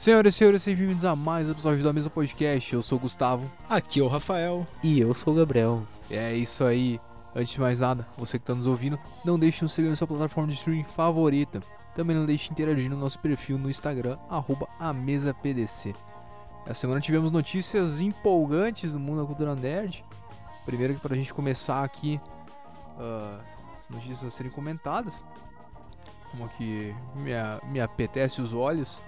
Senhoras 0.00 0.34
e 0.34 0.38
senhores, 0.38 0.62
sejam 0.62 0.78
bem-vindos 0.78 1.04
a 1.04 1.14
mais 1.14 1.46
um 1.46 1.52
episódio 1.52 1.84
da 1.84 1.92
Mesa 1.92 2.08
Podcast. 2.08 2.72
Eu 2.72 2.82
sou 2.82 2.96
o 2.96 3.00
Gustavo. 3.02 3.52
Aqui 3.68 4.00
é 4.00 4.02
o 4.02 4.08
Rafael. 4.08 4.66
E 4.82 4.98
eu 4.98 5.12
sou 5.12 5.34
o 5.34 5.36
Gabriel. 5.36 5.82
É 6.10 6.34
isso 6.34 6.64
aí. 6.64 6.98
Antes 7.36 7.52
de 7.52 7.60
mais 7.60 7.80
nada, 7.80 8.08
você 8.16 8.38
que 8.38 8.42
está 8.42 8.54
nos 8.54 8.66
ouvindo, 8.66 8.98
não 9.26 9.38
deixe 9.38 9.58
de 9.58 9.64
nos 9.64 9.74
seguir 9.74 9.90
na 9.90 9.96
sua 9.96 10.06
plataforma 10.06 10.48
de 10.48 10.54
streaming 10.54 10.84
favorita. 10.84 11.62
Também 11.94 12.16
não 12.16 12.24
deixe 12.24 12.46
de 12.46 12.52
interagir 12.52 12.88
no 12.88 12.96
nosso 12.96 13.18
perfil 13.18 13.58
no 13.58 13.68
Instagram, 13.68 14.16
arroba 14.30 14.66
amesapdc. 14.78 15.94
Essa 16.64 16.80
semana 16.80 16.98
tivemos 16.98 17.30
notícias 17.30 18.00
empolgantes 18.00 18.94
no 18.94 19.00
mundo 19.00 19.20
da 19.20 19.26
cultura 19.26 19.54
nerd. 19.54 20.02
Primeiro 20.64 20.94
que 20.94 21.00
para 21.00 21.12
a 21.12 21.18
gente 21.18 21.34
começar 21.34 21.84
aqui, 21.84 22.18
uh, 22.96 23.38
as 23.78 23.90
notícias 23.90 24.24
a 24.24 24.30
serem 24.30 24.50
comentadas. 24.50 25.12
Uma 26.32 26.48
que 26.48 26.94
me, 27.16 27.32
me 27.70 27.80
apetece 27.82 28.40
os 28.40 28.54
olhos 28.54 28.98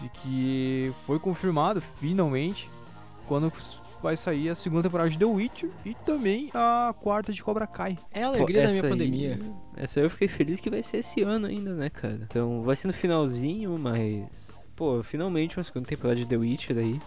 de 0.00 0.08
que 0.10 0.92
foi 1.06 1.18
confirmado 1.18 1.80
finalmente 1.80 2.70
quando 3.26 3.52
vai 4.02 4.16
sair 4.16 4.48
a 4.48 4.54
segunda 4.54 4.84
temporada 4.84 5.10
de 5.10 5.18
The 5.18 5.24
Witcher 5.24 5.70
e 5.84 5.92
também 5.94 6.50
a 6.54 6.94
quarta 7.00 7.32
de 7.32 7.42
Cobra 7.42 7.66
Kai. 7.66 7.98
É 8.12 8.22
a 8.22 8.28
alegria 8.28 8.62
Pô, 8.62 8.66
da 8.66 8.72
minha 8.72 8.80
essa 8.80 8.88
pandemia. 8.88 9.34
aí- 9.34 9.52
essa 9.84 10.00
aí 10.00 10.06
eu 10.06 10.10
fiquei 10.10 10.28
feliz 10.28 10.60
que 10.60 10.70
vai 10.70 10.82
ser 10.82 10.98
esse 10.98 11.22
ano 11.22 11.46
ainda, 11.46 11.74
né, 11.74 11.90
cara? 11.90 12.20
Então 12.22 12.62
vai 12.62 12.76
ser 12.76 12.86
no 12.86 12.92
finalzinho, 12.94 13.76
mas. 13.78 14.50
Pô, 14.76 15.02
finalmente 15.02 15.56
uma 15.58 15.64
segunda 15.64 15.86
temporada 15.86 16.16
de 16.16 16.26
The 16.26 16.36
Witcher 16.36 16.78
aí. 16.78 17.00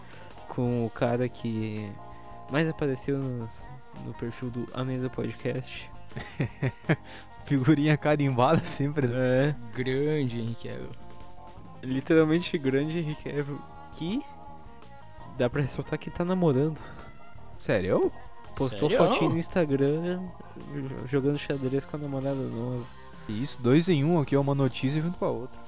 Com 0.48 0.84
o 0.84 0.90
cara 0.90 1.28
que 1.30 1.90
mais 2.50 2.68
apareceu 2.68 3.16
no, 3.18 3.48
no 4.04 4.12
perfil 4.20 4.50
do 4.50 4.68
A 4.74 4.84
Mesa 4.84 5.08
Podcast. 5.08 5.90
Figurinha 7.46 7.96
carimbada 7.96 8.62
sempre, 8.64 9.06
né? 9.08 9.16
É. 9.48 9.54
Grande, 9.74 10.38
Henrique. 10.38 10.68
Literalmente 11.82 12.56
grande 12.58 12.98
Henrique 13.00 13.24
Cavill, 13.30 13.60
que 13.92 14.22
dá 15.36 15.50
pra 15.50 15.60
ressaltar 15.62 15.98
que 15.98 16.10
tá 16.10 16.24
namorando. 16.24 16.80
Sério? 17.58 18.12
Postou 18.56 18.90
Sério? 18.90 19.06
fotinho 19.08 19.30
no 19.30 19.38
Instagram 19.38 20.20
jogando 21.06 21.38
xadrez 21.38 21.84
com 21.84 21.96
a 21.96 22.00
namorada 22.00 22.34
nova. 22.36 22.84
Isso, 23.28 23.62
dois 23.62 23.88
em 23.88 24.04
um 24.04 24.20
aqui, 24.20 24.34
é 24.34 24.38
uma 24.38 24.54
notícia 24.54 25.00
junto 25.00 25.16
com 25.16 25.24
a 25.24 25.30
outra. 25.30 25.58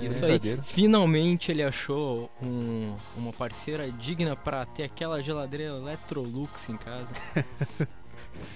É 0.00 0.04
Isso 0.04 0.24
aí. 0.24 0.38
Finalmente 0.62 1.50
ele 1.50 1.62
achou 1.62 2.30
um- 2.42 2.94
uma 3.16 3.32
parceira 3.32 3.90
digna 3.90 4.36
pra 4.36 4.64
ter 4.66 4.84
aquela 4.84 5.22
geladeira 5.22 5.74
Electrolux 5.76 6.68
em 6.68 6.76
casa. 6.76 7.14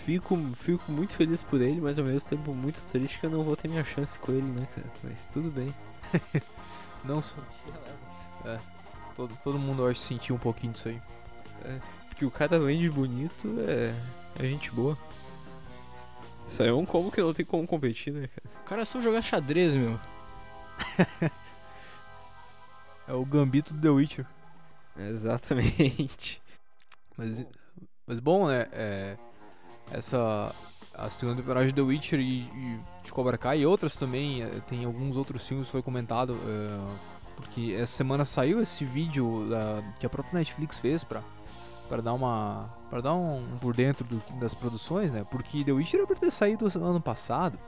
Fico, 0.05 0.37
fico 0.57 0.91
muito 0.91 1.13
feliz 1.13 1.43
por 1.43 1.61
ele, 1.61 1.81
mas 1.81 1.99
ao 1.99 2.05
mesmo 2.05 2.29
tempo 2.29 2.55
muito 2.55 2.81
triste 2.91 3.19
que 3.19 3.27
eu 3.27 3.31
não 3.31 3.43
vou 3.43 3.57
ter 3.57 3.69
minha 3.69 3.85
chance 3.85 4.19
com 4.19 4.33
ele, 4.33 4.43
né, 4.43 4.67
cara? 4.75 4.87
Mas 5.03 5.27
tudo 5.27 5.51
bem. 5.51 5.75
Não 7.05 7.21
só. 7.21 7.37
É, 8.45 8.61
todo, 9.17 9.37
todo 9.43 9.59
mundo 9.59 9.85
acho 9.87 9.99
sentiu 9.99 10.37
um 10.37 10.39
pouquinho 10.39 10.73
disso 10.73 10.89
aí. 10.89 11.03
Porque 12.09 12.25
o 12.25 12.31
cara, 12.31 12.57
além 12.57 12.79
de 12.79 12.89
bonito, 12.89 13.57
é, 13.67 13.93
é 14.39 14.45
gente 14.45 14.71
boa. 14.71 14.97
Isso 16.47 16.63
aí 16.63 16.69
é 16.69 16.73
um 16.73 16.87
combo 16.87 17.11
que 17.11 17.21
não 17.21 17.33
tem 17.33 17.45
como 17.45 17.67
competir, 17.67 18.13
né, 18.13 18.29
cara? 18.29 18.57
O 18.61 18.65
cara 18.65 18.85
sabe 18.85 19.03
jogar 19.03 19.23
xadrez, 19.23 19.75
meu. 19.75 19.99
É 23.09 23.13
o 23.13 23.25
Gambito 23.25 23.75
do 23.75 23.81
The 23.81 23.89
Witcher. 23.89 24.27
Exatamente. 24.97 26.41
Mas, 27.17 27.45
mas 28.07 28.21
bom, 28.21 28.47
né? 28.47 28.69
É, 28.73 29.17
essa. 29.91 30.55
A 30.95 31.09
segunda 31.09 31.39
temporada 31.41 31.67
de 31.67 31.73
The 31.73 31.81
Witcher 31.81 32.21
e, 32.21 32.43
e 32.43 32.81
de 33.03 33.11
Cobra 33.13 33.39
Kai 33.39 33.61
e 33.61 33.67
outras 33.67 33.97
também. 33.97 34.43
é, 34.43 34.47
Tem 34.69 34.85
alguns 34.85 35.17
outros 35.17 35.47
filmes 35.49 35.67
que 35.67 35.73
foi 35.73 35.83
comentado. 35.83 36.37
é, 36.47 37.13
porque 37.37 37.75
essa 37.81 37.95
semana 37.95 38.25
saiu 38.27 38.61
esse 38.61 38.85
vídeo 38.85 39.49
da- 39.49 39.83
que 39.99 40.05
a 40.05 40.09
própria 40.11 40.39
Netflix 40.39 40.79
fez 40.79 41.03
pra, 41.03 41.23
pra 41.89 42.01
dar 42.03 42.13
uma. 42.13 42.69
para 42.91 43.01
dar 43.01 43.15
um, 43.15 43.39
um 43.55 43.59
por 43.59 43.75
dentro 43.75 44.05
do- 44.05 44.23
das 44.39 44.53
produções, 44.53 45.11
né? 45.11 45.25
Porque 45.31 45.65
The 45.65 45.73
Witcher 45.73 46.01
era 46.01 46.07
pra 46.07 46.15
ter 46.17 46.31
saído 46.31 46.67
ano 46.79 47.01
passado. 47.01 47.59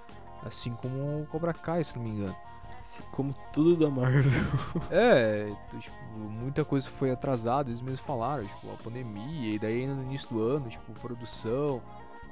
Assim 0.45 0.75
como 0.75 1.23
o 1.23 1.27
Cobra 1.31 1.55
Kai, 1.55 1.83
se 1.83 1.97
não 1.97 2.05
me 2.05 2.11
engano. 2.11 2.37
Assim 2.83 3.03
como 3.11 3.35
tudo 3.55 3.75
da 3.77 3.89
Marvel. 3.91 4.23
É, 4.91 5.51
tipo, 5.81 5.97
muita 6.19 6.63
coisa 6.63 6.87
foi 6.91 7.11
atrasada, 7.11 7.71
eles 7.71 7.81
mesmos 7.81 8.01
falaram, 8.01 8.45
tipo, 8.45 8.71
a 8.71 8.77
pandemia, 8.85 9.55
e 9.55 9.59
daí 9.59 9.81
ainda 9.81 9.95
no 9.95 10.03
início 10.03 10.29
do 10.29 10.43
ano, 10.43 10.69
tipo, 10.69 10.93
produção. 11.01 11.81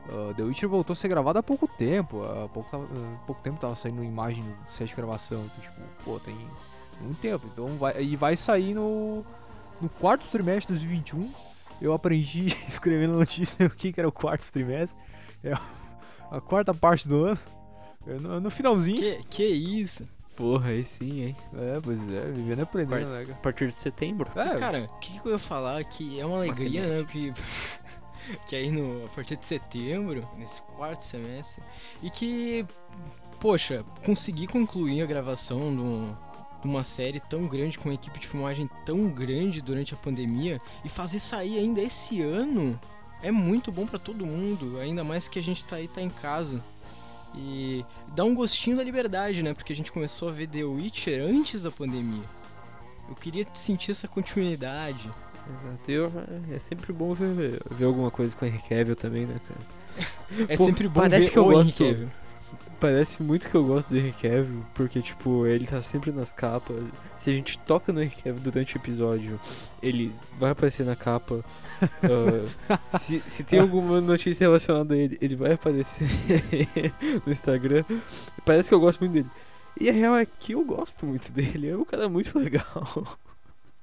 Ah, 0.08 0.32
The 0.34 0.42
Witcher 0.42 0.68
voltou 0.68 0.92
a 0.94 0.96
ser 0.96 1.08
gravado 1.08 1.38
há 1.38 1.42
pouco 1.42 1.66
tempo, 1.68 2.22
há 2.24 2.48
pouco, 2.48 2.70
tava- 2.70 2.84
há 2.84 3.26
pouco 3.26 3.40
tempo 3.42 3.60
tava 3.60 3.74
saindo 3.76 4.02
imagem 4.02 4.42
do 4.44 4.70
set 4.72 4.88
de 4.88 4.94
gravação, 4.96 5.44
então, 5.44 5.60
tipo, 5.60 5.80
pô, 6.04 6.18
tem 6.18 6.36
muito 7.00 7.20
tempo. 7.20 7.46
Então 7.52 7.76
vai, 7.76 8.02
e 8.02 8.16
vai 8.16 8.36
sair 8.36 8.74
no, 8.74 9.24
no 9.80 9.88
quarto 9.88 10.26
trimestre 10.28 10.74
de 10.74 10.80
2021. 10.86 11.30
Eu 11.80 11.92
aprendi 11.92 12.46
escrevendo 12.68 13.14
notícia 13.14 13.64
o 13.66 13.70
que, 13.70 13.92
que 13.92 14.00
era 14.00 14.08
o 14.08 14.12
quarto 14.12 14.50
trimestre. 14.50 15.00
É 15.42 15.52
a, 16.30 16.40
quarta 16.40 16.72
parte 16.72 17.08
do 17.08 17.24
ano. 17.24 17.38
É 18.06 18.14
no, 18.14 18.40
no 18.40 18.50
finalzinho. 18.50 18.96
Que, 18.96 19.20
que 19.28 19.44
isso? 19.44 20.06
Porra, 20.34 20.70
aí 20.70 20.84
sim, 20.84 21.20
hein? 21.22 21.36
É, 21.54 21.80
pois 21.80 22.00
é, 22.08 22.30
vivendo 22.30 22.60
e 22.60 22.62
aprendendo, 22.62 23.06
né, 23.10 23.22
cara? 23.24 23.32
A 23.38 23.42
partir 23.42 23.68
de 23.68 23.74
setembro. 23.74 24.30
É, 24.34 24.56
Cara, 24.58 24.80
o 24.84 24.98
que, 24.98 25.20
que 25.20 25.26
eu 25.28 25.32
ia 25.32 25.38
falar? 25.38 25.84
Que 25.84 26.18
é 26.18 26.24
uma 26.26 26.38
alegria, 26.38 26.86
né? 26.86 27.04
Que, 27.04 27.32
que 28.46 28.56
aí 28.56 28.70
no, 28.70 29.04
a 29.06 29.08
partir 29.08 29.36
de 29.36 29.46
setembro, 29.46 30.28
nesse 30.36 30.62
quarto 30.62 31.02
semestre, 31.02 31.62
e 32.02 32.10
que, 32.10 32.66
poxa, 33.40 33.84
consegui 34.04 34.46
concluir 34.46 35.02
a 35.02 35.06
gravação 35.06 35.74
do- 35.74 36.32
de 36.62 36.68
uma 36.68 36.82
série 36.84 37.18
tão 37.18 37.46
grande, 37.46 37.76
com 37.78 37.88
uma 37.88 37.94
equipe 37.94 38.18
de 38.20 38.28
filmagem 38.28 38.70
tão 38.86 39.08
grande 39.08 39.60
durante 39.60 39.94
a 39.94 39.96
pandemia, 39.96 40.60
e 40.84 40.88
fazer 40.88 41.18
sair 41.18 41.58
ainda 41.58 41.80
esse 41.80 42.22
ano 42.22 42.78
é 43.20 43.30
muito 43.30 43.72
bom 43.72 43.84
pra 43.86 43.98
todo 43.98 44.24
mundo, 44.26 44.78
ainda 44.78 45.02
mais 45.02 45.26
que 45.28 45.38
a 45.38 45.42
gente 45.42 45.64
tá 45.64 45.76
aí, 45.76 45.88
tá 45.88 46.00
em 46.00 46.10
casa. 46.10 46.62
E 47.34 47.84
dá 48.08 48.24
um 48.24 48.34
gostinho 48.34 48.76
da 48.76 48.84
liberdade, 48.84 49.42
né? 49.42 49.54
Porque 49.54 49.72
a 49.72 49.76
gente 49.76 49.90
começou 49.90 50.28
a 50.28 50.32
ver 50.32 50.46
The 50.48 50.64
Witcher 50.64 51.22
antes 51.24 51.62
da 51.62 51.70
pandemia. 51.70 52.28
Eu 53.08 53.14
queria 53.14 53.46
sentir 53.54 53.90
essa 53.90 54.06
continuidade. 54.06 55.10
Exato. 55.48 55.90
Eu- 55.90 56.12
é 56.54 56.58
sempre 56.58 56.92
bom 56.92 57.14
ver, 57.14 57.60
ver 57.70 57.84
alguma 57.84 58.10
coisa 58.10 58.34
com 58.36 58.44
o 58.44 58.48
Henry 58.48 58.62
Cavill 58.68 58.96
também, 58.96 59.26
né, 59.26 59.40
cara? 59.46 59.60
É 60.48 60.56
Pô, 60.56 60.64
sempre 60.64 60.88
bom 60.88 61.00
parece 61.02 61.26
ver 61.26 61.32
que 61.32 61.38
eu 61.38 61.42
o 61.46 61.50
gosto. 61.52 61.82
Henry 61.84 61.94
Cavill. 61.94 62.08
Parece 62.80 63.22
muito 63.22 63.48
que 63.48 63.54
eu 63.54 63.62
gosto 63.64 63.90
do 63.90 63.96
Henry 63.96 64.12
Cavill, 64.12 64.64
porque, 64.74 65.00
tipo, 65.00 65.46
ele 65.46 65.66
tá 65.66 65.80
sempre 65.82 66.10
nas 66.10 66.32
capas. 66.32 66.82
Se 67.18 67.30
a 67.30 67.32
gente 67.32 67.56
toca 67.58 67.92
no 67.92 68.02
Henry 68.02 68.16
Cavill 68.16 68.40
durante 68.40 68.74
o 68.74 68.78
episódio, 68.78 69.38
ele 69.80 70.12
vai 70.38 70.50
aparecer 70.50 70.84
na 70.84 70.96
capa. 70.96 71.44
Ah, 72.68 72.98
se, 72.98 73.20
se 73.20 73.42
tem 73.44 73.58
alguma 73.58 74.00
notícia 74.00 74.44
relacionada 74.44 74.94
a 74.94 74.96
ele, 74.96 75.18
ele 75.20 75.34
vai 75.36 75.52
aparecer 75.52 76.06
no 77.26 77.32
Instagram. 77.32 77.84
Parece 78.44 78.68
que 78.68 78.74
eu 78.74 78.80
gosto 78.80 79.00
muito 79.00 79.12
dele. 79.14 79.30
E 79.80 79.88
a 79.88 79.92
real 79.92 80.16
é 80.16 80.24
que 80.26 80.52
eu 80.54 80.64
gosto 80.64 81.04
muito 81.06 81.32
dele, 81.32 81.68
é 81.70 81.76
um 81.76 81.84
cara 81.84 82.08
muito 82.08 82.36
legal. 82.38 83.18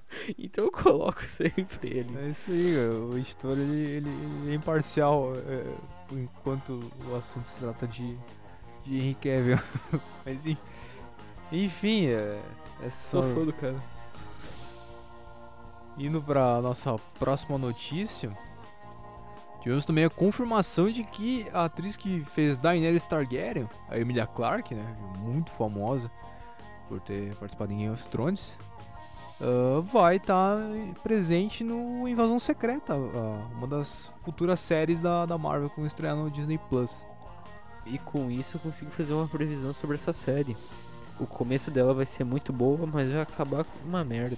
Então 0.37 0.65
eu 0.65 0.71
coloco 0.71 1.23
sempre 1.25 1.87
ele. 1.99 2.17
É 2.17 2.29
isso 2.29 2.51
aí, 2.51 2.73
cara. 2.75 2.93
o 2.93 3.17
editor 3.17 3.57
ele, 3.57 3.77
ele, 3.77 4.09
ele 4.09 4.51
é 4.51 4.55
imparcial 4.55 5.33
é, 5.35 5.63
enquanto 6.11 6.91
o 7.07 7.15
assunto 7.15 7.45
se 7.47 7.59
trata 7.59 7.87
de, 7.87 8.17
de 8.83 8.97
Henry 8.97 9.13
Cavill. 9.15 9.59
Mas 10.25 10.45
en- 10.45 10.57
enfim, 11.51 12.07
é, 12.07 12.41
é 12.83 12.89
só 12.89 13.21
Sou 13.21 13.35
fã 13.35 13.45
do 13.45 13.53
cara. 13.53 13.75
indo 15.97 16.21
pra 16.21 16.61
nossa 16.61 16.97
próxima 17.19 17.57
notícia. 17.57 18.35
Tivemos 19.61 19.85
também 19.85 20.05
a 20.05 20.09
confirmação 20.09 20.89
de 20.89 21.03
que 21.03 21.45
a 21.53 21.65
atriz 21.65 21.97
que 21.97 22.23
fez 22.33 22.57
Daenerys 22.57 23.05
Targaryen, 23.07 23.69
a 23.89 23.97
Emilia 23.99 24.25
Clarke, 24.25 24.73
né, 24.73 24.95
muito 25.17 25.51
famosa 25.51 26.09
por 26.87 27.01
ter 27.01 27.35
participado 27.35 27.73
em 27.73 27.79
Game 27.79 27.93
of 27.93 28.07
Thrones, 28.07 28.55
ah, 29.41 29.81
vai 29.91 30.17
estar 30.17 30.57
presente 31.01 31.63
no 31.63 32.07
Invasão 32.07 32.39
Secreta, 32.39 32.93
ah, 32.93 33.47
uma 33.55 33.67
das 33.67 34.11
futuras 34.23 34.59
séries 34.59 34.99
da, 34.99 35.25
da 35.25 35.37
Marvel 35.37 35.69
que 35.69 35.77
vão 35.77 35.87
estrear 35.87 36.15
no 36.15 36.29
Disney 36.29 36.57
Plus. 36.69 37.05
E 37.85 37.97
com 37.97 38.29
isso 38.29 38.57
eu 38.57 38.61
consigo 38.61 38.91
fazer 38.91 39.13
uma 39.13 39.27
previsão 39.27 39.73
sobre 39.73 39.95
essa 39.95 40.13
série. 40.13 40.55
O 41.19 41.25
começo 41.25 41.71
dela 41.71 41.93
vai 41.93 42.05
ser 42.05 42.23
muito 42.23 42.53
boa, 42.53 42.85
mas 42.85 43.11
vai 43.11 43.21
acabar 43.21 43.63
com 43.63 43.87
uma 43.87 44.03
merda. 44.03 44.37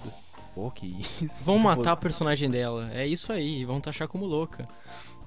Pô, 0.54 0.70
que 0.70 0.86
isso. 1.20 1.44
Vão 1.44 1.58
matar 1.58 1.92
a 1.92 1.96
personagem 1.96 2.50
dela. 2.50 2.90
É 2.92 3.06
isso 3.06 3.32
aí, 3.32 3.64
vão 3.64 3.80
taxar 3.80 4.08
como 4.08 4.24
louca. 4.24 4.68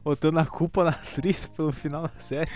Botando 0.04 0.38
a 0.38 0.46
culpa 0.46 0.84
na 0.84 0.92
atriz 0.92 1.48
pelo 1.48 1.72
final 1.72 2.04
da 2.04 2.20
série. 2.20 2.52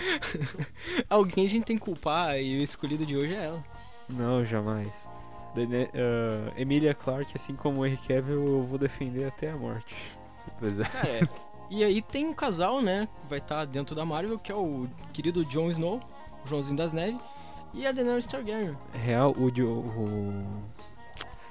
Alguém 1.10 1.46
a 1.46 1.48
gente 1.48 1.64
tem 1.64 1.76
que 1.76 1.84
culpar 1.84 2.38
e 2.40 2.60
o 2.60 2.62
escolhido 2.62 3.04
de 3.04 3.16
hoje 3.16 3.34
é 3.34 3.46
ela. 3.46 3.64
Não, 4.08 4.44
jamais. 4.44 5.08
Ah, 5.56 6.52
Emilia 6.56 6.94
Clarke, 6.94 7.32
assim 7.34 7.54
como 7.54 7.80
o 7.80 7.86
Henry 7.86 7.96
Cavill, 7.96 8.46
eu 8.46 8.62
vou 8.62 8.78
defender 8.78 9.26
até 9.26 9.50
a 9.50 9.56
morte. 9.56 9.94
Pois 10.58 10.80
é. 10.80 10.84
Cara, 10.84 11.08
é. 11.08 11.28
e 11.70 11.84
aí 11.84 12.00
tem 12.02 12.26
um 12.26 12.34
casal, 12.34 12.80
né? 12.80 13.08
Que 13.20 13.26
vai 13.28 13.38
estar 13.38 13.64
dentro 13.64 13.94
da 13.94 14.04
Marvel, 14.04 14.38
que 14.38 14.50
é 14.50 14.54
o 14.54 14.88
querido 15.12 15.44
Jon 15.44 15.70
Snow, 15.70 16.00
o 16.44 16.48
Joãozinho 16.48 16.76
das 16.76 16.92
Neves, 16.92 17.20
e 17.72 17.86
a 17.86 17.92
Daenerys 17.92 18.26
Targaryen. 18.26 18.76
Real, 18.92 19.32
o, 19.32 19.46
o 19.46 20.44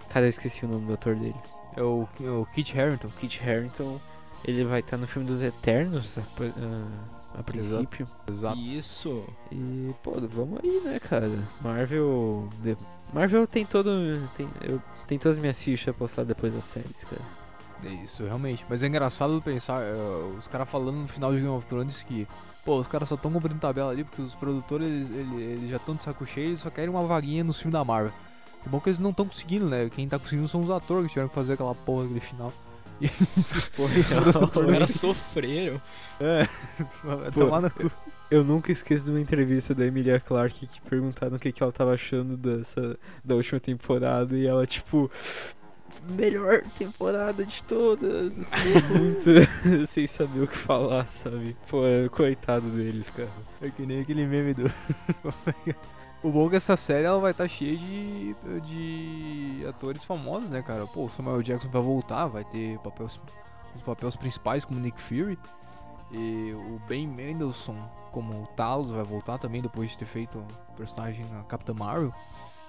Cara, 0.10 0.26
eu 0.26 0.30
esqueci 0.30 0.66
o 0.66 0.68
nome 0.68 0.88
do 0.88 0.94
ator 0.94 1.16
dele. 1.16 1.36
É 1.78 1.84
o, 1.84 2.08
o 2.20 2.46
Kit 2.54 2.80
Harington. 2.80 3.10
Kit 3.20 3.42
Harington, 3.42 4.00
ele 4.44 4.66
vai 4.66 4.80
estar 4.80 4.98
no 4.98 5.08
filme 5.08 5.28
dos 5.28 5.44
Eternos 5.44 6.18
a, 6.18 6.22
a, 7.38 7.44
princípio. 7.44 8.08
Exato. 8.28 8.58
Isso. 8.58 9.24
E, 9.52 9.94
pô, 10.04 10.12
vamos 10.30 10.60
aí, 10.64 10.82
né, 10.84 11.00
cara? 11.00 11.30
Marvel. 11.62 12.50
de- 12.62 12.78
Marvel 13.14 13.48
tem 13.48 13.66
todo. 13.66 13.90
Tem, 14.36 14.48
eu, 14.62 14.82
tem 15.08 15.18
todas 15.18 15.38
as 15.38 15.42
minhas 15.42 15.62
fichas 15.62 15.96
postadas 15.96 16.28
depois 16.28 16.54
das 16.54 16.66
séries, 16.66 17.04
cara. 17.04 17.22
É 17.84 17.90
Isso, 18.04 18.24
realmente. 18.24 18.66
Mas 18.70 18.84
é 18.84 18.88
engraçado 18.88 19.42
pensar, 19.42 19.82
é, 19.82 19.94
os 20.38 20.48
caras 20.48 20.68
falando 20.70 20.98
no 20.98 21.08
final 21.08 21.32
de 21.32 21.38
Game 21.38 21.50
of 21.50 21.66
Thrones 21.66 22.04
que, 22.04 22.28
pô, 22.66 22.78
os 22.78 22.88
caras 22.88 23.08
só 23.08 23.16
estão 23.16 23.32
cumprindo 23.32 23.60
tabela 23.60 23.92
ali 23.92 24.04
porque 24.04 24.22
os 24.22 24.36
produtores, 24.36 24.86
eles, 24.88 25.12
ele- 25.12 25.42
eles 25.44 25.70
já 25.70 25.78
estão 25.78 25.96
de 25.96 26.04
saco 26.04 26.26
cheio, 26.26 26.50
eles 26.50 26.60
só 26.60 26.70
querem 26.70 26.90
uma 26.90 27.04
vaguinha 27.06 27.44
no 27.44 27.54
filme 27.54 27.72
da 27.72 27.84
Marvel. 27.86 28.12
Que 28.62 28.68
bom 28.68 28.82
que 28.82 28.90
eles 28.90 29.00
não 29.00 29.12
estão 29.12 29.26
conseguindo, 29.26 29.70
né? 29.70 29.90
Quem 29.90 30.10
tá 30.10 30.20
conseguindo 30.20 30.48
são 30.50 30.62
os 30.62 30.70
atores 30.70 31.04
que 31.06 31.10
tiveram 31.14 31.30
que 31.30 31.36
fazer 31.36 31.54
aquela 31.54 31.74
porra 31.74 32.02
daquele 32.04 32.20
final. 32.20 32.52
E 33.02 33.10
Pois 33.76 34.12
Os 34.12 34.62
caras 34.62 34.92
sofreram. 35.00 35.82
É, 36.20 36.48
tomar 37.32 37.62
no 37.62 37.72
cu. 37.72 37.92
Eu 38.30 38.44
nunca 38.44 38.72
esqueço 38.72 39.06
de 39.06 39.12
uma 39.12 39.20
entrevista 39.20 39.74
da 39.74 39.86
Emilia 39.86 40.20
Clarke 40.20 40.68
que 40.68 40.82
perguntaram 40.82 41.38
o 41.38 41.40
que, 41.40 41.52
que 41.52 41.64
ela 41.64 41.72
tava 41.72 41.94
achando 41.94 42.38
dessa 42.38 42.98
da 43.26 43.36
última 43.36 43.60
temporada 43.60 44.38
e 44.38 44.46
ela 44.46 44.68
tipo 44.68 45.10
melhor 46.08 46.62
temporada 46.78 47.46
de 47.46 47.64
todas, 47.64 48.40
assim, 48.40 48.74
muito 48.98 49.30
sem 49.88 50.08
saber 50.08 50.44
o 50.44 50.48
que 50.48 50.58
falar, 50.58 51.08
sabe? 51.08 51.56
Pô, 51.68 51.82
coitado 52.12 52.70
deles, 52.70 53.10
cara. 53.10 53.30
É 53.62 53.70
que 53.70 53.86
nem 53.86 54.02
aquele 54.02 54.26
meme 54.26 54.54
do. 54.54 54.72
O 56.22 56.30
bom 56.30 56.48
é 56.48 56.50
que 56.52 56.56
essa 56.58 56.76
série 56.76 57.06
ela 57.06 57.20
vai 57.20 57.32
estar 57.32 57.48
cheia 57.48 57.78
de, 57.78 58.36
de 58.66 59.66
atores 59.68 60.04
famosos, 60.04 60.50
né, 60.50 60.62
cara? 60.62 60.86
Pô, 60.86 61.06
o 61.06 61.10
Samuel 61.10 61.42
Jackson 61.42 61.70
vai 61.70 61.82
voltar, 61.82 62.28
vai 62.28 62.44
ter 62.44 62.78
papéis, 62.80 63.20
os 63.76 63.82
papéis 63.82 64.16
principais 64.16 64.66
como 64.66 64.80
Nick 64.80 65.00
Fury. 65.02 65.38
E 66.12 66.54
o 66.54 66.82
Ben 66.88 67.08
Mendelsohn 67.08 67.78
como 68.12 68.48
Talos 68.56 68.92
vai 68.92 69.04
voltar 69.04 69.38
também 69.38 69.62
depois 69.62 69.92
de 69.92 70.00
ter 70.00 70.06
feito 70.06 70.40
o 70.40 70.74
personagem 70.76 71.26
na 71.28 71.44
Capitã 71.44 71.74
Marvel. 71.74 72.14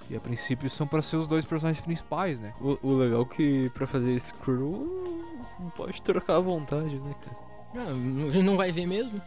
E 0.09 0.15
a 0.15 0.19
princípio 0.19 0.69
são 0.69 0.85
pra 0.85 1.01
ser 1.01 1.17
os 1.17 1.27
dois 1.27 1.45
personagens 1.45 1.83
principais, 1.83 2.39
né? 2.39 2.53
O, 2.61 2.77
o 2.83 2.95
legal 2.97 3.21
é 3.21 3.35
que 3.35 3.69
pra 3.69 3.87
fazer 3.87 4.19
Screw 4.19 5.25
não 5.59 5.69
pode 5.71 6.01
trocar 6.01 6.35
à 6.35 6.39
vontade, 6.39 6.99
né, 6.99 7.15
cara? 7.23 7.37
Ah, 7.75 7.91
a 8.27 8.31
gente 8.31 8.43
não 8.43 8.57
vai 8.57 8.71
ver 8.71 8.85
mesmo? 8.85 9.21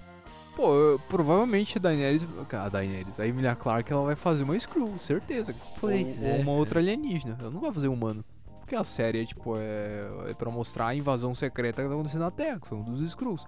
Pô, 0.56 0.72
eu- 0.74 0.98
provavelmente 1.08 1.78
a 1.78 1.80
Daenerys, 1.80 2.26
a 2.52 2.68
Daenerys, 2.68 3.18
a 3.18 3.26
Emilia 3.26 3.54
Clarke, 3.56 3.92
ela 3.92 4.04
vai 4.04 4.14
fazer 4.14 4.44
uma 4.44 4.56
Skrull, 4.56 4.98
certeza. 4.98 5.54
Pois 5.80 6.22
ou, 6.22 6.28
é, 6.28 6.32
Ou 6.34 6.40
uma 6.40 6.52
outra 6.52 6.78
alienígena. 6.80 7.36
Ela 7.40 7.50
não 7.50 7.60
vai 7.60 7.72
fazer 7.72 7.88
humano. 7.88 8.24
Porque 8.60 8.76
a 8.76 8.84
série 8.84 9.22
é, 9.22 9.26
tipo, 9.26 9.56
é, 9.58 10.30
é 10.30 10.34
pra 10.34 10.50
mostrar 10.50 10.86
a 10.88 10.94
invasão 10.94 11.34
secreta 11.34 11.82
que 11.82 11.88
tá 11.88 11.94
acontecendo 11.94 12.20
na 12.22 12.30
Terra, 12.30 12.60
que 12.60 12.68
são 12.68 12.82
dos 12.82 13.00
Skrulls. 13.08 13.44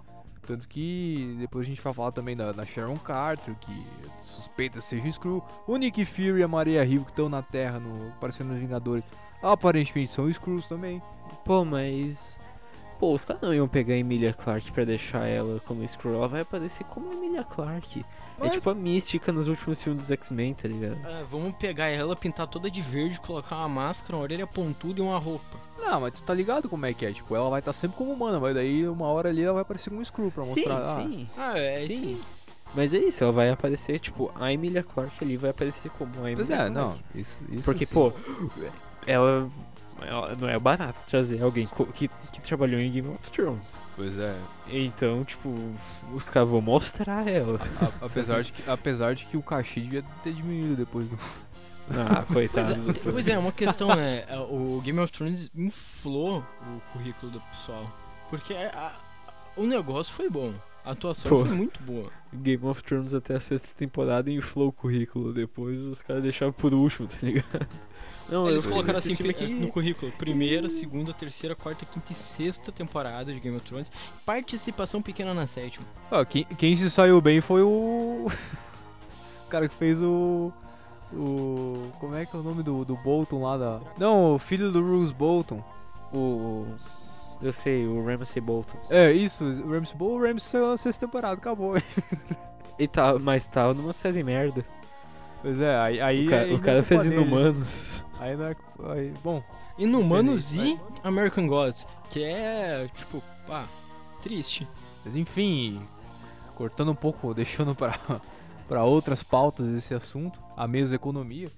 Tanto 0.47 0.69
que 0.69 1.37
depois 1.41 1.67
a 1.67 1.69
gente 1.69 1.81
vai 1.81 1.93
falar 1.93 2.13
também 2.13 2.37
da, 2.37 2.53
da 2.53 2.65
Sharon 2.65 2.99
Carter, 2.99 3.55
que 3.57 3.87
suspeita 4.21 4.81
seja 4.81 5.09
Skrull. 5.09 5.43
O 5.67 5.77
Nick 5.77 6.05
Fury 6.05 6.41
e 6.41 6.43
a 6.43 6.49
Maria 6.49 6.85
Hill, 6.85 7.05
que 7.05 7.11
estão 7.11 7.29
na 7.29 7.43
Terra, 7.43 7.81
no, 7.81 8.09
aparecendo 8.11 8.49
nos 8.49 8.61
Vingadores, 8.61 9.05
aparentemente 9.43 10.11
são 10.13 10.29
Skrulls 10.29 10.69
também. 10.69 11.03
Pô, 11.45 11.65
mas. 11.65 12.39
Pô, 12.99 13.13
os 13.15 13.25
caras 13.25 13.43
não 13.43 13.53
iam 13.53 13.69
pegar 13.69 13.95
a 13.95 13.99
Emilia 13.99 14.33
Clarke 14.33 14.73
pra 14.73 14.85
deixar 14.85 15.27
ela 15.27 15.61
como 15.67 15.87
Screw. 15.87 16.15
Ela 16.15 16.29
vai 16.29 16.41
aparecer 16.41 16.85
como 16.85 17.13
Emilia 17.13 17.45
Clarke. 17.45 18.01
É 18.01 18.05
Mas- 18.45 18.53
tipo 18.53 18.69
a 18.71 18.75
mística 18.75 19.33
nos 19.33 19.49
últimos 19.49 19.83
filmes 19.83 20.03
dos 20.03 20.11
X-Men, 20.11 20.55
tá 20.55 20.67
ligado? 20.69 20.99
Ah, 21.05 21.25
vamos 21.31 21.55
pegar 21.57 21.87
ela, 21.89 22.15
pintar 22.17 22.47
toda 22.47 22.71
de 22.71 22.81
verde, 22.83 23.19
colocar 23.21 23.57
uma 23.57 23.69
máscara, 23.69 24.17
uma 24.17 24.23
orelha 24.23 24.47
pontuda 24.47 25.01
e 25.01 25.03
uma 25.03 25.19
roupa. 25.19 25.59
Não, 25.79 26.01
mas 26.01 26.13
tu 26.15 26.23
tá 26.23 26.33
ligado 26.35 26.69
como 26.69 26.85
é 26.87 26.93
que 26.95 27.05
é? 27.07 27.13
Tipo, 27.13 27.35
ela 27.37 27.49
vai 27.51 27.61
estar 27.61 27.73
sempre 27.73 27.97
como 27.99 28.13
humana, 28.13 28.39
mas 28.41 28.55
daí 28.55 28.87
uma 28.89 29.07
hora 29.07 29.29
ali 29.31 29.43
ela 29.43 29.53
vai 29.55 29.63
aparecer 29.63 29.89
como 29.91 30.01
um 30.01 30.03
Skrull 30.03 30.31
pra 30.31 30.45
mostrar. 30.45 30.83
ah, 30.83 30.95
sim. 30.97 31.29
Ah, 31.37 31.59
é 31.59 31.85
isso 31.85 31.97
Sim. 31.99 32.05
aí. 32.09 32.21
Mas 32.75 32.93
é 32.93 32.99
isso, 32.99 33.23
ela 33.25 33.33
vai 33.33 33.49
aparecer, 33.51 33.99
tipo, 34.01 34.31
a 34.35 34.53
Emilia 34.53 34.83
Clarke 34.83 35.23
ali 35.25 35.37
vai 35.37 35.51
aparecer 35.51 35.91
como 35.93 36.11
a 36.17 36.31
Emilia 36.31 36.37
Pois 36.37 36.51
é, 36.51 36.57
Clarke. 36.57 36.75
não. 36.75 36.99
Isso, 37.15 37.39
isso 37.51 37.63
Porque, 37.65 37.87
sim. 37.87 37.95
pô, 37.95 38.13
ela- 39.07 39.49
Não 40.39 40.49
é 40.49 40.59
barato 40.59 41.05
trazer 41.07 41.43
alguém 41.43 41.67
que, 41.95 42.09
que 42.33 42.41
trabalhou 42.41 42.79
em 42.81 42.91
Game 42.91 43.09
of 43.09 43.31
Thrones. 43.31 43.81
Pois 43.97 44.17
é. 44.19 44.37
Então, 44.69 45.25
tipo, 45.25 45.55
os 46.13 46.29
caras 46.29 46.49
vão 46.49 46.61
mostrar 46.61 47.27
ela. 47.27 47.59
A- 47.81 48.05
apesar, 48.07 48.43
de 48.43 48.53
que, 48.53 48.71
apesar 48.71 49.15
de 49.15 49.25
que 49.25 49.37
o 49.37 49.43
cachê 49.43 49.81
devia 49.81 50.05
ter 50.23 50.33
diminuído 50.33 50.77
depois 50.77 51.09
do. 51.09 51.19
Ah, 51.89 52.25
Pois 52.27 52.51
coitado. 52.51 52.73
é, 52.73 52.75
do 52.75 52.93
te- 52.93 52.99
pois 52.99 53.29
é, 53.29 53.39
uma 53.39 53.53
questão, 53.53 53.95
né? 53.95 54.25
é, 54.29 54.37
O 54.37 54.81
Game 54.85 54.99
of 54.99 55.13
Thrones 55.13 55.49
inflou 55.55 56.39
o 56.41 56.81
currículo 56.93 57.31
do 57.31 57.41
pessoal. 57.43 57.85
Porque 58.29 58.53
a- 58.55 58.91
a- 58.91 59.31
o 59.57 59.65
negócio 59.65 60.13
foi 60.13 60.29
bom. 60.29 60.53
A 60.87 60.93
atuação 60.93 61.29
Pô. 61.31 61.45
foi 61.45 61.55
muito 61.57 61.83
boa. 61.83 62.11
Game 62.33 62.65
of 62.65 62.83
Thrones 62.85 63.13
até 63.13 63.35
a 63.35 63.41
sexta 63.41 63.69
temporada 63.77 64.31
inflou 64.31 64.69
o 64.69 64.73
currículo. 64.73 65.33
Depois 65.33 65.79
os 65.81 66.01
caras 66.01 66.23
deixaram 66.23 66.53
por 66.53 66.73
último, 66.73 67.09
tá 67.09 67.17
ligado? 67.23 67.67
Não, 68.31 68.49
Eles 68.49 68.65
eu- 68.65 68.71
colocaram 68.73 68.99
assim 68.99 69.15
pri- 69.17 69.49
no 69.55 69.69
currículo: 69.69 70.11
primeira, 70.13 70.69
segunda, 70.71 71.13
terceira, 71.13 71.55
quarta, 71.55 71.85
quinta 71.85 72.13
e 72.13 72.15
sexta 72.15 72.71
temporada 72.73 73.33
de 73.33 73.39
Game 73.41 73.57
of 73.57 73.65
Thrones. 73.67 73.91
Participação 74.25 75.03
pequena 75.03 75.35
na 75.35 75.47
sétima. 75.47 75.85
Ah, 76.11 76.25
quem, 76.25 76.45
quem 76.45 76.75
se 76.77 76.89
saiu 76.91 77.21
bem 77.21 77.41
foi 77.41 77.63
o. 77.63 78.27
o 79.45 79.49
cara 79.49 79.69
que 79.69 79.75
fez 79.75 80.01
o. 80.03 80.53
O. 81.13 81.91
Como 82.01 82.15
é 82.17 82.27
que 82.27 82.35
é 82.37 82.39
o 82.39 82.43
nome 82.43 82.63
do, 82.65 82.85
do 82.85 82.97
Bolton 82.97 83.43
lá 83.43 83.57
da. 83.57 83.81
Não, 83.99 84.35
o 84.35 84.39
filho 84.39 84.71
do 84.73 84.83
Bruce 84.83 85.13
Bolton. 85.13 85.65
O- 86.13 86.67
eu 87.41 87.53
sei, 87.53 87.87
o 87.87 88.05
Ramsay 88.05 88.41
Bolton. 88.41 88.79
É, 88.91 89.13
isso, 89.13 89.45
o 89.45 89.71
Ramsey 89.73 89.97
Bolton. 89.97 90.17
O 90.17 90.23
Ramsey 90.23 90.41
saiu 90.51 90.71
na 90.71 90.77
sexta 90.77 91.07
temporada, 91.07 91.35
acabou. 91.35 91.75
E 92.79 92.87
tá, 92.87 93.19
mas 93.19 93.49
tava 93.49 93.73
numa 93.73 93.95
série 93.95 94.23
merda. 94.23 94.63
Pois 95.41 95.59
é, 95.61 95.79
aí. 95.81 95.99
aí 95.99 96.27
o, 96.27 96.29
ca- 96.29 96.37
aí 96.41 96.55
o 96.55 96.59
cara 96.61 96.79
é 96.81 96.83
fez. 96.83 97.07
Inumanos. 97.07 98.05
Aí 98.21 98.37
não 98.37 98.45
é. 98.49 98.57
Aí, 98.93 99.15
bom, 99.25 99.43
Inumanos 99.79 100.53
e 100.53 100.73
Entendi. 100.73 100.83
American 101.03 101.47
Gods. 101.47 101.89
Que 102.11 102.23
é, 102.23 102.87
tipo, 102.95 103.23
ah, 103.49 103.65
triste. 104.21 104.69
Mas 105.07 105.17
enfim, 105.17 105.81
cortando 106.55 106.91
um 106.91 106.95
pouco, 106.95 107.33
deixando 107.35 107.75
para 107.75 107.99
para 108.69 108.85
outras 108.85 109.23
pautas 109.23 109.69
esse 109.69 109.95
assunto, 109.95 110.39
a 110.55 110.67
mesa 110.69 110.95
economia, 110.97 111.51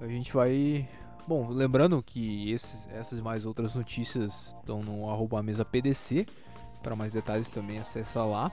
a 0.00 0.06
gente 0.06 0.32
vai. 0.32 0.88
Bom, 1.30 1.46
lembrando 1.48 2.02
que 2.02 2.50
esses, 2.50 2.88
essas 2.88 3.20
e 3.20 3.22
mais 3.22 3.46
outras 3.46 3.72
notícias 3.72 4.56
estão 4.58 4.82
no 4.82 5.08
arroba 5.08 5.40
mesa 5.40 5.64
PDC. 5.64 6.26
Para 6.82 6.96
mais 6.96 7.12
detalhes 7.12 7.46
também 7.46 7.78
acessa 7.78 8.24
lá. 8.24 8.50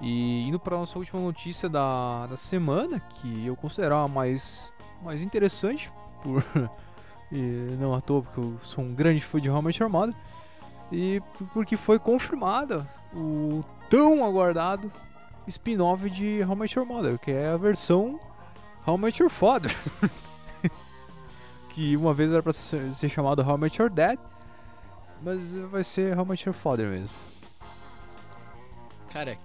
E 0.00 0.48
indo 0.48 0.58
para 0.58 0.76
nossa 0.76 0.98
última 0.98 1.20
notícia 1.20 1.68
da, 1.68 2.26
da 2.26 2.36
semana, 2.36 2.98
que 2.98 3.46
eu 3.46 3.54
considero 3.54 3.94
a 3.94 4.08
mais, 4.08 4.72
mais 5.00 5.22
interessante, 5.22 5.88
por, 6.24 6.44
não 7.78 7.94
à 7.94 8.00
toa, 8.00 8.22
porque 8.22 8.40
eu 8.40 8.58
sou 8.64 8.82
um 8.82 8.92
grande 8.92 9.20
fã 9.20 9.40
de 9.40 9.48
Your 9.80 9.88
Mother. 9.88 10.14
E 10.90 11.22
porque 11.52 11.76
foi 11.76 12.00
confirmada 12.00 12.84
o 13.14 13.62
tão 13.88 14.24
aguardado 14.24 14.90
spin-off 15.46 16.10
de 16.10 16.44
Met 16.56 16.76
Your 16.76 16.84
Mother, 16.84 17.16
que 17.16 17.30
é 17.30 17.50
a 17.50 17.56
versão 17.56 18.18
Met 18.98 19.22
Your 19.22 19.30
Father. 19.30 19.70
que 21.76 21.94
uma 21.94 22.14
vez 22.14 22.32
era 22.32 22.42
pra 22.42 22.54
ser, 22.54 22.90
chamado 23.10 23.42
How 23.46 23.58
Met 23.58 23.78
Your 23.78 23.90
Dad, 23.90 24.18
mas 25.22 25.52
vai 25.70 25.84
ser 25.84 26.18
How 26.18 26.24
Met 26.24 26.48
Your 26.48 26.54
Father 26.54 26.88
mesmo. 26.88 27.14
Cara, 29.12 29.36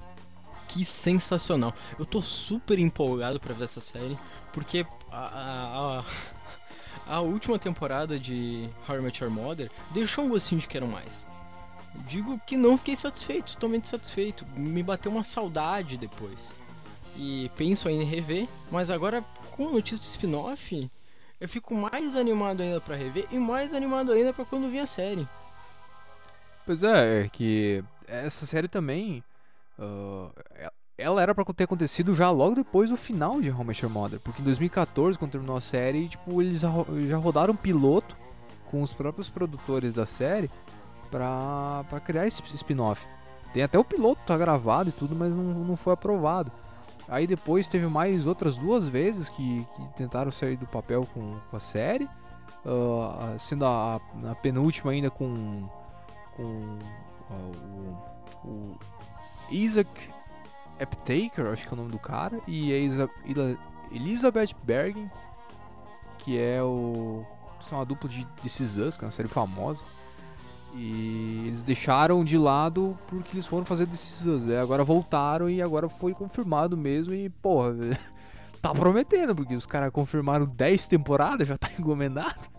que 0.65 0.85
sensacional. 0.85 1.73
Eu 1.99 2.05
tô 2.05 2.21
super 2.21 2.79
empolgado 2.79 3.37
pra 3.37 3.53
ver 3.53 3.65
essa 3.65 3.81
série, 3.81 4.17
porque 4.53 4.87
a, 5.11 5.17
a, 5.17 5.99
a, 7.09 7.15
a 7.17 7.19
última 7.19 7.59
temporada 7.59 8.17
de 8.17 8.69
How 8.87 9.01
Met 9.01 9.21
Your 9.21 9.29
Mother 9.29 9.69
deixou 9.89 10.23
um 10.23 10.29
gostinho 10.29 10.61
de 10.61 10.69
quero 10.69 10.87
mais. 10.87 11.27
Digo 12.07 12.39
que 12.47 12.55
não 12.55 12.77
fiquei 12.77 12.95
satisfeito, 12.95 13.55
totalmente 13.55 13.89
satisfeito. 13.89 14.45
Me 14.55 14.81
bateu 14.81 15.11
uma 15.11 15.25
saudade 15.25 15.97
depois. 15.97 16.55
E 17.17 17.51
penso 17.57 17.89
em 17.89 18.05
rever, 18.05 18.47
mas 18.71 18.89
agora 18.89 19.21
com 19.51 19.67
a 19.67 19.71
notícia 19.73 20.05
de 20.05 20.11
spin-off, 20.11 20.89
eu 21.41 21.49
fico 21.49 21.75
mais 21.75 22.15
animado 22.15 22.61
ainda 22.61 22.79
pra 22.79 22.95
rever 22.95 23.27
e 23.31 23.37
mais 23.37 23.73
animado 23.73 24.11
ainda 24.13 24.31
pra 24.31 24.45
quando 24.45 24.69
vir 24.69 24.79
a 24.79 24.85
série. 24.85 25.27
Pois 26.65 26.83
é, 26.83 27.23
é 27.25 27.29
que 27.29 27.83
essa 28.07 28.45
série 28.45 28.67
também. 28.69 29.21
e- 29.79 30.71
ela 30.97 31.19
era 31.21 31.33
pra 31.33 31.43
ter 31.45 31.63
acontecido 31.63 32.13
já 32.13 32.29
logo 32.29 32.53
depois 32.53 32.91
do 32.91 32.95
final 32.95 33.41
de 33.41 33.49
How 33.49 33.61
I 33.61 33.65
Met 33.65 33.83
Your 33.83 33.91
Mother. 33.91 34.19
Porque 34.19 34.39
em 34.41 34.45
2014, 34.45 35.17
quando 35.17 35.31
terminou 35.31 35.57
a 35.57 35.61
série, 35.61 36.07
tipo, 36.07 36.39
eles 36.41 36.61
já 36.61 36.69
ro- 36.69 36.85
já 37.07 37.17
rodaram 37.17 37.53
um 37.53 37.57
piloto 37.57 38.15
com 38.69 38.83
os 38.83 38.93
próprios 38.93 39.27
produtores 39.27 39.93
da 39.95 40.05
série 40.05 40.49
pra 41.09 41.83
criar 42.05 42.27
esse 42.27 42.41
spin-off. 42.55 43.03
Tem 43.51 43.63
até 43.63 43.79
o 43.79 43.83
piloto 43.83 44.21
tá 44.27 44.37
gravado 44.37 44.89
e 44.89 44.91
tudo, 44.93 45.15
mas 45.15 45.35
não, 45.35 45.43
não 45.43 45.75
foi 45.75 45.93
aprovado. 45.93 46.51
Aí 47.11 47.27
depois 47.27 47.67
teve 47.67 47.85
mais 47.87 48.25
outras 48.25 48.55
duas 48.57 48.87
vezes 48.87 49.27
que, 49.29 49.67
que 49.75 49.87
tentaram 49.97 50.31
sair 50.31 50.55
do 50.55 50.65
papel 50.65 51.05
com, 51.13 51.37
com 51.49 51.57
a 51.57 51.59
série. 51.59 52.09
ah, 52.65 53.35
sendo 53.37 53.65
a, 53.65 53.99
a 54.31 54.35
penúltima 54.35 54.91
ainda 54.93 55.09
com, 55.11 55.67
com 56.37 56.79
ah, 57.29 57.51
o, 58.45 58.47
o 58.47 58.77
Isaac 59.51 59.89
Eptaker, 60.79 61.47
acho 61.47 61.67
que 61.67 61.69
é 61.69 61.73
o 61.73 61.75
nome 61.75 61.91
do 61.91 61.99
cara, 61.99 62.39
e 62.47 62.73
a 62.73 62.77
Isa- 62.77 63.09
Elizabeth 63.91 64.55
Bergen, 64.63 65.11
que 66.17 66.39
é 66.39 66.63
o. 66.63 67.25
São 67.61 67.77
uma 67.77 67.85
dupla 67.85 68.09
de 68.09 68.25
Is 68.43 68.77
Us, 68.77 68.97
que 68.97 69.03
é 69.03 69.07
uma 69.07 69.11
série 69.11 69.27
famosa. 69.27 69.83
E 70.73 71.43
eles 71.47 71.63
deixaram 71.63 72.23
de 72.23 72.37
lado 72.37 72.97
porque 73.07 73.35
eles 73.35 73.45
foram 73.45 73.65
fazer 73.65 73.87
Us. 73.89 74.25
né? 74.45 74.59
Agora 74.59 74.83
voltaram 74.83 75.49
e 75.49 75.61
agora 75.61 75.89
foi 75.89 76.13
confirmado 76.13 76.77
mesmo. 76.77 77.13
E, 77.13 77.29
porra, 77.29 77.73
tá 78.61 78.73
prometendo, 78.73 79.35
porque 79.35 79.55
os 79.55 79.65
caras 79.65 79.91
confirmaram 79.91 80.45
10 80.45 80.87
temporadas, 80.87 81.47
já 81.47 81.57
tá 81.57 81.69
encomendado. 81.77 82.49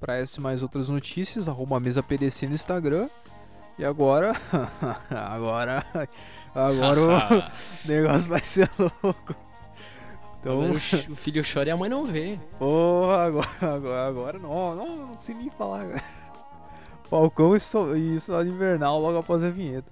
Pra 0.00 0.16
essas 0.16 0.36
e 0.36 0.40
mais 0.40 0.62
outras 0.62 0.88
notícias, 0.88 1.48
arroba 1.48 1.76
a 1.76 1.80
mesa 1.80 2.02
PDC 2.02 2.46
no 2.46 2.54
Instagram. 2.54 3.08
E 3.78 3.84
agora. 3.84 4.34
agora. 5.10 5.84
Agora 6.54 7.00
o 7.00 7.88
negócio 7.88 8.30
vai 8.30 8.42
ser 8.42 8.70
louco. 8.78 9.34
Então. 10.40 10.70
O, 10.70 10.78
filho 11.16 11.42
chora 11.42 11.68
e 11.68 11.72
a 11.72 11.76
mãe 11.76 11.88
não 11.88 12.04
vê. 12.04 12.38
Porra, 12.58 13.24
agora, 13.24 13.48
agora, 13.60 14.06
agora 14.06 14.38
não, 14.38 14.74
não, 14.74 14.96
não 14.96 15.08
consigo 15.08 15.40
nem 15.40 15.50
falar. 15.50 15.86
cara. 15.86 16.25
Falcão 17.08 17.54
e, 17.54 17.60
so, 17.60 17.96
e 17.96 18.18
Soldado 18.20 18.48
Invernal 18.48 19.00
logo 19.00 19.18
após 19.18 19.44
a 19.44 19.50
vinheta. 19.50 19.90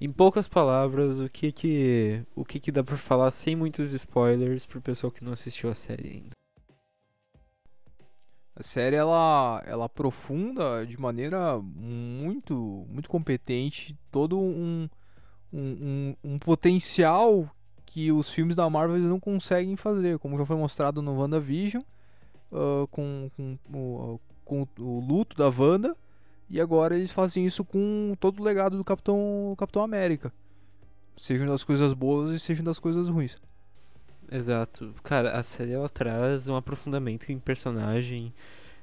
Em 0.00 0.12
poucas 0.12 0.46
palavras, 0.46 1.20
o 1.20 1.28
que 1.28 1.50
que 1.50 2.22
o 2.34 2.44
que 2.44 2.60
que 2.60 2.70
dá 2.70 2.84
pra 2.84 2.96
falar 2.96 3.30
sem 3.32 3.56
muitos 3.56 3.92
spoilers 3.92 4.64
pro 4.64 4.80
pessoal 4.80 5.10
que 5.10 5.24
não 5.24 5.32
assistiu 5.32 5.70
a 5.70 5.74
série 5.74 6.08
ainda? 6.08 6.37
A 8.58 8.62
série 8.64 8.96
ela, 8.96 9.62
ela 9.66 9.84
aprofunda 9.84 10.84
de 10.84 11.00
maneira 11.00 11.60
muito, 11.60 12.84
muito 12.90 13.08
competente 13.08 13.96
todo 14.10 14.36
um, 14.36 14.88
um, 15.52 15.60
um, 15.60 16.16
um 16.24 16.38
potencial 16.40 17.48
que 17.86 18.10
os 18.10 18.28
filmes 18.28 18.56
da 18.56 18.68
Marvel 18.68 18.98
não 18.98 19.20
conseguem 19.20 19.76
fazer, 19.76 20.18
como 20.18 20.36
já 20.36 20.44
foi 20.44 20.56
mostrado 20.56 21.00
no 21.00 21.16
WandaVision, 21.16 21.84
ah, 22.52 22.84
com, 22.90 23.30
com, 23.36 23.56
o, 23.72 24.20
com 24.44 24.66
o 24.80 25.06
luto 25.06 25.36
da 25.36 25.48
Wanda, 25.48 25.96
e 26.50 26.60
agora 26.60 26.96
eles 26.96 27.12
fazem 27.12 27.46
isso 27.46 27.64
com 27.64 28.16
todo 28.18 28.40
o 28.40 28.44
legado 28.44 28.76
do 28.76 28.82
Capitão, 28.82 29.54
Capitão 29.56 29.84
América. 29.84 30.32
Sejam 31.16 31.46
das 31.46 31.62
coisas 31.62 31.94
boas 31.94 32.32
e 32.32 32.40
sejam 32.40 32.64
das 32.64 32.80
coisas 32.80 33.08
ruins. 33.08 33.36
Exato. 34.30 34.94
Cara, 35.02 35.32
a 35.38 35.42
série 35.42 35.72
ela 35.72 35.88
traz 35.88 36.48
um 36.48 36.56
aprofundamento 36.56 37.30
em 37.32 37.38
personagem, 37.38 38.32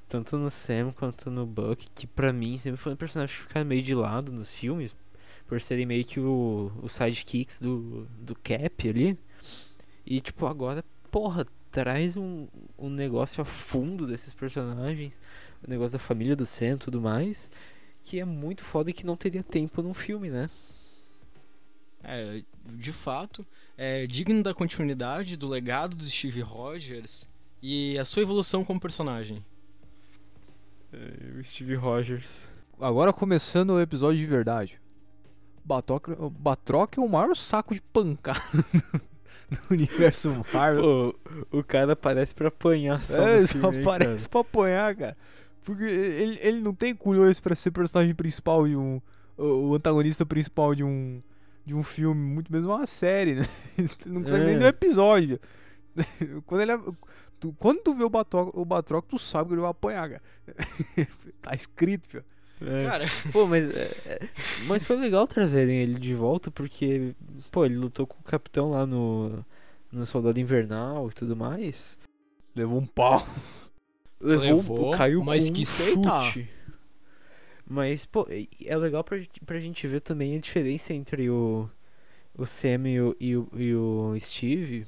tanto 0.08 0.36
no 0.36 0.50
Sam 0.50 0.92
quanto 0.92 1.30
no 1.30 1.46
Buck, 1.46 1.86
que 1.94 2.06
pra 2.06 2.32
mim 2.32 2.58
sempre 2.58 2.80
foi 2.80 2.92
um 2.92 2.96
personagem 2.96 3.36
que 3.36 3.42
fica 3.42 3.64
meio 3.64 3.82
de 3.82 3.94
lado 3.94 4.32
nos 4.32 4.54
filmes, 4.54 4.94
por 5.46 5.60
serem 5.60 5.86
meio 5.86 6.04
que 6.04 6.18
o, 6.18 6.72
os 6.82 6.92
sidekicks 6.92 7.60
do, 7.60 8.06
do 8.18 8.34
Cap 8.34 8.88
ali. 8.88 9.16
E 10.04 10.20
tipo, 10.20 10.46
agora, 10.46 10.84
porra, 11.10 11.46
traz 11.70 12.16
um, 12.16 12.48
um 12.78 12.90
negócio 12.90 13.40
a 13.40 13.44
fundo 13.44 14.06
desses 14.06 14.34
personagens, 14.34 15.20
o 15.66 15.70
negócio 15.70 15.92
da 15.92 15.98
família 15.98 16.34
do 16.34 16.46
Sam 16.46 16.74
e 16.74 16.78
tudo 16.78 17.00
mais, 17.00 17.50
que 18.02 18.18
é 18.18 18.24
muito 18.24 18.64
foda 18.64 18.90
e 18.90 18.92
que 18.92 19.06
não 19.06 19.16
teria 19.16 19.42
tempo 19.44 19.82
num 19.82 19.94
filme, 19.94 20.28
né? 20.30 20.50
É, 22.02 22.42
de 22.64 22.92
fato, 22.92 23.44
é 23.76 24.06
digno 24.06 24.42
da 24.42 24.54
continuidade 24.54 25.36
do 25.36 25.48
legado 25.48 25.96
do 25.96 26.06
Steve 26.06 26.40
Rogers 26.40 27.28
e 27.62 27.98
a 27.98 28.04
sua 28.04 28.22
evolução 28.22 28.64
como 28.64 28.80
personagem. 28.80 29.44
o 30.92 31.44
Steve 31.44 31.74
Rogers. 31.74 32.48
Agora 32.80 33.12
começando 33.12 33.70
o 33.70 33.80
episódio 33.80 34.18
de 34.18 34.26
verdade. 34.26 34.80
Batroc, 35.64 36.08
Batroc 36.38 36.96
é 36.96 37.00
o 37.00 37.08
maior 37.08 37.34
saco 37.34 37.74
de 37.74 37.80
pancada 37.80 38.40
no 39.50 39.58
universo 39.70 40.44
Marvel. 40.52 41.14
Pô, 41.50 41.58
o 41.58 41.64
cara 41.64 41.94
aparece 41.94 42.34
pra 42.34 42.48
apanhar 42.48 43.04
só 43.04 43.18
é, 43.18 43.40
no 43.40 43.48
só 43.48 43.52
filme, 43.54 43.76
hein, 43.76 43.82
aparece 43.82 44.28
pra 44.28 44.40
apanhar, 44.40 44.94
cara. 44.94 45.16
Porque 45.64 45.82
ele, 45.82 46.38
ele 46.40 46.60
não 46.60 46.72
tem 46.72 46.94
culhões 46.94 47.40
pra 47.40 47.56
ser 47.56 47.72
personagem 47.72 48.14
principal 48.14 48.68
de 48.68 48.76
um. 48.76 49.00
O, 49.36 49.70
o 49.70 49.74
antagonista 49.74 50.24
principal 50.24 50.74
de 50.74 50.84
um. 50.84 51.20
De 51.66 51.74
um 51.74 51.82
filme, 51.82 52.20
muito 52.20 52.50
mesmo 52.52 52.70
uma 52.72 52.86
série, 52.86 53.34
né? 53.34 53.46
Não 54.06 54.22
consegue 54.22 54.44
nem 54.44 54.54
É. 54.54 54.58
do 54.60 54.66
episódio. 54.66 55.38
Quando 56.46 56.60
ele. 56.62 56.72
é- 56.72 56.78
tu- 57.40 57.54
quando 57.58 57.82
tu 57.82 57.92
vê 57.94 58.04
o 58.04 58.08
Batroc, 58.08 58.56
o 58.56 58.64
Batroc, 58.64 59.04
tu 59.08 59.18
sabe 59.18 59.48
que 59.48 59.54
ele 59.54 59.60
vai 59.62 59.70
apanhar, 59.70 60.08
cara. 60.10 60.22
tá 61.42 61.54
escrito, 61.54 62.08
filho. 62.08 62.24
cara? 62.60 62.76
É. 62.78 62.84
Cara, 62.84 63.04
Pô, 63.32 63.46
mas, 63.46 63.68
é, 63.74 63.90
é, 64.06 64.28
mas 64.66 64.82
foi 64.84 64.96
legal 64.96 65.26
trazerem 65.26 65.76
ele 65.78 65.98
de 66.00 66.14
volta 66.14 66.50
porque, 66.50 67.14
pô, 67.50 67.64
ele 67.66 67.76
lutou 67.76 68.06
com 68.06 68.18
o 68.18 68.22
capitão 68.24 68.70
lá 68.70 68.86
no, 68.86 69.44
no 69.92 70.06
Soldado 70.06 70.38
Invernal 70.40 71.08
e 71.10 71.12
tudo 71.12 71.36
mais. 71.36 71.98
Levou 72.54 72.78
um 72.80 72.86
pau. 72.86 73.26
Levou, 74.20 74.92
caiu 74.92 75.22
mas 75.22 75.48
com 75.50 75.54
quis 75.56 75.70
um 75.72 75.84
peitar. 75.84 76.22
chute. 76.32 76.48
Mas, 77.68 78.06
pô, 78.06 78.26
é 78.64 78.76
legal 78.76 79.02
pra, 79.04 79.18
gente- 79.18 79.40
pra 79.40 79.60
gente 79.60 79.86
ver 79.88 80.00
também 80.00 80.36
a 80.36 80.40
diferença 80.40 80.94
entre 80.94 81.28
o, 81.30 81.68
o 82.36 82.46
Sam 82.46 82.88
e 82.88 83.00
o, 83.00 83.16
e 83.20 83.36
o, 83.36 83.48
e 83.56 83.74
o 83.76 84.16
Steve 84.20 84.86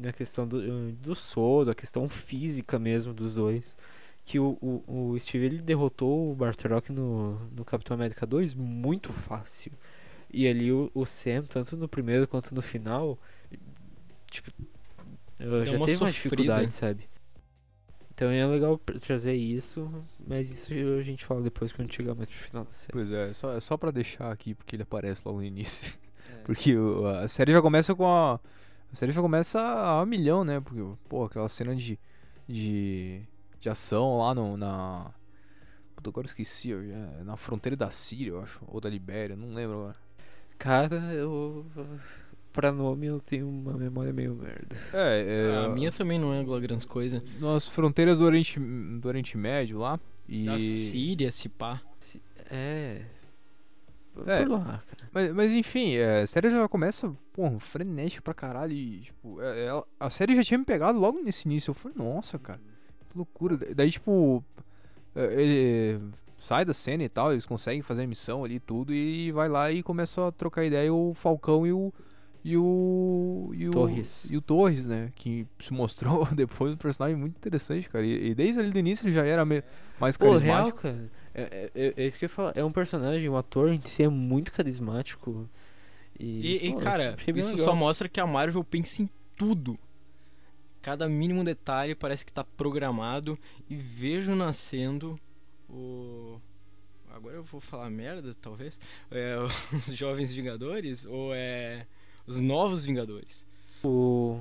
na 0.00 0.12
questão 0.12 0.46
do, 0.46 0.92
do 0.92 1.14
soro, 1.14 1.70
a 1.70 1.74
questão 1.74 2.08
física 2.08 2.78
mesmo 2.78 3.14
dos 3.14 3.34
dois. 3.34 3.76
Que 4.24 4.38
o, 4.40 4.58
o, 4.62 5.12
o 5.12 5.20
Steve 5.20 5.46
ele 5.46 5.58
derrotou 5.62 6.32
o 6.32 6.34
Bartrock 6.34 6.92
no, 6.92 7.38
no 7.50 7.64
Capitão 7.64 7.94
América 7.96 8.26
2 8.26 8.54
muito 8.54 9.12
fácil. 9.12 9.72
E 10.32 10.48
ali 10.48 10.72
o, 10.72 10.90
o 10.94 11.06
Sam, 11.06 11.42
tanto 11.44 11.76
no 11.76 11.88
primeiro 11.88 12.28
quanto 12.28 12.54
no 12.54 12.62
final, 12.62 13.18
tipo, 14.30 14.50
já 15.64 15.78
teve 15.80 15.96
uma 15.96 16.10
sofrida. 16.10 16.10
dificuldade, 16.12 16.72
sabe? 16.72 17.08
Então 18.22 18.30
é 18.30 18.46
legal 18.46 18.78
trazer 19.00 19.34
isso, 19.34 19.90
mas 20.24 20.48
isso 20.48 20.72
a 20.72 21.02
gente 21.02 21.24
fala 21.24 21.42
depois 21.42 21.72
quando 21.72 21.92
chegar 21.92 22.14
mais 22.14 22.30
pro 22.30 22.38
final 22.38 22.64
da 22.64 22.70
série. 22.70 22.92
Pois 22.92 23.10
é, 23.10 23.34
só, 23.34 23.56
é 23.56 23.58
só 23.58 23.76
pra 23.76 23.90
deixar 23.90 24.30
aqui, 24.30 24.54
porque 24.54 24.76
ele 24.76 24.84
aparece 24.84 25.26
logo 25.26 25.38
no 25.38 25.44
início. 25.44 25.92
É. 26.30 26.36
Porque 26.46 26.76
a 27.20 27.26
série 27.26 27.52
já 27.52 27.60
começa 27.60 27.94
com 27.96 28.06
a. 28.06 28.34
A 28.92 28.96
série 28.96 29.10
já 29.10 29.20
começa 29.20 29.60
a, 29.60 30.00
a 30.00 30.06
milhão, 30.06 30.44
né? 30.44 30.60
Porque, 30.60 30.80
pô, 31.08 31.24
aquela 31.24 31.48
cena 31.48 31.74
de. 31.74 31.98
de. 32.48 33.22
de 33.60 33.68
ação 33.68 34.18
lá 34.18 34.32
no, 34.32 34.56
na. 34.56 35.10
Puta, 35.96 36.10
agora 36.10 36.24
eu 36.24 36.28
esqueci, 36.28 36.70
eu 36.70 36.86
já- 36.88 37.24
na 37.24 37.36
fronteira 37.36 37.76
da 37.76 37.90
Síria, 37.90 38.30
eu 38.30 38.40
acho. 38.40 38.60
Ou 38.68 38.80
da 38.80 38.88
Libéria, 38.88 39.34
não 39.34 39.52
lembro 39.52 39.78
agora. 39.80 39.96
Cara, 40.58 40.96
eu. 41.12 41.66
Pra 42.52 42.70
nome 42.70 43.06
eu 43.06 43.18
tenho 43.20 43.48
uma 43.48 43.72
memória 43.72 44.12
meio 44.12 44.34
merda. 44.34 44.76
É, 44.92 45.46
é. 45.50 45.64
a 45.64 45.68
minha 45.70 45.90
também 45.90 46.18
não 46.18 46.34
é 46.34 46.42
lá 46.44 46.60
grandes 46.60 46.84
coisas. 46.86 47.22
Nas 47.40 47.66
fronteiras 47.66 48.18
do 48.18 48.24
Oriente, 48.24 48.60
do 48.60 49.08
Oriente 49.08 49.36
Médio 49.38 49.78
lá. 49.78 49.98
E. 50.28 50.44
Da 50.44 50.58
Síria, 50.60 51.30
se 51.30 51.48
pá. 51.48 51.80
É. 52.50 53.02
É. 54.26 54.44
Lá. 54.46 54.82
Mas, 55.10 55.32
mas 55.32 55.52
enfim, 55.52 55.94
é, 55.94 56.20
a 56.22 56.26
série 56.26 56.50
já 56.50 56.68
começa, 56.68 57.10
porra, 57.32 57.58
frenética 57.58 58.20
pra 58.20 58.34
caralho. 58.34 58.72
E, 58.72 59.00
tipo, 59.00 59.40
é- 59.40 59.64
ela- 59.66 59.86
a 59.98 60.10
série 60.10 60.36
já 60.36 60.44
tinha 60.44 60.58
me 60.58 60.64
pegado 60.66 60.98
logo 60.98 61.18
nesse 61.22 61.48
início. 61.48 61.70
Eu 61.70 61.74
falei, 61.74 61.96
nossa, 61.96 62.38
cara, 62.38 62.60
que 63.10 63.16
loucura. 63.16 63.56
Da- 63.56 63.66
Daí, 63.74 63.90
tipo, 63.90 64.44
é, 65.16 65.40
ele 65.40 66.00
sai 66.36 66.64
da 66.66 66.74
cena 66.74 67.02
e 67.04 67.08
tal, 67.08 67.32
eles 67.32 67.46
conseguem 67.46 67.80
fazer 67.80 68.02
a 68.02 68.06
missão 68.06 68.44
ali 68.44 68.56
e 68.56 68.60
tudo. 68.60 68.92
E 68.92 69.32
vai 69.32 69.48
lá 69.48 69.72
e 69.72 69.82
começa 69.82 70.28
a 70.28 70.32
trocar 70.32 70.64
ideia 70.66 70.92
o 70.92 71.14
Falcão 71.14 71.66
e 71.66 71.72
o. 71.72 71.90
E 72.44 72.56
o. 72.56 73.52
E 73.54 73.68
o 73.68 73.70
Torres. 73.70 74.26
E 74.30 74.36
o 74.36 74.40
Torres, 74.42 74.84
né? 74.84 75.12
Que 75.14 75.46
se 75.60 75.72
mostrou 75.72 76.26
depois 76.34 76.72
um 76.74 76.76
personagem 76.76 77.16
muito 77.16 77.36
interessante, 77.36 77.88
cara. 77.88 78.04
E, 78.04 78.30
e 78.30 78.34
desde 78.34 78.60
ali 78.60 78.70
do 78.72 78.78
início 78.78 79.04
ele 79.06 79.12
já 79.14 79.24
era 79.24 79.44
me- 79.44 79.62
mais 80.00 80.16
Pô, 80.16 80.36
real, 80.36 80.40
carismático. 80.72 80.78
cara. 80.82 81.10
É, 81.34 81.42
é, 81.42 81.70
é- 81.74 81.94
é 81.96 82.06
isso 82.06 82.18
que 82.18 82.24
eu 82.24 82.28
ia 82.28 82.34
falar. 82.34 82.52
É 82.56 82.64
um 82.64 82.72
personagem, 82.72 83.28
um 83.28 83.36
ator 83.36 83.70
em 83.72 83.80
si 83.86 84.02
é 84.02 84.08
muito 84.08 84.50
carismático. 84.52 85.48
E, 86.18 86.24
E, 86.64 86.68
e, 86.68 86.72
pô, 86.72 86.78
cara, 86.78 87.14
achei 87.14 87.32
bem 87.32 87.40
isso 87.40 87.52
legal. 87.52 87.64
só 87.64 87.74
mostra 87.74 88.08
que 88.08 88.20
a 88.20 88.26
Marvel 88.26 88.62
pensa 88.64 89.02
em 89.02 89.08
tudo. 89.36 89.78
Cada 90.82 91.08
mínimo 91.08 91.44
detalhe 91.44 91.94
parece 91.94 92.26
que 92.26 92.32
tá 92.32 92.42
programado 92.42 93.38
e 93.70 93.76
vejo 93.76 94.34
nascendo 94.34 95.16
o. 95.70 96.40
Agora 97.14 97.36
eu 97.36 97.44
vou 97.44 97.60
falar 97.60 97.88
merda, 97.88 98.34
talvez. 98.40 98.80
É, 99.10 99.36
os 99.72 99.94
Jovens 99.94 100.32
Vingadores 100.34 101.04
ou 101.06 101.32
é. 101.32 101.86
Os 102.26 102.40
Novos 102.40 102.84
Vingadores. 102.84 103.46
O, 103.82 104.40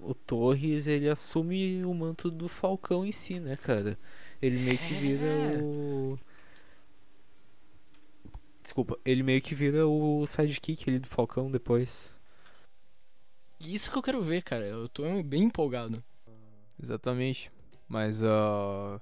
o 0.00 0.14
Torres, 0.14 0.86
ele 0.86 1.08
assume 1.08 1.84
o 1.84 1.94
manto 1.94 2.30
do 2.30 2.48
Falcão 2.48 3.04
em 3.04 3.12
si, 3.12 3.40
né, 3.40 3.56
cara? 3.56 3.98
Ele 4.42 4.58
meio 4.58 4.78
que 4.78 4.94
vira 4.94 5.24
É. 5.24 5.62
o, 5.62 6.18
Desculpa, 8.62 8.98
ele 9.04 9.22
meio 9.22 9.42
que 9.42 9.54
vira 9.54 9.86
o 9.86 10.24
sidekick 10.26 10.88
ali 10.88 10.98
do 10.98 11.08
Falcão 11.08 11.50
depois. 11.50 12.14
Isso 13.58 13.90
que 13.90 13.98
eu 13.98 14.02
quero 14.02 14.22
ver, 14.22 14.42
cara. 14.42 14.64
Eu 14.66 14.88
tô 14.88 15.02
bem 15.22 15.44
empolgado. 15.44 16.02
Exatamente. 16.80 17.50
Mas 17.88 18.22
uh, 18.22 19.00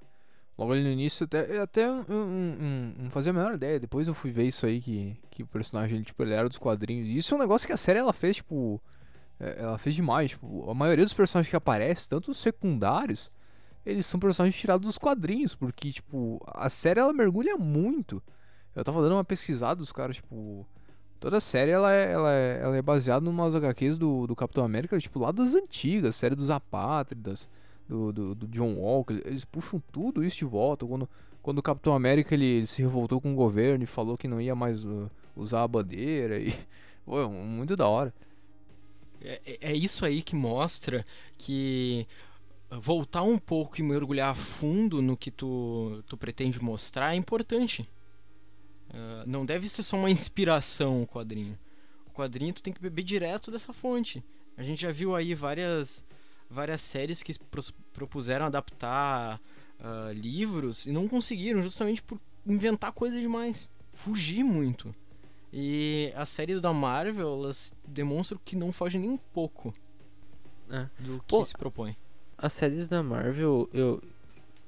logo 0.59 0.73
ali 0.73 0.83
no 0.83 0.89
início, 0.89 1.23
até, 1.23 1.55
eu 1.57 1.61
até 1.63 1.87
não 1.87 2.05
um, 2.09 2.93
um 3.05 3.09
fazia 3.09 3.31
a 3.31 3.33
menor 3.33 3.53
ideia. 3.53 3.79
Depois 3.79 4.09
eu 4.09 4.13
fui 4.13 4.29
ver 4.29 4.43
isso 4.43 4.65
aí, 4.65 4.81
que, 4.81 5.17
que 5.31 5.41
o 5.41 5.47
personagem 5.47 5.95
ele, 5.97 6.05
tipo, 6.05 6.21
ele 6.21 6.33
era 6.33 6.49
dos 6.49 6.57
quadrinhos. 6.57 7.07
E 7.07 7.17
isso 7.17 7.33
é 7.33 7.37
um 7.37 7.39
negócio 7.39 7.65
que 7.65 7.71
a 7.73 7.77
série 7.77 7.99
ela 7.99 8.11
fez, 8.11 8.35
tipo. 8.37 8.81
é, 9.39 9.55
Ela 9.61 9.77
fez 9.77 9.95
demais. 9.95 10.31
Tipo, 10.31 10.69
a 10.69 10.73
maioria 10.73 11.05
dos 11.05 11.13
personagens 11.13 11.49
que 11.49 11.55
aparecem, 11.55 12.09
tanto 12.09 12.29
os 12.31 12.37
secundários, 12.39 13.31
eles 13.85 14.05
são 14.05 14.19
personagens 14.19 14.59
tirados 14.59 14.85
dos 14.85 14.97
quadrinhos. 14.97 15.55
Porque, 15.55 15.93
tipo, 15.93 16.41
a 16.47 16.69
série 16.69 16.99
ela 16.99 17.13
mergulha 17.13 17.55
muito. 17.55 18.21
Eu 18.75 18.83
tava 18.83 19.01
dando 19.01 19.13
uma 19.13 19.23
pesquisada 19.23 19.77
dos 19.77 19.93
caras, 19.93 20.17
tipo. 20.17 20.67
Toda 21.21 21.37
a 21.37 21.41
série 21.41 21.71
ela 21.71 21.91
é, 21.93 22.11
ela 22.11 22.31
é, 22.33 22.59
ela 22.61 22.77
é 22.77 22.81
baseada 22.81 23.25
em 23.25 23.29
umas 23.29 23.53
HQs 23.55 23.97
do, 23.97 24.27
do 24.27 24.35
Capitão 24.35 24.63
América, 24.63 24.97
tipo, 24.99 25.19
lá 25.19 25.31
das 25.31 25.53
antigas, 25.53 26.15
série 26.15 26.35
dos 26.35 26.49
Apátridas, 26.49 27.47
do, 27.89 28.13
do, 28.13 28.35
do 28.35 28.47
John 28.47 28.75
Walker. 28.75 29.19
Eles 29.25 29.43
puxam 29.43 29.81
tudo 29.91 30.23
isso 30.23 30.37
de 30.37 30.45
volta. 30.45 30.85
Quando, 30.85 31.09
quando 31.41 31.57
o 31.57 31.63
Capitão 31.63 31.95
América 31.95 32.35
ele, 32.35 32.45
ele 32.45 32.67
se 32.67 32.81
revoltou 32.81 33.19
com 33.19 33.33
o 33.33 33.35
governo 33.35 33.83
e 33.83 33.87
falou 33.87 34.15
que 34.15 34.27
não 34.27 34.39
ia 34.39 34.55
mais 34.55 34.85
uh, 34.85 35.09
usar 35.35 35.63
a 35.63 35.67
bandeira. 35.67 36.39
E, 36.39 36.49
é 37.09 37.27
muito 37.27 37.75
da 37.75 37.87
hora. 37.87 38.13
É, 39.19 39.41
é- 39.45 39.71
é 39.71 39.75
isso 39.75 40.05
aí 40.05 40.21
que 40.21 40.35
mostra 40.35 41.03
que 41.37 42.07
voltar 42.69 43.23
um 43.23 43.39
pouco 43.39 43.79
e 43.79 43.83
mergulhar 43.83 44.29
a 44.29 44.35
fundo 44.35 45.01
no 45.01 45.17
que 45.17 45.31
tu, 45.31 46.03
tu 46.07 46.15
pretende 46.15 46.61
mostrar 46.61 47.13
é 47.13 47.17
importante. 47.17 47.89
Uh, 48.89 49.25
não 49.25 49.45
deve 49.45 49.67
ser 49.67 49.81
só 49.81 49.97
uma 49.97 50.11
inspiração 50.11 51.01
o 51.01 51.07
quadrinho. 51.07 51.57
O 52.05 52.11
quadrinho 52.11 52.53
tu 52.53 52.61
tem 52.61 52.71
que 52.71 52.81
beber 52.81 53.03
direto 53.03 53.49
dessa 53.49 53.73
fonte. 53.73 54.23
A 54.55 54.61
gente 54.61 54.81
já 54.81 54.91
viu 54.91 55.15
aí 55.15 55.33
várias, 55.33 56.05
várias 56.49 56.81
séries 56.81 57.21
que 57.23 57.33
propuseram 57.93 58.45
adaptar 58.45 59.39
uh, 59.79 60.11
livros 60.13 60.85
e 60.85 60.91
não 60.91 61.07
conseguiram, 61.07 61.61
justamente 61.61 62.01
por 62.01 62.19
inventar 62.45 62.91
coisa 62.91 63.19
demais. 63.19 63.69
Fugir 63.93 64.43
muito. 64.43 64.93
E 65.51 66.11
as 66.15 66.29
séries 66.29 66.61
da 66.61 66.71
Marvel, 66.71 67.27
elas 67.43 67.73
demonstram 67.87 68.39
que 68.45 68.55
não 68.55 68.71
fogem 68.71 69.01
nem 69.01 69.09
um 69.11 69.17
pouco 69.17 69.73
É. 70.69 70.87
do 70.99 71.19
que 71.19 71.25
Pô, 71.27 71.43
se 71.43 71.53
propõe. 71.57 71.95
As 72.37 72.53
séries 72.53 72.87
da 72.87 73.01
Marvel, 73.03 73.69
eu, 73.73 74.01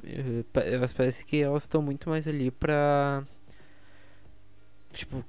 eu- 0.03 0.45
elas 0.55 0.91
parecem 0.91 1.25
que 1.25 1.37
elas 1.41 1.63
estão 1.63 1.81
muito 1.81 2.09
mais 2.09 2.27
ali 2.27 2.49
pra 2.51 3.23
tipo 4.91 5.23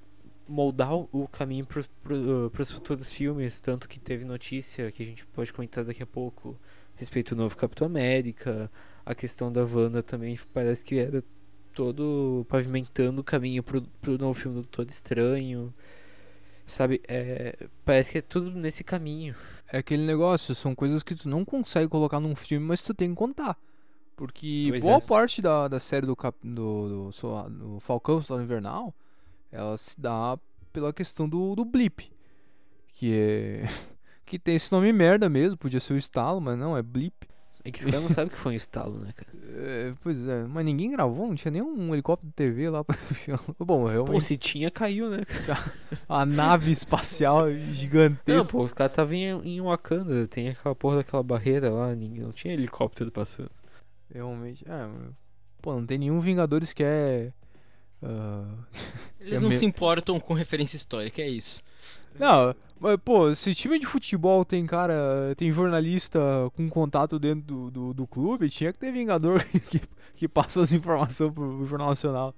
moldar 0.48 0.94
o, 0.94 1.08
o 1.12 1.28
caminho 1.28 1.64
pros, 1.66 1.86
pro, 2.02 2.50
pros 2.52 2.72
futuros 2.72 3.12
filmes, 3.12 3.60
tanto 3.60 3.88
que 3.88 3.98
teve 4.00 4.24
notícia 4.24 4.90
que 4.92 5.02
a 5.02 5.06
gente 5.06 5.24
pode 5.26 5.52
comentar 5.52 5.84
daqui 5.84 6.02
a 6.02 6.06
pouco 6.06 6.58
a 6.96 6.98
respeito 6.98 7.34
do 7.34 7.42
novo 7.42 7.56
Capitão 7.56 7.86
América, 7.86 8.70
a 9.04 9.14
questão 9.14 9.50
da 9.52 9.64
Wanda 9.64 10.02
também 10.02 10.38
parece 10.52 10.84
que 10.84 10.98
era 10.98 11.22
todo 11.74 12.44
pavimentando 12.48 13.20
o 13.20 13.24
caminho 13.24 13.62
pro, 13.62 13.82
pro 14.00 14.18
novo 14.18 14.34
filme 14.34 14.60
do 14.60 14.66
Todo 14.66 14.90
Estranho. 14.90 15.72
Sabe, 16.66 17.02
é, 17.08 17.66
parece 17.84 18.12
que 18.12 18.18
é 18.18 18.22
tudo 18.22 18.50
nesse 18.52 18.84
caminho. 18.84 19.34
É 19.70 19.78
aquele 19.78 20.04
negócio, 20.06 20.54
são 20.54 20.74
coisas 20.74 21.02
que 21.02 21.14
tu 21.14 21.28
não 21.28 21.44
consegue 21.44 21.88
colocar 21.88 22.20
num 22.20 22.36
filme, 22.36 22.64
mas 22.66 22.82
tu 22.82 22.94
tem 22.94 23.10
que 23.10 23.16
contar. 23.16 23.58
Porque 24.16 24.66
Pois 24.70 24.82
boa 24.82 24.98
é. 24.98 25.00
parte 25.00 25.42
da, 25.42 25.66
da 25.66 25.80
série 25.80 26.06
do, 26.06 26.14
cap, 26.14 26.36
do, 26.42 27.06
do, 27.06 27.12
Sola- 27.12 27.50
do 27.50 27.80
Falcão 27.80 28.22
Soldado 28.22 28.44
Invernal, 28.44 28.94
ela 29.52 29.76
se 29.76 30.00
dá 30.00 30.38
pela 30.72 30.92
questão 30.92 31.28
do, 31.28 31.54
do 31.54 31.64
blip. 31.64 32.10
Que 32.88 33.14
é. 33.14 33.68
que 34.24 34.38
tem 34.38 34.56
esse 34.56 34.72
nome 34.72 34.92
merda 34.92 35.28
mesmo, 35.28 35.58
podia 35.58 35.78
ser 35.78 35.92
o 35.92 35.98
estalo, 35.98 36.40
mas 36.40 36.58
não, 36.58 36.76
é 36.76 36.82
blip. 36.82 37.28
É 37.64 37.70
que 37.70 37.78
os 37.78 37.84
caras 37.84 38.02
não 38.02 38.08
sabem 38.08 38.28
que 38.30 38.38
foi 38.38 38.52
um 38.52 38.56
estalo, 38.56 38.98
né, 38.98 39.12
cara? 39.14 39.30
É, 39.54 39.92
pois 40.02 40.26
é, 40.26 40.44
mas 40.44 40.64
ninguém 40.64 40.90
gravou, 40.90 41.26
não 41.26 41.34
tinha 41.34 41.52
nenhum 41.52 41.92
helicóptero 41.92 42.30
de 42.30 42.34
TV 42.34 42.70
lá 42.70 42.82
pra. 42.82 42.96
Bom, 43.60 43.82
Pô, 43.82 43.86
realmente. 43.86 44.24
se 44.24 44.38
tinha, 44.38 44.70
caiu, 44.70 45.10
né? 45.10 45.26
cara? 45.26 45.72
A 46.08 46.24
nave 46.24 46.72
espacial 46.72 47.50
Não, 47.50 47.74
gigantesca. 47.74 48.50
pô, 48.50 48.62
os 48.64 48.72
caras 48.72 48.92
estavam 48.92 49.12
em, 49.12 49.56
em 49.56 49.60
Wakanda, 49.60 50.26
tem 50.26 50.48
aquela 50.48 50.74
porra 50.74 50.96
daquela 50.96 51.22
barreira 51.22 51.68
lá, 51.68 51.94
ninguém, 51.94 52.22
não 52.24 52.32
tinha 52.32 52.54
helicóptero 52.54 53.12
passando. 53.12 53.50
Realmente. 54.10 54.64
É, 54.66 54.88
pô, 55.60 55.74
não 55.74 55.84
tem 55.84 55.98
nenhum 55.98 56.18
Vingadores 56.18 56.72
que 56.72 56.82
é. 56.82 57.30
Ah, 58.02 58.44
Eles 59.20 59.40
É 59.40 59.40
não 59.40 59.50
me- 59.50 59.56
se 59.56 59.64
importam 59.64 60.18
com 60.20 60.34
referência 60.34 60.76
histórica, 60.76 61.22
é 61.22 61.28
isso. 61.28 61.62
Não, 62.18 62.54
mas, 62.78 62.96
pô, 63.02 63.34
se 63.34 63.54
time 63.54 63.78
de 63.78 63.86
futebol 63.86 64.44
tem 64.44 64.66
cara, 64.66 65.34
tem 65.36 65.50
jornalista 65.52 66.20
com 66.54 66.68
contato 66.68 67.18
dentro 67.18 67.42
do, 67.42 67.70
do, 67.70 67.94
do 67.94 68.06
clube, 68.06 68.50
tinha 68.50 68.72
que 68.72 68.78
ter 68.78 68.92
Vingador 68.92 69.42
que, 69.70 69.80
que 70.16 70.28
passa 70.28 70.60
as 70.62 70.72
informações 70.72 71.32
pro, 71.32 71.64
Jornal 71.66 71.88
Nacional. 71.88 72.34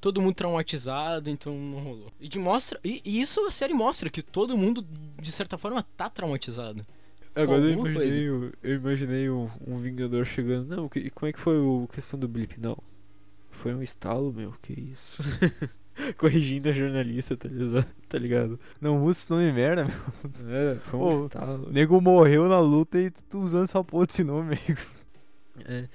Todo 0.00 0.22
mundo 0.22 0.34
traumatizado, 0.34 1.28
então 1.28 1.52
não 1.54 1.80
rolou. 1.80 2.06
E 2.20 2.28
que 2.28 2.38
mostra. 2.38 2.78
E, 2.84 3.02
e 3.04 3.20
isso 3.20 3.44
a 3.46 3.50
série 3.50 3.74
mostra, 3.74 4.08
que 4.08 4.22
todo 4.22 4.56
mundo, 4.56 4.86
de 5.20 5.32
certa 5.32 5.58
forma, 5.58 5.82
tá 5.96 6.08
traumatizado. 6.08 6.82
Agora 7.34 7.62
eu 7.62 7.70
imaginei, 7.72 8.28
eu 8.62 8.74
imaginei 8.74 9.30
um, 9.30 9.50
um 9.66 9.78
Vingador 9.78 10.24
chegando. 10.24 10.74
Não, 10.74 10.88
que, 10.88 11.10
como 11.10 11.28
é 11.28 11.32
que 11.32 11.40
foi 11.40 11.58
o 11.58 11.88
questão 11.92 12.18
do 12.18 12.28
blip? 12.28 12.58
Não. 12.60 12.78
Foi 13.58 13.74
um 13.74 13.82
estalo, 13.82 14.32
meu, 14.32 14.52
que 14.62 14.72
isso. 14.72 15.22
Corrigindo 16.16 16.68
a 16.68 16.72
jornalista, 16.72 17.36
tá 17.36 18.18
ligado? 18.18 18.56
Tá? 18.56 18.64
Não 18.80 19.02
usa 19.02 19.18
esse 19.18 19.30
nome 19.30 19.52
merda, 19.52 19.84
meu. 19.84 20.54
É, 20.54 20.76
foi 20.76 20.98
um 20.98 21.02
Ô, 21.02 21.26
estalo. 21.26 21.66
O 21.68 21.72
nego 21.72 22.00
morreu 22.00 22.48
na 22.48 22.60
luta 22.60 23.00
e 23.00 23.10
tu, 23.10 23.40
usando 23.40 23.64
essa 23.64 23.82
porra 23.82 24.06
desse 24.06 24.22
nome, 24.22 24.56
amigo. 24.56 24.80
É, 25.64 25.88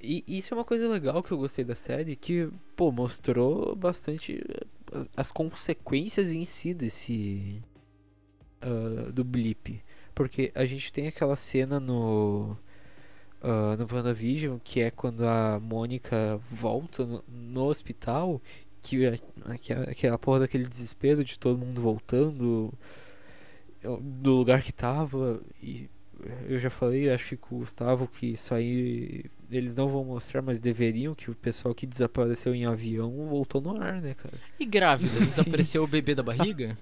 e 0.00 0.24
isso 0.26 0.52
é 0.52 0.56
uma 0.56 0.64
coisa 0.64 0.88
legal 0.88 1.22
que 1.22 1.30
eu 1.32 1.38
gostei 1.38 1.64
da 1.64 1.74
série, 1.74 2.16
que, 2.16 2.48
pô, 2.74 2.90
mostrou 2.90 3.76
bastante 3.76 4.42
eh, 4.92 5.06
as 5.16 5.30
consequências 5.30 6.28
em 6.30 6.44
si 6.44 6.74
desse. 6.74 7.62
ah, 8.60 9.10
do 9.12 9.24
blip. 9.24 9.82
Porque 10.14 10.50
a 10.54 10.64
gente 10.64 10.92
tem 10.92 11.06
aquela 11.06 11.36
cena 11.36 11.78
no. 11.78 12.56
Ah, 13.82 13.86
no 13.86 13.96
WandaVision, 13.96 14.58
que 14.62 14.80
é 14.80 14.90
quando 14.90 15.26
a 15.26 15.60
Mônica 15.60 16.40
volta 16.50 17.04
no, 17.04 17.24
no 17.28 17.64
hospital, 17.64 18.40
que 18.82 19.04
é 19.04 19.18
aquela, 19.44 19.84
aquela 19.84 20.18
porra 20.18 20.40
daquele 20.40 20.66
desespero 20.66 21.24
de 21.24 21.38
todo 21.38 21.58
mundo 21.58 21.80
voltando 21.80 22.72
do 24.00 24.32
lugar 24.32 24.62
que 24.62 24.72
tava. 24.72 25.40
E 25.62 25.88
eu 26.48 26.58
já 26.58 26.70
falei, 26.70 27.10
acho 27.10 27.28
que 27.28 27.36
com 27.36 27.56
o 27.56 27.58
Gustavo, 27.58 28.08
que 28.08 28.26
isso 28.26 28.54
aí 28.54 29.24
eles 29.50 29.76
não 29.76 29.88
vão 29.88 30.04
mostrar, 30.04 30.42
mas 30.42 30.58
deveriam, 30.58 31.14
que 31.14 31.30
o 31.30 31.34
pessoal 31.34 31.74
que 31.74 31.86
desapareceu 31.86 32.54
em 32.54 32.66
avião 32.66 33.10
voltou 33.28 33.60
no 33.60 33.80
ar, 33.80 34.00
né, 34.00 34.14
cara? 34.14 34.34
E 34.58 34.64
grávida? 34.64 35.18
Desapareceu 35.24 35.84
o 35.84 35.86
bebê 35.86 36.14
da 36.14 36.22
barriga? 36.22 36.76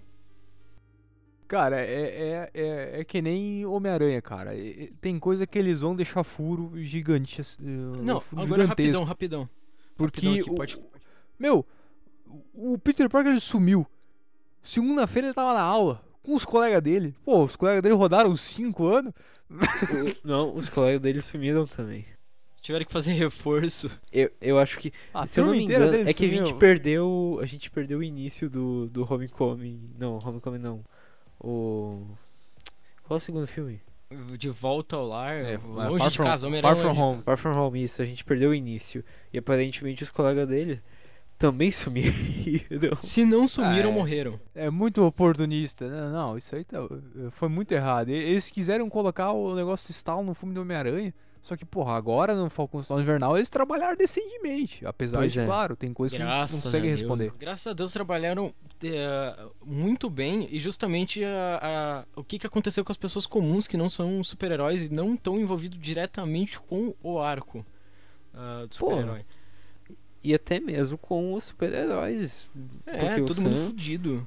Cara, 1.54 1.80
é, 1.80 1.86
é, 1.86 2.50
é, 2.52 3.00
é 3.00 3.04
que 3.04 3.22
nem 3.22 3.64
Homem-Aranha, 3.64 4.20
cara. 4.20 4.50
Tem 5.00 5.18
coisa 5.20 5.46
que 5.46 5.56
eles 5.56 5.82
vão 5.82 5.94
deixar 5.94 6.24
furo 6.24 6.72
gigante. 6.82 7.40
assim, 7.40 7.62
uh, 7.62 8.02
Não, 8.04 8.20
furo 8.20 8.42
agora 8.42 8.62
gigantesco. 8.62 9.04
rapidão, 9.04 9.04
rapidão. 9.04 9.48
Porque 9.96 10.26
rapidão 10.26 10.40
aqui, 10.42 10.50
o- 10.50 10.54
pode- 10.56 10.78
Meu, 11.38 11.64
o 12.52 12.76
Peter 12.78 13.08
Parker 13.08 13.30
ele 13.30 13.40
sumiu. 13.40 13.86
Segunda-feira 14.62 15.28
ele 15.28 15.34
tava 15.34 15.54
na 15.54 15.60
aula 15.62 16.02
com 16.24 16.34
os 16.34 16.44
colegas 16.44 16.82
dele. 16.82 17.14
Pô, 17.24 17.44
os 17.44 17.54
colegas 17.54 17.82
dele 17.82 17.94
rodaram 17.94 18.34
5 18.34 18.86
anos. 18.86 19.12
não, 20.24 20.54
os 20.56 20.68
colegas 20.68 21.00
dele 21.00 21.20
sumiram 21.22 21.66
também. 21.66 22.04
Tiveram 22.62 22.84
que 22.86 22.92
fazer 22.92 23.12
reforço. 23.12 24.00
Eu, 24.10 24.30
eu 24.40 24.58
acho 24.58 24.78
que, 24.78 24.90
A 25.12 25.26
se 25.26 25.38
eu 25.38 25.44
não 25.46 25.52
me 25.52 25.62
engano, 25.62 25.94
é 26.08 26.12
que 26.14 26.24
a 26.24 26.28
gente 26.28 26.46
sumiu. 26.46 26.56
perdeu. 26.58 27.38
A 27.42 27.46
gente 27.46 27.70
perdeu 27.70 27.98
o 27.98 28.02
início 28.02 28.48
do, 28.48 28.88
do 28.88 29.06
Homecoming. 29.12 29.90
Não, 29.98 30.18
Homecoming 30.18 30.58
não. 30.58 30.82
O. 31.40 32.06
Qual 33.02 33.16
é 33.16 33.18
o 33.18 33.20
segundo 33.20 33.46
filme? 33.46 33.80
De 34.38 34.48
volta 34.48 34.96
ao 34.96 35.06
lar, 35.06 35.34
É, 35.34 35.56
longe 35.58 35.98
Far 35.98 36.10
de 36.10 36.16
From- 36.16 36.24
casa, 36.24 36.46
Homem-Aranha 36.46 36.74
Far 36.76 36.82
From 36.82 36.88
longe 36.88 36.98
de 37.00 37.02
Home. 37.02 37.16
casa. 37.16 37.24
Far 37.24 37.36
From 37.38 37.58
Home, 37.66 37.82
isso, 37.84 38.00
a 38.02 38.04
gente 38.04 38.24
perdeu 38.24 38.50
o 38.50 38.54
início. 38.54 39.04
E 39.32 39.38
aparentemente 39.38 40.02
os 40.02 40.10
colegas 40.10 40.46
dele 40.46 40.80
também 41.36 41.70
sumiram. 41.70 42.12
Se 43.00 43.24
não 43.24 43.48
sumiram, 43.48 43.90
Ah, 43.90 43.92
é. 43.92 43.94
morreram. 43.96 44.40
É 44.54 44.70
muito 44.70 45.02
oportunista. 45.04 45.88
Não, 45.88 46.12
não, 46.12 46.38
isso 46.38 46.54
aí 46.54 46.64
tá- 46.64 46.78
foi 47.32 47.48
muito 47.48 47.72
errado. 47.72 48.08
Eles 48.10 48.48
quiseram 48.50 48.88
colocar 48.88 49.32
o 49.32 49.54
negócio 49.54 49.86
de 49.88 49.92
estalo 49.92 50.22
no 50.22 50.34
filme 50.34 50.54
do 50.54 50.60
Homem-Aranha. 50.60 51.12
Só 51.44 51.58
que, 51.58 51.64
porra, 51.66 51.92
agora 51.94 52.34
no 52.34 52.48
Falcão 52.48 52.80
Estalo 52.80 53.02
Invernal 53.02 53.36
eles 53.36 53.50
trabalharam 53.50 53.94
decentemente. 53.98 54.82
Apesar 54.86 55.18
Pois 55.18 55.30
de, 55.30 55.40
é. 55.40 55.44
claro, 55.44 55.76
tem 55.76 55.92
coisas 55.92 56.16
que 56.16 56.24
não- 56.24 56.40
conseguem 56.40 56.90
responder. 56.90 57.30
Graças 57.38 57.66
a 57.66 57.74
Deus 57.74 57.92
trabalharam 57.92 58.50
eh, 58.82 59.46
muito 59.62 60.08
bem 60.08 60.48
e 60.50 60.58
justamente 60.58 61.22
a- 61.22 61.60
a- 61.62 62.04
o 62.18 62.24
que, 62.24 62.38
que 62.38 62.46
aconteceu 62.46 62.82
com 62.82 62.90
as 62.90 62.96
pessoas 62.96 63.26
comuns 63.26 63.66
que 63.66 63.76
não 63.76 63.90
são 63.90 64.24
super-heróis 64.24 64.86
e 64.86 64.88
não 64.90 65.12
estão 65.12 65.38
envolvidos 65.38 65.78
diretamente 65.78 66.58
com 66.58 66.94
o 67.02 67.18
arco 67.18 67.62
ah, 68.32 68.64
do 68.66 68.74
super-herói. 68.74 69.20
E 70.22 70.32
até 70.34 70.58
mesmo 70.58 70.96
com 70.96 71.34
os 71.34 71.44
super-heróis. 71.44 72.48
É, 72.86 73.20
todo 73.20 73.42
mundo 73.42 73.54
Sam- 73.56 73.66
fudido. 73.66 74.26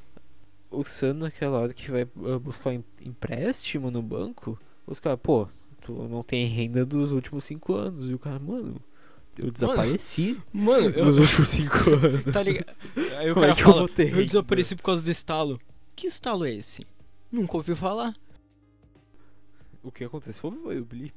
O 0.70 0.86
Sam, 0.86 1.14
naquela 1.16 1.58
hora 1.62 1.74
que 1.74 1.90
vai 1.90 2.04
uh, 2.04 2.40
buscar 2.40 2.70
um 2.70 2.74
em- 2.74 2.84
empréstimo 3.02 3.90
no 3.90 4.04
banco, 4.04 4.60
os 4.86 5.00
caras, 5.00 5.20
pô, 5.24 5.48
tu 5.88 6.08
não 6.08 6.22
tem 6.24 6.46
renda 6.48 6.86
dos 6.86 7.12
últimos 7.12 7.44
cinco 7.46 7.74
anos. 7.74 8.10
E 8.10 8.14
o 8.14 8.20
cara, 8.20 8.40
mano, 8.40 8.76
eu 9.38 9.50
desapareci 9.52 10.38
Mano, 10.52 10.90
eu, 10.90 11.06
nos 11.06 11.18
últimos 11.18 11.48
cinco 11.50 11.78
anos. 11.96 12.24
tá 12.34 12.44
ligado? 12.44 12.76
Aí 13.18 13.32
o 13.32 13.34
Como 13.34 13.46
é 13.46 13.50
cara 13.50 13.56
que 13.56 13.62
eu 13.64 13.74
fala, 13.74 13.82
eu 13.90 13.96
renda?" 13.96 14.26
desapareci 14.26 14.76
por 14.76 14.84
causa 14.84 15.04
do 15.04 15.10
estalo. 15.12 15.60
Que 15.96 16.08
estalo 16.08 16.46
é 16.46 16.54
esse? 16.54 16.86
Nunca 17.32 17.58
ouviu 17.58 17.76
falar. 17.76 18.14
O 19.82 19.92
que 19.92 20.04
aconteceu 20.04 20.52
foi 20.52 20.80
o 20.80 20.86
blip. 20.86 21.14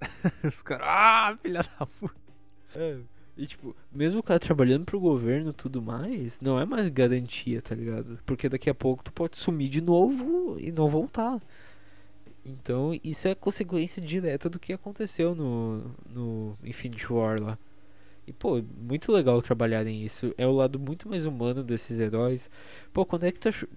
Os 0.44 0.62
caras. 0.62 0.86
Ah, 0.88 1.36
filha 1.42 1.62
da 1.62 1.86
puta. 1.86 2.14
É. 2.74 2.98
E 3.36 3.46
tipo, 3.46 3.74
mesmo 3.92 4.18
o 4.20 4.22
cara 4.22 4.40
trabalhando 4.40 4.84
pro 4.84 4.98
governo 4.98 5.50
e 5.50 5.52
tudo 5.52 5.80
mais, 5.80 6.40
não 6.40 6.58
é 6.58 6.64
mais 6.64 6.88
garantia, 6.88 7.62
tá 7.62 7.74
ligado? 7.74 8.18
Porque 8.26 8.48
daqui 8.48 8.68
a 8.68 8.74
pouco 8.74 9.02
tu 9.04 9.12
pode 9.12 9.36
sumir 9.38 9.68
de 9.68 9.80
novo 9.80 10.56
e 10.58 10.72
não 10.72 10.88
voltar. 10.88 11.40
Então, 12.48 12.98
isso 13.04 13.28
é 13.28 13.34
consequência 13.34 14.00
direta 14.00 14.48
do 14.48 14.58
que 14.58 14.72
aconteceu 14.72 15.34
no, 15.34 15.84
no 16.08 16.56
Infinity 16.64 17.12
War 17.12 17.40
lá. 17.40 17.58
E, 18.26 18.32
pô, 18.32 18.62
muito 18.76 19.10
legal 19.12 19.40
trabalharem 19.40 20.04
isso. 20.04 20.34
É 20.36 20.46
o 20.46 20.52
lado 20.52 20.78
muito 20.78 21.08
mais 21.08 21.24
humano 21.24 21.62
desses 21.62 21.98
heróis. 21.98 22.50
Pô, 22.92 23.06
quando 23.06 23.24
é 23.24 23.32
que 23.32 23.40
tu 23.40 23.48
achou... 23.48 23.68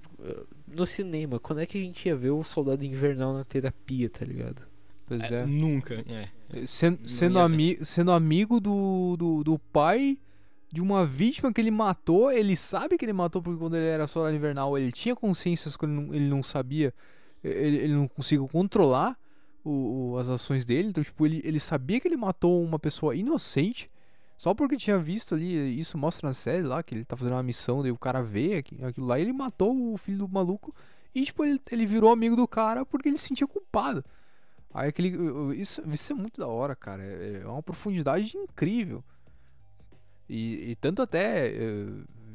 No 0.68 0.86
cinema, 0.86 1.40
quando 1.40 1.60
é 1.60 1.66
que 1.66 1.78
a 1.78 1.82
gente 1.82 2.06
ia 2.08 2.16
ver 2.16 2.32
o 2.32 2.44
Soldado 2.44 2.84
Invernal 2.86 3.34
na 3.34 3.44
terapia, 3.44 4.10
tá 4.10 4.26
ligado? 4.26 4.62
Pois 5.06 5.22
É, 5.30 5.40
é. 5.40 5.46
Nunca. 5.46 5.96
É. 6.08 6.66
Sendo, 6.66 7.00
Não 7.00 7.10
sendo, 7.10 7.40
ami 7.40 7.78
sendo 7.84 8.12
amigo 8.12 8.60
do, 8.60 9.16
do, 9.18 9.44
do 9.44 9.60
pai 9.60 10.18
de 10.72 10.82
uma 10.82 11.06
vítima 11.06 11.52
que 11.52 11.60
ele 11.60 11.72
matou, 11.72 12.32
ele 12.32 12.56
sabe 12.56 12.98
que 12.98 13.04
ele 13.04 13.12
matou 13.12 13.42
porque 13.42 13.60
quando 13.60 13.76
ele 13.76 13.88
era 13.88 14.08
soldado 14.08 14.36
invernal 14.36 14.78
ele 14.78 14.92
tinha 14.92 15.14
consciências 15.16 15.76
que 15.76 15.84
ele 15.84 15.92
não, 15.92 16.14
ele 16.14 16.30
não 16.30 16.42
sabia, 16.42 16.94
ele, 17.44 17.78
ele 17.78 17.94
não 17.94 18.08
conseguiu 18.08 18.48
controlar 18.48 19.18
o, 19.64 20.12
o- 20.14 20.18
as 20.18 20.30
ações 20.30 20.66
dele, 20.66 20.90
então 20.90 21.04
tipo, 21.04 21.26
ele, 21.26 21.42
ele 21.44 21.60
sabia 21.60 22.00
que 22.00 22.08
ele 22.08 22.18
matou 22.18 22.64
uma 22.64 22.80
pessoa 22.80 23.16
inocente, 23.16 23.90
só 24.38 24.54
porque 24.54 24.76
tinha 24.78 24.98
visto 24.98 25.36
ali, 25.36 25.80
isso 25.80 25.98
mostra 25.98 26.28
na 26.28 26.34
série 26.34 26.64
lá, 26.64 26.82
que 26.82 26.96
ele 26.96 27.06
tá 27.06 27.16
fazendo 27.16 27.34
uma 27.34 27.44
missão, 27.44 27.82
daí 27.82 27.92
o 27.92 27.98
cara 27.98 28.22
vê 28.24 28.56
aqui- 28.56 28.84
aquilo 28.84 29.06
lá, 29.08 29.20
e 29.20 29.22
ele 29.24 29.34
matou 29.34 29.94
o 29.94 29.98
filho 29.98 30.18
do 30.20 30.28
maluco, 30.28 30.74
e 31.14 31.24
tipo, 31.24 31.44
ele, 31.46 31.62
ele 31.72 31.86
virou 31.86 32.12
amigo 32.12 32.36
do 32.36 32.48
cara 32.48 32.86
porque 32.86 33.10
ele 33.10 33.18
se 33.18 33.28
sentia 33.28 33.46
culpado. 33.48 34.04
Aí 34.74 34.88
aquele. 34.88 35.12
Isso, 35.60 35.82
isso 35.94 36.14
é 36.14 36.16
muito 36.16 36.40
da 36.40 36.48
hora, 36.48 36.74
cara. 36.78 37.04
É 37.04 37.42
é 37.44 37.48
uma 37.48 37.62
profundidade 37.62 38.38
incrível. 38.38 39.04
E, 40.30 40.72
e 40.72 40.76
tanto 40.78 41.02
até 41.02 41.48
eh, 41.50 41.88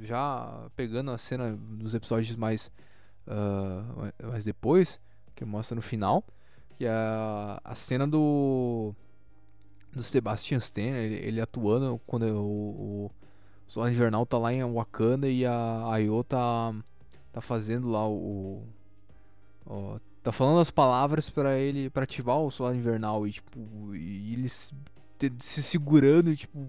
já 0.03 0.69
pegando 0.77 1.11
a 1.11 1.19
cena 1.19 1.59
nos 1.79 1.95
episódios 1.95 2.37
mais. 2.37 2.71
Ah, 3.26 4.12
mais 4.30 4.44
depois, 4.44 5.00
que 5.34 5.44
mostra 5.44 5.74
no 5.74 5.82
final, 5.82 6.24
que 6.76 6.84
é 6.86 6.90
a, 6.90 7.60
a 7.64 7.74
cena 7.74 8.06
do. 8.06 8.94
Do 9.92 10.02
Sebastian 10.02 10.58
Stan, 10.58 10.82
ele, 10.82 11.14
ele 11.26 11.40
atuando 11.40 11.98
quando 12.06 12.24
o, 12.26 13.06
o 13.06 13.10
Soldado 13.66 13.94
Invernal 13.94 14.26
tá 14.26 14.36
lá 14.36 14.52
em 14.52 14.62
Wakanda 14.62 15.26
e 15.28 15.46
a 15.46 15.90
Ayo 15.90 16.22
tá, 16.22 16.74
tá 17.32 17.40
fazendo 17.40 17.88
lá 17.88 18.06
o. 18.06 18.62
o- 19.64 20.00
tá 20.22 20.32
falando 20.32 20.58
as 20.60 20.70
palavras 20.70 21.30
pra 21.30 21.56
ele 21.56 21.88
para 21.88 22.02
ativar 22.04 22.38
o 22.38 22.50
soldado 22.50 22.76
invernal 22.76 23.26
e 23.28 23.32
tipo 23.32 23.94
e 23.94 24.32
ele 24.32 24.48
se, 24.48 24.72
se 25.40 25.62
segurando 25.62 26.30
e, 26.32 26.36
tipo 26.36 26.68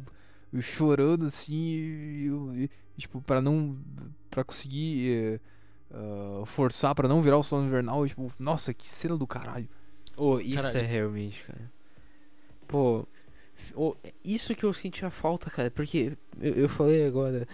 e 0.53 0.61
chorando 0.61 1.25
assim 1.25 1.53
e, 1.55 2.27
e- 2.55 2.69
e, 2.97 3.01
tipo 3.01 3.19
para 3.21 3.41
não 3.41 3.77
para 4.29 4.43
conseguir 4.43 5.09
eh, 5.11 5.39
ah, 5.93 6.43
forçar 6.45 6.93
pra 6.95 7.08
não 7.08 7.21
virar 7.21 7.38
o 7.38 7.43
soldado 7.43 7.67
invernal 7.69 8.06
e, 8.06 8.10
tipo 8.10 8.32
nossa 8.39 8.73
que 8.73 8.88
cena 8.88 9.17
do 9.17 9.28
caralho 9.28 9.67
Oh, 10.19 10.39
isso 10.39 10.56
Caralho. 10.63 10.78
é 10.80 10.82
realmente, 10.82 11.43
cara. 11.43 11.71
Pô, 12.67 13.06
ô, 13.76 13.95
isso 14.26 14.56
que 14.56 14.63
eu 14.63 14.73
senti 14.73 15.06
a 15.06 15.12
falta, 15.12 15.47
cara, 15.50 15.69
porque 15.69 16.17
eu, 16.41 16.54
eu 16.56 16.69
falei 16.69 17.06
agora, 17.06 17.47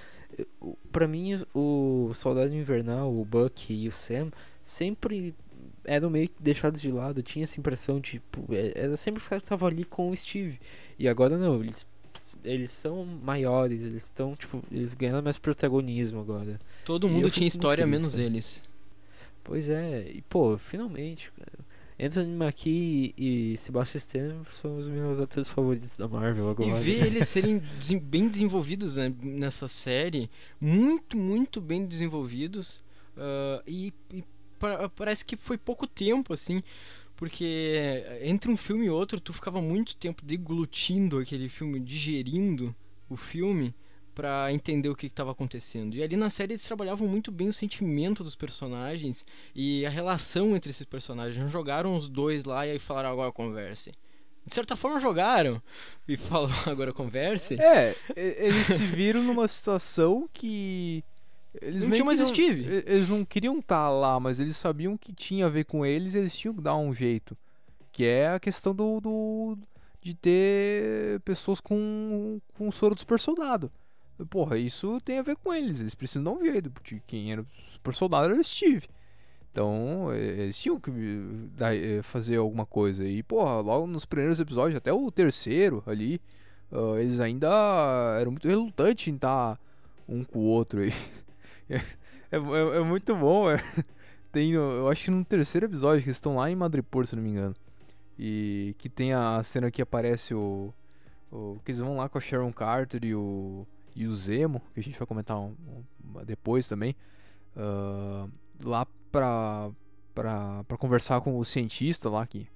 pra 0.89 1.05
mim 1.07 1.43
o 1.53 2.11
Soldado 2.13 2.55
Invernal, 2.55 3.13
o 3.13 3.25
Buck 3.25 3.73
e 3.73 3.87
o 3.87 3.91
Sam 3.91 4.31
sempre 4.63 5.35
eram 5.83 6.09
meio 6.09 6.29
que 6.29 6.41
deixados 6.41 6.81
de 6.81 6.89
lado, 6.89 7.19
eu 7.19 7.23
tinha 7.23 7.43
essa 7.43 7.59
impressão, 7.59 7.99
tipo, 7.99 8.45
é- 8.53 8.71
era 8.75 8.95
sempre 8.95 9.21
os 9.21 9.27
caras 9.27 9.41
que 9.41 9.47
estavam 9.47 9.67
ali 9.67 9.83
com 9.83 10.09
o 10.09 10.15
Steve. 10.15 10.57
E 10.97 11.09
agora 11.09 11.37
não, 11.37 11.61
eles 11.61 11.85
eles 12.43 12.71
são 12.71 13.05
maiores, 13.05 13.81
eles 13.83 14.05
estão, 14.05 14.35
tipo, 14.35 14.61
eles 14.71 14.93
ganham 14.93 15.21
mais 15.21 15.37
protagonismo 15.37 16.19
agora. 16.19 16.59
Todo 16.85 17.07
E 17.07 17.09
mundo 17.09 17.29
tinha 17.29 17.47
história, 17.47 17.83
feliz, 17.83 17.97
menos 17.99 18.13
cara. 18.13 18.23
eles. 18.25 18.63
Pois 19.43 19.69
é, 19.69 20.09
e 20.09 20.21
pô, 20.23 20.57
finalmente, 20.57 21.31
cara. 21.37 21.63
Anthony 21.99 22.35
Mackie 22.35 23.13
e 23.17 23.55
Sebastian 23.57 23.97
Stan 23.99 24.35
são 24.61 24.77
os 24.77 24.87
meus 24.87 25.19
atores 25.19 25.47
favoritos 25.47 25.95
da 25.95 26.07
Marvel 26.07 26.49
agora. 26.49 26.69
E 26.69 26.73
ver 26.83 27.05
eles 27.05 27.27
serem 27.29 27.61
bem 28.01 28.27
desenvolvidos 28.27 28.95
né, 28.95 29.13
nessa 29.21 29.67
série, 29.67 30.29
muito, 30.59 31.15
muito 31.15 31.61
bem 31.61 31.85
desenvolvidos. 31.85 32.83
ah, 33.15 33.61
e 33.67 33.93
e 34.11 34.23
pa- 34.57 34.89
parece 34.89 35.23
que 35.23 35.37
foi 35.37 35.57
pouco 35.57 35.85
tempo, 35.85 36.33
assim, 36.33 36.63
porque 37.23 38.03
entre 38.21 38.51
um 38.51 38.57
filme 38.57 38.87
e 38.87 38.89
outro 38.89 39.17
tu 39.17 39.31
ficava 39.31 39.61
muito 39.61 39.95
tempo 39.95 40.25
deglutindo 40.25 41.19
aquele 41.19 41.47
filme, 41.47 41.79
digerindo 41.79 42.75
o 43.09 43.15
filme 43.15 43.73
pra 44.13 44.51
entender 44.51 44.89
o 44.89 44.95
que 44.95 45.05
estava 45.05 45.31
acontecendo. 45.31 45.95
E 45.95 46.03
ali 46.03 46.17
na 46.17 46.29
série 46.29 46.51
eles 46.51 46.63
trabalhavam 46.63 47.07
muito 47.07 47.31
bem 47.31 47.47
o 47.47 47.53
sentimento 47.53 48.25
dos 48.25 48.35
personagens 48.35 49.25
e 49.55 49.85
a 49.85 49.89
relação 49.89 50.53
entre 50.53 50.69
esses 50.69 50.85
personagens. 50.85 51.41
Não 51.41 51.47
jogaram 51.47 51.95
os 51.95 52.09
dois 52.09 52.43
lá 52.43 52.67
e 52.67 52.71
aí 52.71 52.79
falaram 52.79 53.11
agora 53.11 53.31
converse. 53.31 53.93
De 54.45 54.53
certa 54.53 54.75
forma 54.75 54.99
jogaram 54.99 55.63
e 56.05 56.17
falaram 56.19 56.73
agora 56.73 56.91
converse. 56.91 57.55
é 58.17 58.47
eles 58.47 58.65
se 58.65 58.83
viram 58.83 59.23
numa 59.23 59.47
situação 59.47 60.27
que 60.33 61.05
eles 61.61 61.83
Não 61.83 61.89
meio 61.89 61.93
tinha 61.95 62.05
mais 62.05 62.19
que 62.19 62.27
Steve. 62.27 62.61
e- 62.63 62.83
eles 62.87 63.09
não 63.09 63.23
queriam 63.25 63.59
estar 63.59 63.89
lá 63.89 64.19
mas 64.19 64.39
eles 64.39 64.57
sabiam 64.57 64.97
que 64.97 65.13
tinha 65.13 65.45
a 65.45 65.49
ver 65.49 65.65
com 65.65 65.85
eles 65.85 66.15
eles 66.15 66.35
tinham 66.35 66.53
que 66.53 66.61
dar 66.61 66.75
um 66.75 66.93
jeito 66.93 67.37
que 67.91 68.05
é 68.05 68.29
a 68.29 68.39
questão 68.39 68.73
do, 68.73 68.99
do 68.99 69.57
de 70.01 70.13
ter 70.13 71.19
pessoas 71.21 71.59
com 71.61 72.39
com 72.57 72.71
soro 72.71 72.95
do 72.95 72.99
super 72.99 73.19
soldado 73.19 73.71
Porra, 74.29 74.57
isso 74.57 74.99
tem 75.01 75.17
a 75.17 75.23
ver 75.23 75.35
com 75.35 75.51
eles. 75.53 75.79
Eles 75.81 75.95
precisam 75.95 76.23
dar 76.23 76.31
um 76.31 76.45
jeito, 76.45 76.69
porque 76.69 77.01
quem 77.07 77.31
era 77.31 77.43
super 77.67 77.93
soldado 77.93 78.29
era 78.31 78.39
o 78.39 78.43
Steve. 78.43 78.87
Então, 79.51 80.13
eles 80.13 80.57
tinham 80.57 80.79
que 80.79 80.91
eh, 81.59 81.97
eh, 81.97 82.01
fazer 82.03 82.37
alguma 82.37 82.65
coisa. 82.65 83.03
E, 83.05 83.21
porra, 83.23 83.59
logo 83.59 83.87
nos 83.87 84.05
primeiros 84.05 84.39
episódios, 84.39 84.77
até 84.77 84.93
o 84.93 85.11
terceiro 85.11 85.83
ali, 85.85 86.21
ah, 86.71 86.95
eles 86.99 87.19
ainda 87.19 87.47
eram 88.19 88.31
muito 88.31 88.47
relutantes 88.47 89.07
em 89.07 89.15
estar 89.15 89.59
um 90.07 90.23
com 90.23 90.39
o 90.39 90.43
outro. 90.43 90.81
aí. 90.81 90.93
É, 92.31 92.37
é- 92.37 92.77
é 92.77 92.83
muito 92.83 93.15
bom. 93.15 93.49
é. 93.51 93.57
Tem, 94.31 94.51
eu 94.51 94.89
acho 94.89 95.05
que 95.05 95.11
no 95.11 95.23
terceiro 95.23 95.67
episódio, 95.67 96.01
que 96.01 96.07
eles 96.09 96.17
estão 96.17 96.35
lá 96.37 96.49
em 96.49 96.55
Madripoor, 96.55 97.05
se 97.05 97.15
não 97.15 97.21
me 97.21 97.29
engano. 97.29 97.55
E 98.17 98.75
que 98.79 98.89
tem 98.89 99.13
a 99.13 99.41
cena 99.43 99.69
que 99.69 99.81
aparece 99.81 100.33
o, 100.33 100.73
o- 101.31 101.57
que 101.63 101.71
eles 101.71 101.79
vão 101.81 101.97
lá 101.97 102.09
com 102.09 102.17
a 102.17 102.21
Sharon 102.21 102.51
Carter 102.51 103.03
e 103.05 103.13
o, 103.13 103.67
e 103.95 104.07
o 104.07 104.15
Zemo, 104.15 104.61
que 104.73 104.79
a 104.79 104.83
gente 104.83 104.97
vai 104.97 105.05
comentar 105.07 105.37
um- 105.37 105.55
um- 105.67 106.25
depois 106.25 106.67
também, 106.67 106.95
ah, 107.55 108.27
lá 108.63 108.87
pra, 109.11 109.69
pra, 110.15 110.63
pra 110.63 110.77
conversar 110.77 111.21
com 111.21 111.37
o 111.37 111.45
cientista 111.45 112.09
lá 112.09 112.25
que, 112.25 112.47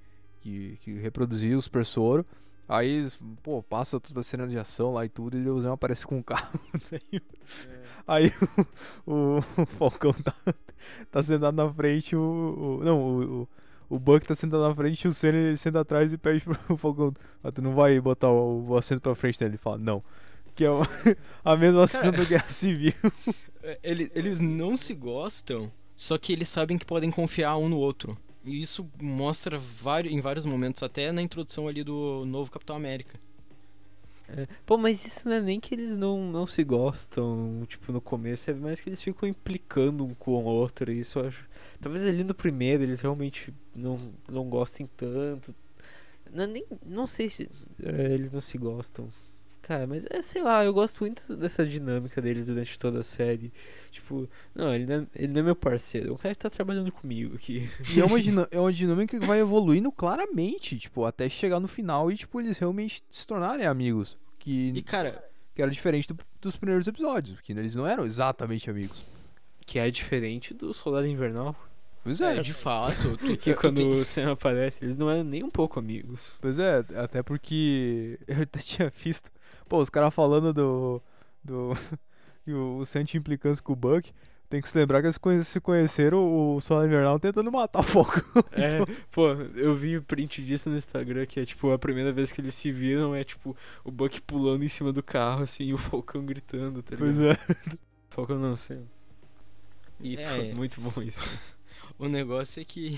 que, 0.41 0.77
que 0.81 0.93
reproduziu 0.99 1.59
o 1.59 1.61
Super 1.61 1.85
Soro. 1.85 2.25
Aí, 2.69 3.09
pô, 3.41 3.63
passa 3.63 3.99
toda 3.99 4.19
a 4.19 4.23
cena 4.23 4.47
de 4.47 4.57
ação 4.57 4.93
lá 4.93 5.05
e 5.05 5.09
tudo, 5.09 5.37
e 5.37 5.49
o 5.49 5.59
Zemo 5.59 5.73
aparece 5.73 6.05
com 6.05 6.17
um 6.17 6.21
carro. 6.21 6.59
daí- 6.91 7.21
Aí 8.07 8.33
o, 9.05 9.11
o, 9.11 9.37
o 9.61 9.65
Falcão 9.65 10.13
tá, 10.13 10.33
tá 11.11 11.23
sentado 11.23 11.55
na 11.55 11.71
frente, 11.73 12.15
o. 12.15 12.79
o- 12.81 12.83
não, 12.83 13.01
o, 13.01 13.41
o, 13.43 13.47
o 13.89 13.99
Buck 13.99 14.25
tá 14.27 14.35
sentado 14.35 14.67
na 14.67 14.75
frente 14.75 15.03
e 15.03 15.07
o 15.07 15.13
Senna 15.13 15.37
ele 15.37 15.57
senta 15.57 15.79
atrás 15.81 16.11
e 16.11 16.17
pede 16.17 16.41
pro 16.43 16.55
Falcão: 16.77 17.13
ah, 17.43 17.51
Tu 17.51 17.61
não 17.61 17.73
vai 17.73 17.99
botar 18.01 18.29
o, 18.29 18.65
o 18.69 18.77
assento 18.77 19.01
pra 19.01 19.15
frente 19.15 19.39
dele? 19.39 19.51
Ele 19.51 19.57
fala: 19.57 19.77
Não. 19.77 20.03
Que 20.55 20.65
é 20.65 20.69
a 21.45 21.55
mesma 21.55 21.85
cena 21.87 22.11
da 22.11 22.23
Guerra 22.23 22.49
Civil. 22.49 22.93
É, 23.63 23.79
ele- 23.83 24.11
eles 24.15 24.39
não 24.41 24.75
se 24.75 24.93
gostam, 24.93 25.71
só 25.95 26.17
que 26.17 26.33
eles 26.33 26.47
sabem 26.49 26.77
que 26.77 26.85
podem 26.85 27.11
confiar 27.11 27.55
um 27.57 27.69
no 27.69 27.77
outro. 27.77 28.17
E 28.47 28.61
isso 28.61 28.89
mostra 29.01 29.57
vari- 29.57 30.13
em 30.13 30.21
vários 30.21 30.45
momentos, 30.45 30.83
até 30.83 31.11
na 31.11 31.21
introdução 31.21 31.67
ali 31.67 31.83
do 31.83 32.25
novo 32.25 32.51
Capitão 32.51 32.75
América. 32.75 33.19
É, 34.29 34.45
Pô, 34.65 34.77
mas 34.77 35.05
isso 35.05 35.27
não 35.27 35.35
é 35.35 35.41
nem 35.41 35.59
que 35.59 35.73
eles 35.73 35.95
não, 35.95 36.29
não 36.31 36.45
se 36.45 36.61
gostam, 36.63 37.63
tipo, 37.67 37.91
no 37.93 38.01
começo, 38.01 38.49
é 38.51 38.53
mais 38.53 38.79
que 38.81 38.89
eles 38.89 39.01
ficam 39.01 39.27
implicando 39.27 40.03
um 40.05 40.13
com 40.15 40.31
o 40.31 40.43
outro, 40.43 40.91
e 40.91 40.99
isso 40.99 41.19
eu 41.19 41.27
acho... 41.27 41.45
Talvez 41.79 42.03
ali 42.05 42.23
no 42.23 42.33
primeiro 42.33 42.83
eles 42.83 42.99
realmente 42.99 43.53
não, 43.75 43.97
não 44.29 44.49
gostem 44.49 44.89
tanto. 44.97 45.55
Não, 46.33 46.45
nem, 46.47 46.65
não 46.85 47.07
sei 47.07 47.29
se 47.29 47.49
é, 47.81 48.13
eles 48.13 48.31
não 48.31 48.41
se 48.41 48.57
gostam. 48.57 49.09
Cara, 49.67 49.85
mas 49.85 50.05
é, 50.09 50.21
sei 50.21 50.41
lá, 50.41 50.63
eu 50.63 50.73
gosto 50.73 50.99
muito 51.01 51.35
dessa 51.35 51.65
dinâmica 51.65 52.21
deles 52.21 52.47
durante 52.47 52.79
toda 52.79 52.99
a 52.99 53.03
série. 53.03 53.51
Tipo, 53.91 54.29
não, 54.55 54.73
ele 54.73 54.85
não 54.85 54.95
é, 54.95 55.07
ele 55.15 55.33
não 55.33 55.39
é 55.41 55.43
meu 55.43 55.55
parceiro, 55.57 56.09
é 56.09 56.11
um 56.13 56.17
cara 56.17 56.33
que 56.33 56.39
tá 56.41 56.49
trabalhando 56.49 56.89
comigo 56.91 57.35
aqui. 57.35 57.69
E 57.93 57.99
é 57.99 58.05
uma, 58.05 58.19
dinâmica, 58.21 58.55
é 58.55 58.59
uma 58.61 58.71
dinâmica 58.71 59.19
que 59.19 59.25
vai 59.25 59.39
evoluindo 59.41 59.91
claramente, 59.91 60.77
tipo, 60.77 61.03
até 61.03 61.27
chegar 61.27 61.59
no 61.59 61.67
final 61.67 62.09
e, 62.09 62.15
tipo, 62.15 62.39
eles 62.39 62.57
realmente 62.57 63.03
se 63.11 63.27
tornarem 63.27 63.65
amigos. 63.65 64.17
Que, 64.39 64.71
E, 64.73 64.81
cara, 64.81 65.21
que 65.53 65.61
era 65.61 65.69
diferente 65.69 66.07
do- 66.13 66.17
dos 66.39 66.55
primeiros 66.55 66.87
episódios, 66.87 67.41
que 67.41 67.51
eles 67.51 67.75
não 67.75 67.85
eram 67.85 68.05
exatamente 68.05 68.69
amigos. 68.69 69.03
Que 69.65 69.79
é 69.79 69.91
diferente 69.91 70.53
do 70.53 70.73
Soldado 70.73 71.07
Invernal. 71.07 71.53
Pois 72.05 72.21
é, 72.21 72.37
é, 72.37 72.41
de 72.41 72.53
fato, 72.53 73.17
tu, 73.17 73.27
Que 73.35 73.53
tu 73.53 73.59
quando 73.59 73.75
tem- 73.75 73.91
o 73.99 74.05
Sam 74.05 74.31
aparece, 74.31 74.85
eles 74.85 74.95
não 74.95 75.09
eram 75.11 75.25
nem 75.25 75.43
um 75.43 75.49
pouco 75.49 75.77
amigos. 75.77 76.31
pois 76.39 76.57
é, 76.57 76.85
até 76.95 77.21
porque 77.21 78.17
eu 78.25 78.43
até 78.43 78.59
tinha 78.59 78.89
visto, 79.03 79.29
pô, 79.67 79.79
os 79.81 79.89
caras 79.89 80.13
falando 80.13 80.53
do. 80.53 81.01
do. 81.43 81.73
o, 82.47 82.79
o 82.79 82.85
tinha 82.85 83.19
implicância 83.19 83.63
com 83.63 83.73
o 83.73 83.75
Buck. 83.75 84.11
Tem 84.49 84.61
que 84.61 84.69
se 84.69 84.77
lembrar 84.77 85.01
que 85.01 85.07
eles 85.07 85.17
conhe- 85.17 85.43
se 85.43 85.59
conheceram 85.59 86.55
o 86.55 86.61
Solar 86.61 86.85
Invernal 86.85 87.19
tentando 87.19 87.51
matar 87.51 87.79
o 87.81 87.83
Falcão. 87.83 88.23
É, 88.53 88.79
pô, 89.11 89.33
eu 89.55 89.75
vi 89.75 89.97
o 89.97 90.01
print 90.01 90.41
disso 90.41 90.69
no 90.69 90.77
Instagram, 90.77 91.25
que 91.25 91.37
é 91.41 91.45
tipo, 91.45 91.69
a 91.71 91.77
primeira 91.77 92.13
vez 92.13 92.31
que 92.31 92.39
eles 92.39 92.55
se 92.55 92.71
viram 92.71 93.13
é 93.13 93.25
tipo, 93.25 93.53
o 93.83 93.91
Buck 93.91 94.21
pulando 94.21 94.63
em 94.63 94.69
cima 94.69 94.93
do 94.93 95.03
carro, 95.03 95.43
assim, 95.43 95.65
e 95.65 95.73
o 95.73 95.77
Falcão 95.77 96.25
gritando, 96.25 96.81
tá 96.81 96.95
Pois 96.97 97.17
ligado? 97.19 97.37
é. 97.73 97.77
Falcão 98.09 98.39
não, 98.39 98.55
Sam. 98.55 98.83
E 99.99 100.15
É. 100.15 100.49
pô, 100.49 100.55
muito 100.55 100.79
bom 100.79 101.01
isso. 101.01 101.19
o 101.99 102.07
negócio 102.07 102.61
é 102.61 102.63
que 102.63 102.97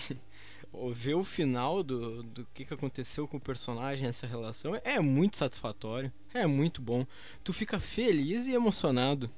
ver 0.94 1.16
o 1.16 1.24
final 1.24 1.82
do, 1.84 2.22
do 2.24 2.46
que, 2.54 2.64
que 2.66 2.74
aconteceu 2.74 3.28
com 3.28 3.38
o 3.38 3.42
personagem, 3.42 4.08
essa 4.08 4.28
relação, 4.28 4.76
é 4.84 5.00
muito 5.00 5.38
satisfatório. 5.38 6.12
É 6.34 6.46
muito 6.46 6.82
bom. 6.82 7.06
Tu 7.44 7.52
fica 7.52 7.80
feliz 7.80 8.48
e 8.48 8.54
emocionado. 8.54 9.30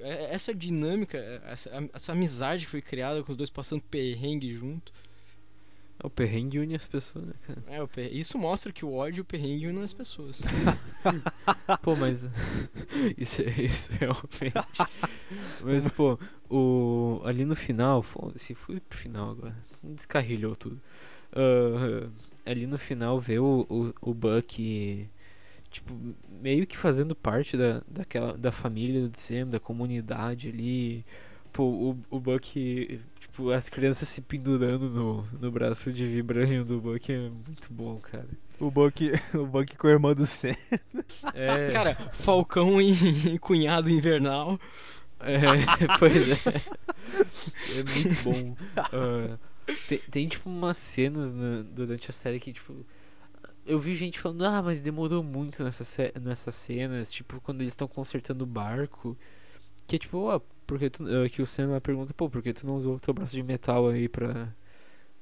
É- 0.00 0.34
Essa 0.34 0.54
dinâmica, 0.54 1.18
essa, 1.44 1.70
essa 1.92 2.12
amizade 2.12 2.64
que 2.64 2.70
foi 2.70 2.82
criada 2.82 3.22
com 3.22 3.30
os 3.30 3.36
dois 3.36 3.50
passando 3.50 3.82
perrengue 3.82 4.52
junto. 4.52 4.92
O 6.02 6.10
perrengue 6.10 6.58
une 6.58 6.74
as 6.74 6.86
pessoas, 6.86 7.24
né, 7.24 7.32
cara? 7.46 7.62
É, 7.66 7.86
per- 7.86 8.14
isso 8.14 8.36
mostra 8.38 8.72
que 8.72 8.84
o 8.84 8.92
ódio 8.92 9.20
e 9.20 9.22
o 9.22 9.24
perrengue 9.24 9.68
unem 9.68 9.82
as 9.82 9.94
pessoas. 9.94 10.42
Pô, 11.82 11.96
mas. 11.96 12.26
isso, 13.16 13.42
é- 13.42 13.62
isso 13.62 13.90
realmente. 13.92 14.88
Mas, 15.62 15.88
pô, 15.88 16.18
o, 16.50 17.20
ali 17.24 17.44
no 17.44 17.56
final, 17.56 18.02
foda-se, 18.02 18.54
fui 18.54 18.80
pro 18.80 18.98
final 18.98 19.30
agora. 19.30 19.56
Descarrilhou 19.82 20.54
tudo. 20.56 20.80
Ah, 21.32 22.08
ali 22.44 22.66
no 22.66 22.78
final, 22.78 23.18
ver 23.20 23.38
o, 23.40 23.66
o, 23.70 23.94
o 24.10 24.14
Buck, 24.14 25.08
tipo, 25.70 25.94
meio 26.42 26.66
que 26.66 26.76
fazendo 26.76 27.14
parte 27.14 27.56
da, 27.56 27.82
daquela, 27.88 28.36
da 28.36 28.52
família 28.52 29.08
do 29.08 29.18
Sam, 29.18 29.48
da 29.48 29.60
comunidade 29.60 30.48
ali. 30.48 31.04
Pô, 31.52 31.64
o, 31.64 31.98
o 32.10 32.20
Buck, 32.20 33.00
tipo, 33.34 33.50
as 33.50 33.68
crianças 33.68 34.08
se 34.08 34.20
pendurando 34.20 34.88
no, 34.88 35.22
no 35.40 35.50
braço 35.50 35.92
de 35.92 36.06
vibranho 36.06 36.64
do 36.64 36.80
Buck 36.80 37.12
é 37.12 37.18
muito 37.28 37.72
bom, 37.72 37.98
cara. 37.98 38.28
O 38.60 38.70
Buck, 38.70 39.10
o 39.34 39.44
Buck 39.44 39.76
com 39.76 39.88
a 39.88 39.90
irmã 39.90 40.14
do 40.14 40.24
Sam. 40.24 40.54
É, 41.34 41.68
Cara, 41.74 41.96
Falcão 42.12 42.80
e 42.80 43.36
cunhado 43.40 43.90
invernal. 43.90 44.58
É, 45.18 45.40
pois 45.98 46.46
é. 46.46 46.50
É 47.80 47.82
muito 47.82 48.22
bom. 48.24 48.56
Ah, 48.76 49.36
tem, 49.88 49.98
tem, 49.98 50.28
tipo, 50.28 50.48
umas 50.48 50.78
cenas 50.78 51.32
na- 51.32 51.62
durante 51.62 52.10
a 52.10 52.14
série 52.14 52.38
que, 52.38 52.52
tipo. 52.52 52.86
Eu 53.66 53.78
vi 53.78 53.94
gente 53.94 54.20
falando, 54.20 54.44
ah, 54.44 54.62
mas 54.62 54.82
demorou 54.82 55.22
muito 55.24 55.64
nessa 55.64 55.84
ce- 55.84 56.12
nessas 56.20 56.54
cenas, 56.54 57.10
tipo, 57.10 57.40
quando 57.40 57.62
eles 57.62 57.72
estão 57.72 57.88
consertando 57.88 58.44
o 58.44 58.46
barco. 58.46 59.16
Que 59.86 59.96
é 59.96 59.98
tipo, 59.98 60.18
ó, 60.18 60.40
porque 60.66 60.90
tu. 60.90 61.04
ah, 61.06 61.28
que 61.28 61.40
o 61.42 61.46
Sam 61.46 61.80
pergunta, 61.80 62.12
pô, 62.14 62.28
por 62.30 62.42
que 62.42 62.52
tu 62.52 62.66
não 62.66 62.76
usou 62.76 62.96
o 62.96 63.00
teu 63.00 63.14
braço 63.14 63.34
de 63.34 63.42
metal 63.42 63.88
aí 63.88 64.08
pra, 64.08 64.54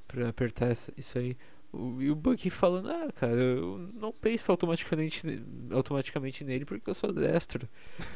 pra 0.08 0.28
apertar 0.28 0.70
essa- 0.70 0.92
isso 0.96 1.18
aí? 1.18 1.36
O, 1.72 2.02
e 2.02 2.10
o 2.10 2.14
Bucky 2.14 2.50
falando, 2.50 2.90
ah, 2.90 3.10
cara, 3.14 3.32
eu 3.32 3.88
não 3.94 4.12
penso 4.12 4.50
automaticamente, 4.52 5.22
automaticamente 5.70 6.44
nele 6.44 6.66
porque 6.66 6.88
eu 6.90 6.94
sou 6.94 7.10
destro. 7.12 7.66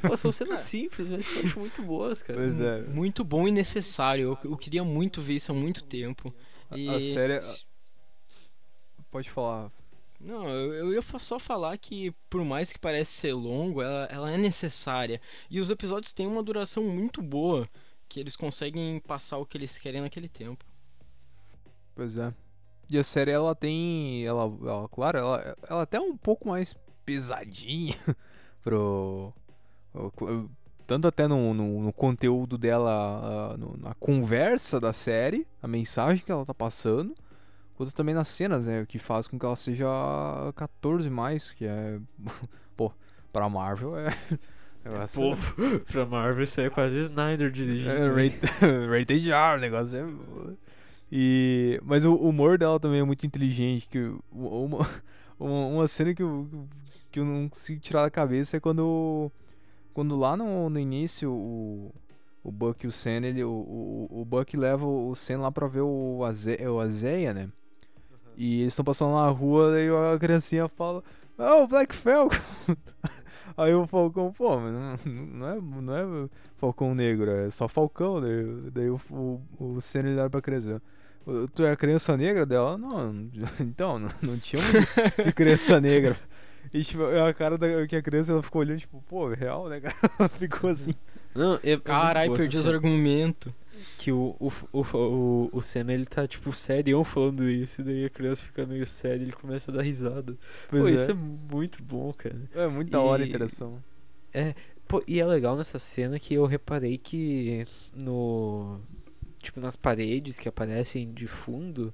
Pô, 0.02 0.14
são 0.16 0.30
cenas 0.32 0.60
simples, 0.60 1.10
mas 1.10 1.36
eu 1.36 1.42
acho 1.44 1.58
muito 1.58 1.82
boas, 1.82 2.22
cara. 2.22 2.38
Pois 2.38 2.60
é. 2.60 2.82
Muito 2.82 3.24
bom 3.24 3.48
e 3.48 3.50
necessário. 3.50 4.36
Eu, 4.44 4.50
eu 4.50 4.56
queria 4.58 4.84
muito 4.84 5.22
ver 5.22 5.34
isso 5.36 5.52
há 5.52 5.54
muito 5.54 5.82
tempo. 5.84 6.34
A- 6.70 6.76
E 6.76 6.88
a 6.88 7.00
série- 7.14 7.40
se- 7.40 7.64
Pode 9.10 9.30
falar. 9.30 9.72
Não, 10.20 10.48
eu, 10.48 10.92
ia 10.92 11.02
só 11.02 11.38
falar 11.38 11.76
que, 11.78 12.10
por 12.30 12.44
mais 12.44 12.72
que 12.72 12.78
pareça 12.78 13.10
ser 13.10 13.34
longo, 13.34 13.82
ela, 13.82 14.08
ela 14.10 14.30
é 14.30 14.38
necessária. 14.38 15.20
E 15.50 15.60
os 15.60 15.70
episódios 15.70 16.12
têm 16.12 16.26
uma 16.26 16.42
duração 16.42 16.82
muito 16.82 17.20
boa, 17.20 17.68
que 18.08 18.18
eles 18.20 18.36
conseguem 18.36 18.98
passar 19.00 19.38
o 19.38 19.46
que 19.46 19.58
eles 19.58 19.78
querem 19.78 20.00
naquele 20.00 20.28
tempo. 20.28 20.64
Pois 21.94 22.16
é. 22.16 22.32
E 22.88 22.98
a 22.98 23.04
série, 23.04 23.30
ela 23.30 23.54
tem. 23.54 24.24
Ela, 24.24 24.42
ela 24.42 24.88
claro, 24.88 25.18
ela, 25.18 25.56
ela 25.68 25.82
até 25.82 25.96
é 25.96 26.00
um 26.00 26.16
pouco 26.16 26.48
mais 26.48 26.74
pesadinha 27.04 27.96
pro. 28.62 29.32
Tanto 30.86 31.08
até 31.08 31.26
no, 31.26 31.52
no, 31.52 31.82
no 31.82 31.92
conteúdo 31.92 32.56
dela, 32.56 32.92
ah, 32.92 33.56
na 33.78 33.92
conversa 33.94 34.78
da 34.78 34.92
série, 34.92 35.44
a 35.60 35.66
mensagem 35.66 36.24
que 36.24 36.30
ela 36.30 36.46
tá 36.46 36.54
passando, 36.54 37.12
quanto 37.76 37.94
também 37.94 38.14
nas 38.14 38.28
cenas, 38.28 38.66
né? 38.66 38.82
O 38.82 38.86
que 38.86 38.98
faz 38.98 39.28
com 39.28 39.38
que 39.38 39.44
ela 39.46 39.56
seja 39.56 39.86
14 40.56 41.08
mais, 41.10 41.52
que 41.52 41.64
é. 41.66 41.98
Pô, 42.76 42.92
pra 43.32 43.48
Marvel 43.48 43.96
é. 43.98 44.08
é 44.84 44.90
Pô, 45.14 45.36
pra 45.90 46.06
Marvel 46.06 46.44
isso 46.44 46.60
aí 46.60 46.66
é 46.66 46.70
quase 46.70 46.98
Snyder 47.00 47.50
dirigindo. 47.50 47.90
é, 47.90 48.08
rate- 48.08 48.40
rated 48.90 49.30
R, 49.32 49.56
o 49.56 49.60
negócio 49.60 49.98
é. 49.98 50.54
E, 51.10 51.80
mas 51.84 52.04
o 52.04 52.14
humor 52.14 52.58
dela 52.58 52.80
também 52.80 53.00
é 53.00 53.04
muito 53.04 53.26
inteligente. 53.26 53.88
Que 53.88 54.12
uma, 54.32 54.86
uma, 55.38 55.66
uma 55.68 55.88
cena 55.88 56.14
que 56.14 56.22
eu, 56.22 56.48
que 57.10 57.20
eu 57.20 57.24
não 57.24 57.48
consigo 57.48 57.80
tirar 57.80 58.02
da 58.02 58.10
cabeça 58.10 58.56
é 58.56 58.60
quando. 58.60 59.30
Quando 59.94 60.14
lá 60.14 60.36
no, 60.36 60.68
no 60.68 60.78
início 60.78 61.32
o, 61.32 61.94
o 62.44 62.52
Buck 62.52 62.84
e 62.84 62.88
o 62.88 62.92
Sen, 62.92 63.24
ele, 63.24 63.42
o, 63.42 63.48
o, 63.50 64.20
o 64.20 64.24
Buck 64.26 64.54
leva 64.54 64.84
o 64.84 65.14
Sen 65.14 65.38
lá 65.38 65.50
pra 65.50 65.66
ver 65.68 65.80
o, 65.80 66.22
Aze, 66.22 66.56
o 66.68 66.78
Azeia, 66.80 67.32
né? 67.32 67.48
E 68.36 68.60
eles 68.60 68.72
estão 68.72 68.84
passando 68.84 69.14
na 69.14 69.28
rua 69.28 69.80
e 69.80 69.88
a 69.88 70.18
criancinha 70.18 70.68
fala: 70.68 71.02
Oh, 71.38 71.64
o 71.64 71.68
Black 71.68 71.94
Falcon! 71.94 72.36
Aí 73.56 73.72
o 73.74 73.86
Falcão, 73.86 74.32
pô, 74.32 74.58
mas 74.58 74.72
não, 74.72 74.98
não, 75.06 75.48
é, 75.48 75.60
não 75.60 75.96
é 76.24 76.28
Falcão 76.58 76.94
Negro, 76.94 77.30
é 77.30 77.50
só 77.50 77.66
Falcão. 77.66 78.20
Daí, 78.20 78.70
daí 78.70 78.90
o, 78.90 79.00
o, 79.10 79.40
o 79.58 79.80
Senna 79.80 80.10
ele 80.10 80.20
olha 80.20 80.28
pra 80.28 80.42
criança: 80.42 80.82
"Ô, 81.24 81.48
Tu 81.48 81.64
é 81.64 81.72
a 81.72 81.76
criança 81.76 82.16
negra 82.16 82.44
dela? 82.44 82.76
Não, 82.76 83.28
então, 83.60 83.98
não, 83.98 84.10
não 84.20 84.38
tinha 84.38 84.60
um 84.60 85.24
de 85.24 85.32
criança 85.32 85.80
negra. 85.80 86.16
E 86.74 86.82
tipo, 86.82 87.02
a 87.04 87.32
cara 87.32 87.56
da, 87.56 87.86
que 87.86 87.96
a 87.96 88.02
criança 88.02 88.32
ela 88.32 88.42
ficou 88.42 88.60
olhando, 88.60 88.80
tipo, 88.80 89.02
pô, 89.08 89.28
real, 89.28 89.68
né, 89.68 89.80
cara? 89.80 89.94
Ela 90.18 90.28
ficou 90.28 90.68
assim. 90.68 90.94
Não, 91.34 91.54
é, 91.62 91.72
é 91.72 91.78
Caralho, 91.78 92.30
muito 92.30 92.38
boa 92.38 92.38
perdi 92.38 92.58
os 92.58 92.68
argumentos. 92.68 93.52
Que 93.98 94.12
o, 94.12 94.36
o, 94.38 94.52
o, 94.72 94.80
o, 94.80 95.50
o 95.52 95.62
Sam 95.62 95.92
ele 95.92 96.06
tá 96.06 96.26
tipo 96.26 96.52
sério 96.52 97.02
falando 97.04 97.48
isso, 97.48 97.80
e 97.80 97.84
daí 97.84 98.04
a 98.04 98.10
criança 98.10 98.42
fica 98.42 98.66
meio 98.66 98.86
séria 98.86 99.20
e 99.20 99.22
ele 99.22 99.32
começa 99.32 99.70
a 99.70 99.74
dar 99.74 99.82
risada. 99.82 100.36
Pois 100.68 100.82
Pô, 100.82 100.88
é. 100.88 100.92
isso 100.92 101.10
é 101.10 101.14
muito 101.14 101.82
bom, 101.82 102.12
cara. 102.12 102.40
É 102.54 102.66
muito 102.68 102.90
da 102.90 103.00
hora 103.00 103.24
a 103.24 103.26
interação. 103.26 103.82
Pô, 104.88 105.02
e 105.06 105.18
é 105.18 105.26
legal 105.26 105.56
nessa 105.56 105.78
cena 105.78 106.18
que 106.18 106.34
eu 106.34 106.46
reparei 106.46 106.96
que 106.96 107.66
no. 107.92 108.80
Tipo, 109.38 109.60
nas 109.60 109.76
paredes 109.76 110.38
que 110.38 110.48
aparecem 110.48 111.12
de 111.12 111.26
fundo, 111.26 111.92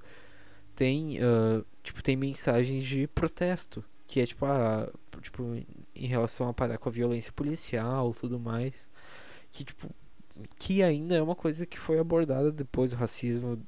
tem. 0.75 1.19
ah, 1.21 1.65
tipo, 1.83 2.03
tem 2.03 2.17
mensagens 2.17 2.85
de 2.85 3.07
protesto. 3.07 3.85
Que 4.07 4.21
é 4.21 4.27
tipo, 4.27 4.45
a, 4.45 4.91
tipo, 5.23 5.43
em 5.95 6.07
relação 6.07 6.49
a 6.49 6.53
parar 6.53 6.77
com 6.77 6.89
a 6.89 6.93
violência 6.93 7.33
policial 7.33 8.13
tudo 8.13 8.39
mais. 8.39 8.91
Que, 9.51 9.65
tipo, 9.65 9.89
que 10.59 10.83
ainda 10.83 11.17
é 11.17 11.23
uma 11.23 11.35
coisa 11.35 11.67
que 11.67 11.79
foi 11.79 11.99
abordada 11.99 12.51
depois, 12.51 12.93
o 12.93 12.97
racismo 12.97 13.61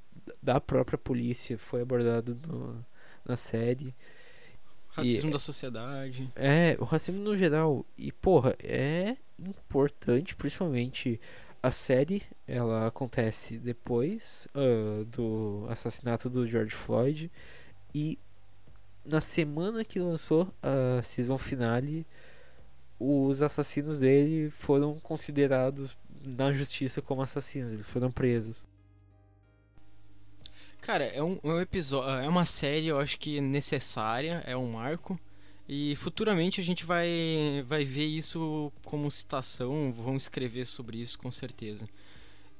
da 0.43 0.61
própria 0.61 0.99
polícia 0.99 1.59
foi 1.59 1.83
abordado 1.83 2.39
no, 2.47 2.85
na 3.25 3.37
série. 3.37 3.95
Racismo 4.89 5.31
da 5.31 5.39
sociedade. 5.39 6.31
É, 6.37 6.77
o 6.79 6.85
racismo 6.85 7.21
no 7.21 7.37
geral. 7.37 7.85
E, 7.99 8.13
porra, 8.13 8.57
é 8.63 9.17
importante, 9.39 10.37
principalmente 10.37 11.21
a 11.63 11.71
série, 11.71 12.23
ela 12.47 12.87
acontece 12.87 13.59
depois 13.59 14.47
ah, 14.55 15.05
do 15.07 15.67
assassinato 15.69 16.29
do 16.31 16.47
George 16.47 16.75
Floyd. 16.75 17.31
E 17.95 18.19
na 19.05 19.21
semana 19.21 19.85
que 19.85 19.99
lançou 19.99 20.53
a 20.63 21.03
season 21.03 21.39
finale, 21.39 22.07
os 22.99 23.43
assassinos 23.43 23.99
dele 23.99 24.51
foram 24.51 24.99
considerados 25.01 25.97
na 26.25 26.53
justiça 26.53 27.03
como 27.03 27.23
assassinos, 27.23 27.73
eles 27.73 27.91
foram 27.91 28.11
presos. 28.11 28.65
Cara, 30.81 31.05
é 31.05 31.23
um, 31.23 31.39
é 31.43 31.49
um 31.49 31.61
episódio. 31.61 32.11
É 32.25 32.29
uma 32.29 32.45
série, 32.45 32.89
eu 32.89 32.99
acho 33.01 33.19
que 33.19 33.41
necessária, 33.41 34.43
é 34.47 34.57
um 34.57 34.73
marco. 34.73 35.19
E 35.67 35.97
futuramente 35.97 36.61
a 36.61 36.65
gente 36.65 36.85
vai, 36.85 37.65
vai 37.67 37.85
ver 37.85 38.05
isso 38.05 38.71
como 38.85 39.11
citação, 39.11 39.93
vão 39.93 40.15
escrever 40.15 40.67
sobre 40.67 40.99
isso 40.99 41.19
com 41.19 41.31
certeza. 41.31 41.89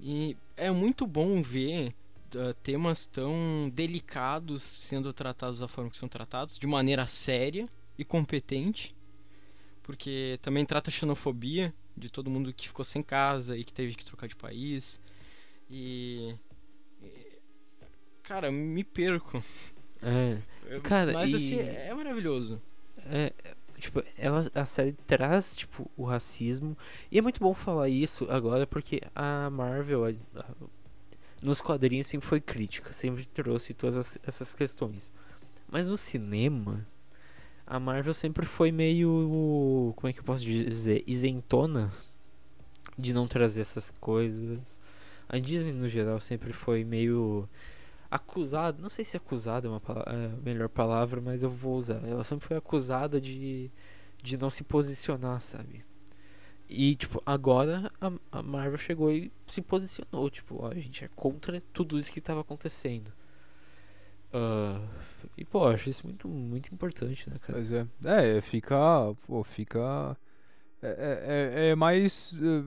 E 0.01 0.37
é 0.57 0.71
muito 0.71 1.07
bom 1.07 1.43
ver 1.43 1.95
uh, 2.35 2.55
temas 2.63 3.05
tão 3.05 3.71
delicados 3.75 4.63
sendo 4.63 5.13
tratados 5.13 5.61
da 5.61 5.69
forma 5.69 5.91
que 5.91 5.99
são 5.99 6.09
tratados, 6.09 6.59
de 6.59 6.67
maneira 6.67 7.07
séria 7.07 7.67
e 7.99 8.05
competente, 8.05 8.95
porque 9.83 10.39
também 10.41 10.65
trata 10.65 10.91
xenofobia 10.91 11.75
de 11.97 12.11
todo 12.11 12.31
mundo 12.31 12.53
que 12.53 12.69
ficou 12.69 12.85
sem 12.85 13.03
casa 13.03 13.57
e 13.57 13.65
que 13.65 13.73
teve 13.73 13.95
que 13.95 14.05
trocar 14.05 14.27
de 14.29 14.37
país. 14.37 15.01
E. 15.71 16.35
Cara, 18.23 18.51
me 18.51 18.83
perco. 18.83 19.43
É. 20.03 20.39
Cara, 20.83 21.13
Mas 21.13 21.31
e- 21.33 21.37
assim, 21.37 21.59
é 21.61 21.93
maravilhoso. 21.95 22.61
É, 23.07 23.33
tipo, 23.79 24.03
ela, 24.17 24.51
a 24.55 24.65
série 24.65 24.93
traz, 25.07 25.55
tipo, 25.55 25.91
o 25.97 26.05
racismo. 26.05 26.77
E 27.13 27.19
é 27.19 27.23
muito 27.23 27.39
bom 27.41 27.53
falar 27.53 27.89
isso 27.89 28.27
agora 28.31 28.67
porque 28.67 29.03
a 29.15 29.51
Marvel, 29.51 30.05
a- 30.07 30.41
a- 30.41 30.55
nos 31.43 31.61
quadrinhos, 31.61 32.07
sempre 32.07 32.27
foi 32.27 32.41
crítica, 32.41 32.93
sempre 32.95 33.27
trouxe 33.27 33.75
todas 33.75 33.97
as- 33.99 34.19
essas 34.27 34.55
questões. 34.55 35.13
Mas 35.69 35.87
no 35.87 35.97
cinema, 35.99 36.87
a 37.67 37.81
Marvel 37.81 38.15
sempre 38.15 38.47
foi 38.47 38.71
meio. 38.71 39.93
Como 39.97 40.09
é 40.09 40.13
que 40.13 40.21
eu 40.21 40.25
posso 40.25 40.45
dizer? 40.45 41.03
Isentona 41.07 41.93
de 42.99 43.13
não 43.13 43.27
trazer 43.27 43.63
essas 43.63 43.91
coisas. 44.01 44.81
A 45.29 45.39
Disney, 45.39 45.73
no 45.73 45.89
geral, 45.89 46.21
sempre 46.21 46.53
foi 46.53 46.85
meio 46.85 47.49
acusada, 48.11 48.81
não 48.81 48.89
sei 48.89 49.05
se 49.05 49.17
acusada 49.17 49.67
é 49.67 49.71
uma 49.71 49.83
é 50.07 50.27
a 50.27 50.43
melhor 50.45 50.69
palavra, 50.69 51.21
mas 51.21 51.43
eu 51.43 51.51
vou 51.51 51.77
usar. 51.77 52.01
Ela 52.07 52.23
sempre 52.23 52.47
foi 52.47 52.57
acusada 52.57 53.21
de, 53.21 53.71
de 54.23 54.37
não 54.37 54.51
se 54.51 54.63
posicionar, 54.63 55.41
sabe? 55.41 55.85
E, 56.69 56.95
tipo, 56.95 57.23
agora 57.27 57.91
a, 58.01 58.13
a 58.31 58.43
Marvel 58.43 58.79
chegou 58.79 59.11
e 59.13 59.33
se 59.47 59.61
posicionou. 59.61 60.31
Tipo, 60.31 60.63
ó, 60.63 60.69
a 60.69 60.75
gente 60.75 61.05
é 61.05 61.09
contra 61.17 61.63
tudo 61.73 61.99
isso 61.99 62.13
que 62.13 62.21
tava 62.21 62.41
acontecendo. 62.41 63.13
Ah, 64.35 64.81
e, 65.37 65.45
pô, 65.45 65.67
acho 65.69 65.89
isso 65.91 66.07
muito, 66.07 66.29
muito 66.29 66.73
importante, 66.75 67.29
né, 67.31 67.37
cara? 67.39 67.53
Pois 67.55 67.73
é. 67.73 67.87
É, 68.05 68.41
fica. 68.41 68.77
Pô, 69.27 69.45
fica. 69.45 70.17
É, 70.83 70.89
é, 70.89 71.69
é- 71.69 71.71
é 71.71 71.75
mais. 71.77 72.33
eh, 72.43 72.65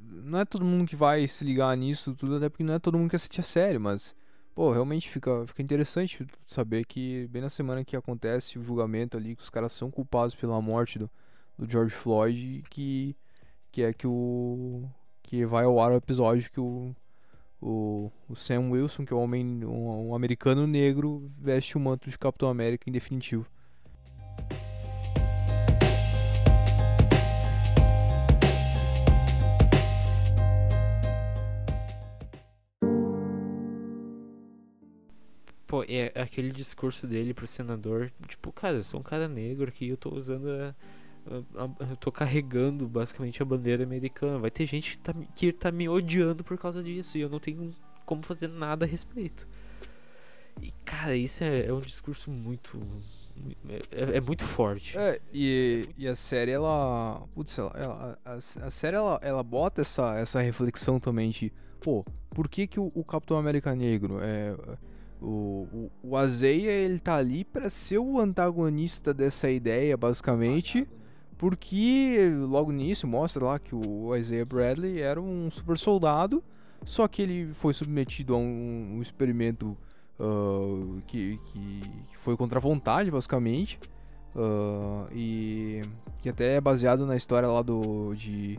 Não 0.00 0.40
é 0.40 0.44
todo 0.46 0.64
mundo 0.64 0.88
que 0.88 0.96
vai 0.96 1.26
se 1.28 1.44
ligar 1.44 1.76
nisso 1.76 2.14
tudo, 2.16 2.36
até 2.36 2.48
porque 2.50 2.64
não 2.64 2.74
é 2.74 2.80
todo 2.80 2.98
mundo 2.98 3.10
que 3.10 3.16
assiste 3.16 3.40
a 3.40 3.44
série, 3.44 3.78
mas. 3.78 4.14
Pô, 4.54 4.72
realmente 4.72 5.10
fica, 5.10 5.46
fica 5.48 5.62
interessante 5.62 6.26
saber 6.46 6.84
que 6.86 7.26
bem 7.28 7.42
na 7.42 7.50
semana 7.50 7.84
que 7.84 7.96
acontece 7.96 8.58
o 8.58 8.64
julgamento 8.64 9.16
ali, 9.16 9.36
que 9.36 9.42
os 9.42 9.50
caras 9.50 9.72
são 9.72 9.90
culpados 9.90 10.34
pela 10.36 10.60
morte 10.62 10.98
do, 10.98 11.10
do 11.58 11.70
George 11.70 11.94
Floyd, 11.94 12.64
que, 12.70 13.16
que 13.72 13.82
é 13.82 13.92
que 13.94 14.06
o. 14.06 14.88
que 15.22 15.46
vai 15.46 15.64
ao 15.64 15.80
ar 15.80 15.92
o 15.92 15.96
episódio 15.96 16.50
que 16.50 16.60
o. 16.60 16.94
O, 17.60 18.10
o 18.28 18.36
Sam 18.36 18.70
Wilson, 18.70 19.04
que 19.04 19.12
é 19.12 19.16
um 19.16 19.20
homem, 19.20 19.64
um, 19.64 20.08
um 20.08 20.14
americano 20.14 20.66
negro, 20.66 21.26
veste 21.40 21.76
o 21.76 21.80
manto 21.80 22.10
de 22.10 22.18
Capitão 22.18 22.48
América 22.48 22.88
em 22.88 22.92
definitivo. 22.92 23.46
Pô, 35.66 35.82
é 35.88 36.12
aquele 36.14 36.52
discurso 36.52 37.06
dele 37.06 37.34
pro 37.34 37.46
senador, 37.46 38.12
tipo, 38.28 38.52
cara, 38.52 38.76
eu 38.76 38.84
sou 38.84 39.00
um 39.00 39.02
cara 39.02 39.26
negro 39.26 39.68
aqui, 39.68 39.88
eu 39.88 39.96
tô 39.96 40.14
usando 40.14 40.48
a, 40.48 40.74
eu 41.26 41.96
tô 41.96 42.12
carregando 42.12 42.86
basicamente 42.86 43.42
a 43.42 43.44
bandeira 43.44 43.82
americana. 43.82 44.38
Vai 44.38 44.50
ter 44.50 44.66
gente 44.66 44.92
que 44.92 44.98
tá, 44.98 45.12
me- 45.12 45.28
que 45.34 45.52
tá 45.52 45.70
me 45.72 45.88
odiando 45.88 46.44
por 46.44 46.58
causa 46.58 46.82
disso 46.82 47.16
e 47.18 47.20
eu 47.22 47.28
não 47.28 47.40
tenho 47.40 47.74
como 48.04 48.22
fazer 48.22 48.48
nada 48.48 48.84
a 48.84 48.88
respeito. 48.88 49.46
E, 50.62 50.70
cara, 50.84 51.16
isso 51.16 51.42
é, 51.42 51.66
é 51.66 51.72
um 51.72 51.80
discurso 51.80 52.30
muito. 52.30 52.76
mui- 53.36 53.56
É, 53.90 54.18
é 54.18 54.20
muito 54.20 54.44
forte. 54.44 54.96
É, 54.96 55.20
e, 55.32 55.88
e 55.98 56.06
a 56.06 56.14
série, 56.14 56.50
ela. 56.52 57.22
Putz, 57.34 57.58
ela, 57.58 57.72
ela- 57.74 58.18
a, 58.24 58.32
a 58.34 58.70
série, 58.70 58.96
ela, 58.96 59.18
ela 59.22 59.42
bota 59.42 59.80
essa, 59.80 60.16
essa 60.18 60.40
reflexão 60.40 61.00
também 61.00 61.30
de. 61.30 61.52
Pô, 61.80 62.04
por 62.30 62.48
que, 62.48 62.66
que 62.66 62.78
o, 62.80 62.90
o 62.94 63.04
Capitão 63.04 63.36
América 63.38 63.74
Negro 63.74 64.18
é. 64.22 64.54
O, 65.20 65.66
o, 65.72 65.90
o 66.10 66.16
Azeia, 66.16 66.70
ele 66.70 66.98
tá 66.98 67.16
ali 67.16 67.44
pra 67.44 67.70
ser 67.70 67.96
o 67.98 68.20
antagonista 68.20 69.14
dessa 69.14 69.50
ideia, 69.50 69.96
basicamente. 69.96 70.86
Porque 71.38 72.30
logo 72.48 72.70
nisso 72.70 73.06
mostra 73.06 73.44
lá 73.44 73.58
que 73.58 73.74
o 73.74 74.14
Isaiah 74.16 74.44
Bradley 74.44 75.00
era 75.00 75.20
um 75.20 75.50
super 75.50 75.76
soldado, 75.76 76.42
só 76.84 77.08
que 77.08 77.22
ele 77.22 77.52
foi 77.54 77.74
submetido 77.74 78.34
a 78.34 78.38
um, 78.38 78.96
um 78.96 79.02
experimento 79.02 79.76
ah, 80.18 81.00
que, 81.06 81.38
que, 81.46 81.80
que 82.10 82.18
foi 82.18 82.36
contra 82.36 82.58
a 82.58 82.62
vontade, 82.62 83.10
basicamente. 83.10 83.78
Ah, 84.36 85.06
e 85.12 85.82
que 86.22 86.28
até 86.28 86.56
é 86.56 86.60
baseado 86.60 87.06
na 87.06 87.16
história 87.16 87.48
lá 87.48 87.62
do 87.62 88.14
de, 88.14 88.58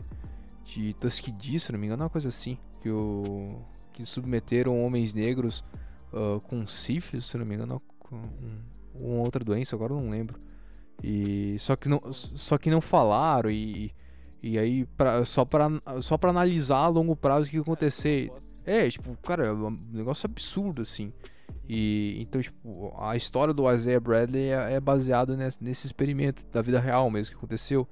de 0.64 0.94
Tuskegee, 0.94 1.58
se 1.58 1.72
não 1.72 1.78
me 1.78 1.86
engano, 1.86 2.02
uma 2.02 2.10
coisa 2.10 2.28
assim. 2.28 2.58
Que, 2.80 2.90
o, 2.90 3.58
que 3.92 4.04
submeteram 4.04 4.84
homens 4.84 5.14
negros 5.14 5.64
ah, 6.12 6.40
com 6.48 6.66
sífilis, 6.66 7.26
se 7.26 7.38
não 7.38 7.44
me 7.44 7.54
engano, 7.54 7.80
com 7.98 8.16
um, 8.16 8.60
uma 8.94 9.22
outra 9.22 9.44
doença, 9.44 9.76
agora 9.76 9.94
não 9.94 10.10
lembro. 10.10 10.38
E 11.02 11.56
só 11.58 11.76
que 11.76 11.88
não, 11.88 12.00
só 12.12 12.56
que 12.58 12.70
não 12.70 12.80
falaram 12.80 13.50
e, 13.50 13.92
e 14.42 14.58
aí 14.58 14.86
pra, 14.96 15.24
só 15.24 15.44
para 15.44 15.70
só 16.00 16.16
para 16.16 16.30
analisar 16.30 16.78
a 16.78 16.88
longo 16.88 17.14
prazo 17.14 17.46
o 17.46 17.50
que 17.50 17.58
acontecer. 17.58 18.30
É, 18.64 18.88
tipo, 18.88 19.16
cara, 19.22 19.46
é 19.46 19.52
um 19.52 19.76
negócio 19.92 20.26
absurdo 20.26 20.82
assim. 20.82 21.12
E 21.68 22.18
então, 22.20 22.40
tipo, 22.40 22.94
a 22.98 23.16
história 23.16 23.52
do 23.52 23.70
Isaiah 23.72 24.00
Bradley 24.00 24.50
é, 24.50 24.74
é 24.74 24.80
baseada 24.80 25.36
nesse, 25.36 25.62
nesse 25.62 25.86
experimento 25.86 26.42
da 26.52 26.62
vida 26.62 26.80
real 26.80 27.10
mesmo 27.10 27.32
que 27.32 27.38
aconteceu. 27.38 27.86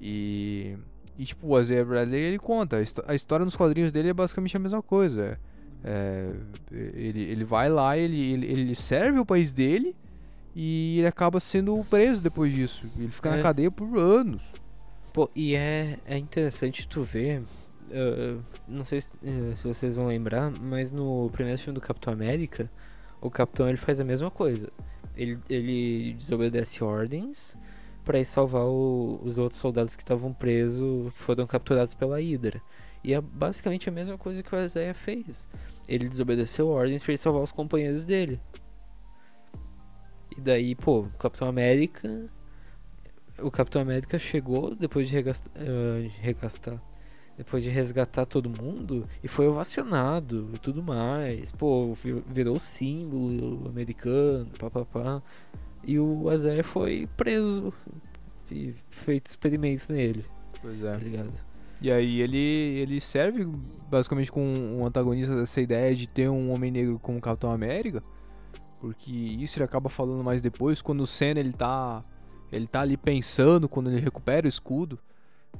E, 0.00 0.76
e 1.18 1.24
tipo, 1.24 1.46
o 1.46 1.58
Isaiah 1.60 1.84
Bradley 1.84 2.20
ele 2.20 2.38
conta, 2.38 2.76
a, 2.76 2.82
histó- 2.82 3.04
a 3.06 3.14
história 3.14 3.44
nos 3.44 3.56
quadrinhos 3.56 3.92
dele 3.92 4.10
é 4.10 4.14
basicamente 4.14 4.56
a 4.56 4.60
mesma 4.60 4.82
coisa. 4.82 5.38
É, 5.84 6.32
ele, 6.72 7.22
ele 7.22 7.44
vai 7.44 7.68
lá, 7.70 7.96
ele, 7.96 8.32
ele, 8.32 8.46
ele 8.46 8.74
serve 8.74 9.18
o 9.18 9.26
país 9.26 9.52
dele 9.52 9.94
e 10.58 10.96
ele 11.00 11.06
acaba 11.06 11.38
sendo 11.38 11.84
preso 11.90 12.22
depois 12.22 12.50
disso. 12.52 12.86
Ele 12.96 13.08
fica 13.12 13.30
na 13.30 13.36
É. 13.38 13.42
cadeia 13.42 13.70
por 13.70 13.98
anos. 13.98 14.42
Pô, 15.12 15.30
e 15.36 15.54
é, 15.54 15.98
é 16.06 16.16
interessante 16.16 16.88
tu 16.88 17.02
ver. 17.02 17.42
ah, 17.92 18.38
não 18.66 18.84
sei 18.84 19.00
se, 19.02 19.08
eh, 19.22 19.54
se 19.54 19.62
vocês 19.68 19.94
vão 19.96 20.06
lembrar, 20.08 20.50
mas 20.50 20.90
no 20.90 21.30
primeiro 21.30 21.58
filme 21.60 21.74
do 21.78 21.80
Capitão 21.80 22.12
América, 22.12 22.68
o 23.20 23.30
Capitão 23.30 23.68
ele 23.68 23.76
faz 23.76 24.00
a 24.00 24.04
mesma 24.04 24.28
coisa. 24.30 24.68
Ele, 25.16 25.38
ele 25.48 26.14
desobedece 26.14 26.82
ordens 26.82 27.56
pra 28.04 28.18
ir 28.18 28.24
salvar 28.24 28.64
o- 28.64 29.20
os 29.24 29.38
outros 29.38 29.60
soldados 29.60 29.94
que 29.94 30.02
estavam 30.02 30.32
presos, 30.32 31.12
que 31.12 31.18
foram 31.20 31.46
capturados 31.46 31.94
pela 31.94 32.18
Hydra. 32.20 32.60
E 33.04 33.14
é 33.14 33.20
basicamente 33.20 33.88
a 33.88 33.92
mesma 33.92 34.18
coisa 34.18 34.42
que 34.42 34.54
o 34.54 34.58
Isaiah 34.64 34.92
fez. 34.94 35.46
Ele 35.88 36.08
desobedeceu 36.08 36.66
ordens 36.68 37.02
pra 37.04 37.14
ir 37.14 37.18
salvar 37.18 37.42
os 37.42 37.52
companheiros 37.52 38.04
dele. 38.04 38.40
E 40.36 40.40
daí, 40.40 40.74
pô, 40.74 41.00
o 41.00 41.10
Capitão 41.18 41.48
América 41.48 42.26
o 43.38 43.50
Capitão 43.50 43.82
América 43.82 44.18
chegou 44.18 44.74
depois 44.74 45.08
de 45.08 45.14
regastar, 45.14 45.52
regastar- 46.22 46.80
depois 47.36 47.62
de 47.62 47.68
resgatar 47.68 48.24
todo 48.24 48.48
mundo 48.48 49.06
e 49.22 49.28
foi 49.28 49.46
ovacionado 49.46 50.48
e 50.54 50.58
tudo 50.58 50.82
mais. 50.82 51.52
Pô, 51.52 51.92
vi- 51.92 52.22
virou 52.26 52.58
símbolo 52.58 53.68
americano, 53.68 54.46
papapá. 54.58 55.22
E 55.84 55.98
o 55.98 56.30
Azé 56.30 56.62
foi 56.62 57.06
preso 57.14 57.72
e 58.50 58.74
feito 58.88 59.26
experimentos 59.26 59.86
nele, 59.88 60.24
Pois 60.62 60.80
tá 60.80 60.96
ligado? 60.96 61.30
E 61.80 61.92
aí 61.92 62.22
ele, 62.22 62.38
ele 62.38 63.00
serve 63.02 63.44
basicamente 63.90 64.32
com 64.32 64.40
um 64.42 64.86
antagonista 64.86 65.36
dessa 65.36 65.60
ideia 65.60 65.94
de 65.94 66.06
ter 66.08 66.30
um 66.30 66.50
homem 66.50 66.70
negro 66.70 66.98
como 66.98 67.20
Capitão 67.20 67.52
América. 67.52 68.02
Porque 68.86 69.10
isso 69.10 69.58
ele 69.58 69.64
acaba 69.64 69.88
falando 69.88 70.22
mais 70.22 70.40
depois, 70.40 70.80
quando 70.80 71.00
o 71.00 71.08
Senna 71.08 71.40
ele 71.40 71.52
tá. 71.52 72.04
Ele 72.52 72.68
tá 72.68 72.82
ali 72.82 72.96
pensando 72.96 73.68
quando 73.68 73.90
ele 73.90 74.00
recupera 74.00 74.46
o 74.46 74.48
escudo. 74.48 74.96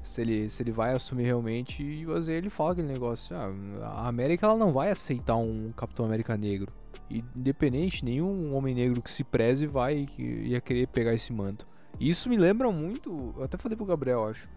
Se 0.01 0.21
ele, 0.21 0.49
se 0.49 0.63
ele 0.63 0.71
vai 0.71 0.95
assumir 0.95 1.25
realmente, 1.25 1.83
e 1.83 2.07
o 2.07 2.15
Azael 2.15 2.39
ele 2.39 2.51
fala 2.51 2.71
aquele 2.71 2.87
negócio, 2.87 3.35
ah, 3.37 3.51
a 3.83 4.07
América 4.07 4.47
ela 4.47 4.57
não 4.57 4.73
vai 4.73 4.93
aceitar 4.93 5.35
um 5.35 5.73
Capitão 5.73 6.07
América 6.07 6.37
negro. 6.37 6.73
E, 7.11 7.25
independente, 7.35 8.05
nenhum 8.05 8.55
homem 8.55 8.73
negro 8.73 9.03
que 9.03 9.11
se 9.11 9.25
preze 9.25 9.67
vai 9.67 10.07
ia 10.17 10.61
querer 10.61 10.87
pegar 10.87 11.13
esse 11.13 11.33
manto. 11.33 11.67
Isso 11.99 12.29
me 12.29 12.37
lembra 12.37 12.71
muito, 12.71 13.35
eu 13.37 13.43
até 13.43 13.59
falei 13.59 13.77
pro 13.77 13.85
Gabriel, 13.85 14.29
acho, 14.29 14.49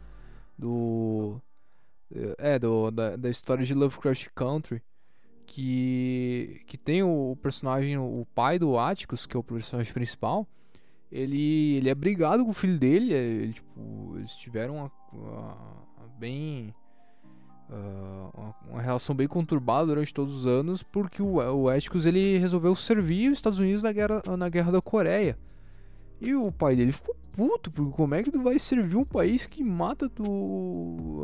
do 0.55 1.41
é, 2.38 2.59
do, 2.59 2.91
da, 2.91 3.15
da 3.15 3.30
história 3.30 3.65
de 3.65 3.74
Lovecraft 3.74 4.28
Country. 4.36 4.84
Que, 5.52 6.62
que 6.68 6.78
tem 6.78 7.02
o, 7.02 7.36
personagem, 7.41 7.97
o 7.97 8.26
pai 8.36 8.60
do 8.60 8.78
Atticus, 8.78 9.26
que 9.26 9.36
é 9.36 9.39
o 9.39 9.43
personagem 9.43 9.91
principal. 9.91 10.47
ele, 11.12 11.76
ele 11.78 11.89
é 11.89 11.95
brigado 11.95 12.45
com 12.45 12.52
o 12.52 12.54
filho 12.54 12.78
dele. 12.78 13.14
é, 13.16 13.18
Ele, 13.18 13.54
tipo, 13.54 14.14
eles 14.18 14.32
tiveram 14.36 14.76
uma, 14.76 14.91
uma- 15.12 15.58
bem. 16.20 16.74
ah, 17.70 18.54
uma, 18.70 18.82
relação 18.82 19.16
bem 19.16 19.28
conturbada 19.28 19.88
durante 19.88 20.14
todos 20.14 20.34
os 20.36 20.45
anos, 20.45 20.84
porque 20.84 21.22
o, 21.22 21.36
o 21.38 21.68
Atticus 21.68 22.06
ele 22.06 22.38
resolveu 22.38 22.76
servir 22.76 23.32
os 23.32 23.38
Estados 23.39 23.58
Unidos 23.60 23.82
na 23.82 23.91
guerra, 23.91 24.22
na 24.38 24.50
guerra 24.50 24.72
da 24.72 24.82
Coreia. 24.82 25.36
E 26.22 26.36
o 26.36 26.52
pai 26.52 26.76
dele 26.76 26.91
ficou 26.91 27.16
puto, 27.36 27.72
porque 27.72 27.91
como 27.95 28.14
é 28.14 28.22
que 28.22 28.32
tu 28.32 28.41
vai 28.43 28.60
servir 28.60 28.97
um 28.97 29.06
país 29.06 29.45
que 29.47 29.64
mata 29.64 30.08
tu, 30.10 31.22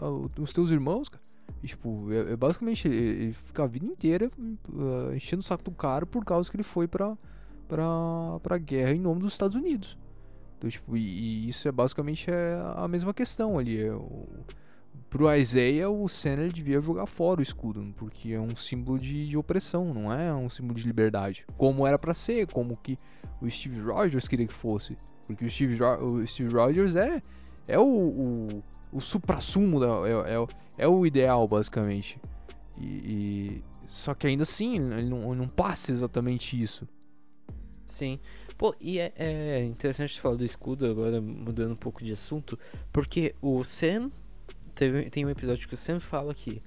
a- 0.00 0.04
a- 0.06 0.10
os 0.40 0.52
teus 0.52 0.70
irmãos, 0.70 1.08
cara? 1.08 1.22
E, 1.62 1.66
tipo, 1.66 2.12
é, 2.12 2.32
é 2.32 2.36
basicamente 2.36 2.86
ele, 2.86 2.96
ele 2.96 3.32
fica 3.32 3.64
a 3.64 3.66
vida 3.66 3.86
inteira 3.86 4.30
ah, 4.72 5.14
enchendo 5.14 5.40
o 5.40 5.44
saco 5.44 5.64
do 5.64 5.70
cara 5.70 6.04
por 6.04 6.24
causa 6.24 6.50
que 6.50 6.56
ele 6.56 6.62
foi 6.62 6.86
pra, 6.86 7.16
pra, 7.68 7.84
pra 8.42 8.58
guerra 8.58 8.92
em 8.92 9.00
nome 9.00 9.20
dos 9.20 9.32
Estados 9.32 9.56
Unidos. 9.56 9.98
Então, 10.58 10.70
tipo, 10.70 10.96
e, 10.96 11.00
e 11.00 11.48
isso 11.48 11.66
é 11.68 11.72
basicamente 11.72 12.30
é 12.30 12.60
a 12.76 12.86
mesma 12.88 13.12
questão 13.12 13.58
ali. 13.58 13.80
É 13.80 13.92
o, 13.92 14.26
pro 15.10 15.32
Isaiah, 15.32 15.88
o 15.88 16.08
Senna 16.08 16.48
devia 16.48 16.80
jogar 16.80 17.06
fora 17.06 17.40
o 17.40 17.42
escudo, 17.42 17.94
porque 17.96 18.32
é 18.32 18.40
um 18.40 18.56
símbolo 18.56 18.98
de, 18.98 19.28
de 19.28 19.36
opressão, 19.36 19.94
não 19.94 20.12
é 20.12 20.34
um 20.34 20.50
símbolo 20.50 20.74
de 20.74 20.86
liberdade. 20.86 21.46
Como 21.56 21.86
era 21.86 21.98
pra 21.98 22.12
ser, 22.12 22.46
como 22.48 22.76
que 22.76 22.98
o 23.40 23.48
Steve 23.48 23.80
Rogers 23.80 24.26
queria 24.26 24.46
que 24.46 24.52
fosse. 24.52 24.96
Porque 25.26 25.44
o 25.44 25.50
Steve, 25.50 25.82
o 25.82 26.26
Steve 26.26 26.52
Rogers 26.52 26.96
é, 26.96 27.22
é 27.68 27.78
o, 27.78 27.84
o, 27.84 28.62
o 28.94 29.00
supra-sumo, 29.00 29.78
da- 29.80 30.08
é, 30.28 30.34
é, 30.34 30.38
o- 30.38 30.48
é 30.78 30.88
o 30.88 31.04
ideal, 31.04 31.46
basicamente. 31.48 32.18
E, 32.78 32.84
e- 32.84 33.62
só 33.88 34.14
que 34.14 34.26
ainda 34.26 34.42
assim, 34.44 34.76
ele 34.76 35.08
não, 35.08 35.32
ele 35.32 35.40
não 35.40 35.48
passa 35.48 35.92
exatamente 35.92 36.60
isso. 36.60 36.88
Sim. 37.86 38.18
Pô, 38.56 38.74
e 38.80 38.98
é, 38.98 39.12
é 39.16 39.64
interessante 39.64 40.20
falar 40.20 40.36
do 40.36 40.44
escudo 40.44 40.86
agora, 40.86 41.20
mudando 41.20 41.72
um 41.72 41.76
pouco 41.76 42.02
de 42.04 42.12
assunto, 42.12 42.58
porque 42.92 43.34
o 43.42 43.62
Sam. 43.64 44.10
Teve, 44.74 45.08
tem 45.10 45.24
um 45.24 45.30
episódio 45.30 45.68
que 45.68 45.74
o 45.74 45.76
Sam 45.76 46.00
fala 46.00 46.34
que 46.34 46.60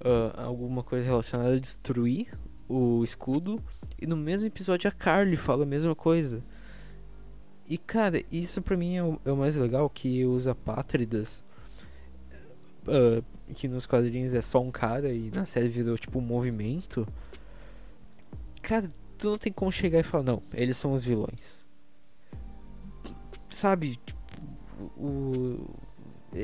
ah, 0.00 0.44
alguma 0.44 0.82
coisa 0.84 1.04
relacionada 1.04 1.54
a 1.54 1.58
destruir 1.58 2.28
o 2.68 3.02
escudo, 3.02 3.60
e 4.00 4.06
no 4.06 4.16
mesmo 4.16 4.46
episódio 4.46 4.88
a 4.88 4.92
Carly 4.92 5.36
fala 5.36 5.62
a 5.64 5.66
mesma 5.66 5.94
coisa. 5.94 6.40
E 7.68 7.76
cara, 7.76 8.22
isso 8.30 8.62
pra 8.62 8.76
mim 8.76 8.96
é 8.96 9.02
o, 9.02 9.18
é 9.24 9.32
o 9.32 9.36
mais 9.36 9.56
legal, 9.56 9.90
que 9.90 10.24
os 10.24 10.46
apátridas, 10.46 11.42
ah, 12.88 13.22
que 13.54 13.68
nos 13.68 13.86
quadrinhos 13.86 14.34
é 14.34 14.42
só 14.42 14.60
um 14.60 14.70
cara 14.70 15.12
e 15.12 15.30
na 15.30 15.46
série 15.46 15.68
virou 15.68 15.96
tipo 15.96 16.18
um 16.18 16.22
movimento. 16.22 17.06
Cara, 18.62 18.88
tu 19.16 19.30
não 19.30 19.38
tem 19.38 19.52
como 19.52 19.72
chegar 19.72 20.00
e 20.00 20.02
falar, 20.02 20.24
não, 20.24 20.42
eles 20.52 20.76
são 20.76 20.92
os 20.92 21.04
vilões. 21.04 21.66
Sabe, 23.50 23.96
tipo, 23.96 24.18
o. 24.96 25.74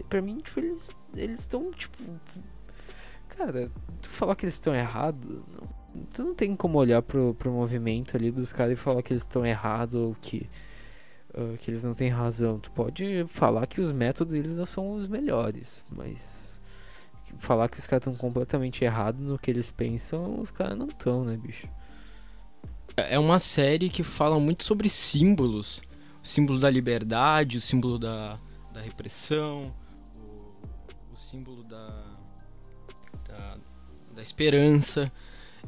Pra 0.09 0.23
mim, 0.23 0.39
tipo, 0.39 0.61
eles 1.15 1.41
estão, 1.41 1.71
tipo. 1.73 1.97
Cara, 3.29 3.71
tu 4.01 4.11
falar 4.11 4.35
que 4.35 4.45
eles 4.45 4.55
estão 4.55 4.75
errados. 4.75 5.43
tu 6.13 6.25
não 6.25 6.35
tem 6.35 6.57
como 6.57 6.79
olhar 6.79 7.03
pro, 7.03 7.35
pro 7.35 7.53
movimento 7.53 8.17
ali 8.17 8.31
dos 8.31 8.53
caras 8.53 8.73
e 8.73 8.77
falar 8.77 9.03
que 9.03 9.13
eles 9.13 9.23
estão 9.23 9.45
errados 9.45 9.95
ou 9.95 10.15
que. 10.21 10.49
Ah, 11.37 11.57
que 11.59 11.71
eles 11.71 11.83
não 11.83 11.95
têm 11.95 12.09
razão. 12.09 12.59
Tu 12.59 12.71
pode 12.71 13.27
falar 13.29 13.67
que 13.67 13.81
os 13.81 13.91
métodos 13.91 14.33
deles 14.33 14.57
não 14.57 14.67
são 14.67 14.95
os 14.95 15.07
melhores, 15.07 15.83
mas. 15.91 16.55
Falar 17.39 17.69
que 17.69 17.81
os 17.81 17.87
caras 17.87 18.07
estão 18.07 18.15
completamente 18.15 18.85
errados 18.85 19.21
no 19.21 19.37
que 19.37 19.51
eles 19.51 19.69
pensam, 19.69 20.41
os 20.41 20.53
caras 20.53 20.79
não 20.79 20.87
estão, 20.87 21.25
né, 21.25 21.37
bicho? 21.37 21.69
É 22.97 23.19
uma 23.19 23.41
série 23.41 23.89
que 23.89 24.05
fala 24.05 24.39
muito 24.39 24.63
sobre 24.63 24.89
símbolos. 24.89 25.83
O 26.23 26.27
símbolo 26.27 26.61
da 26.61 26.71
liberdade, 26.71 27.59
o 27.59 27.61
símbolo 27.61 27.99
da, 27.99 28.39
da 28.73 28.81
repressão, 28.81 29.75
o, 30.17 31.13
o 31.13 31.17
símbolo 31.17 31.65
da, 31.65 32.05
da, 33.27 33.57
da 34.15 34.23
esperança. 34.23 35.11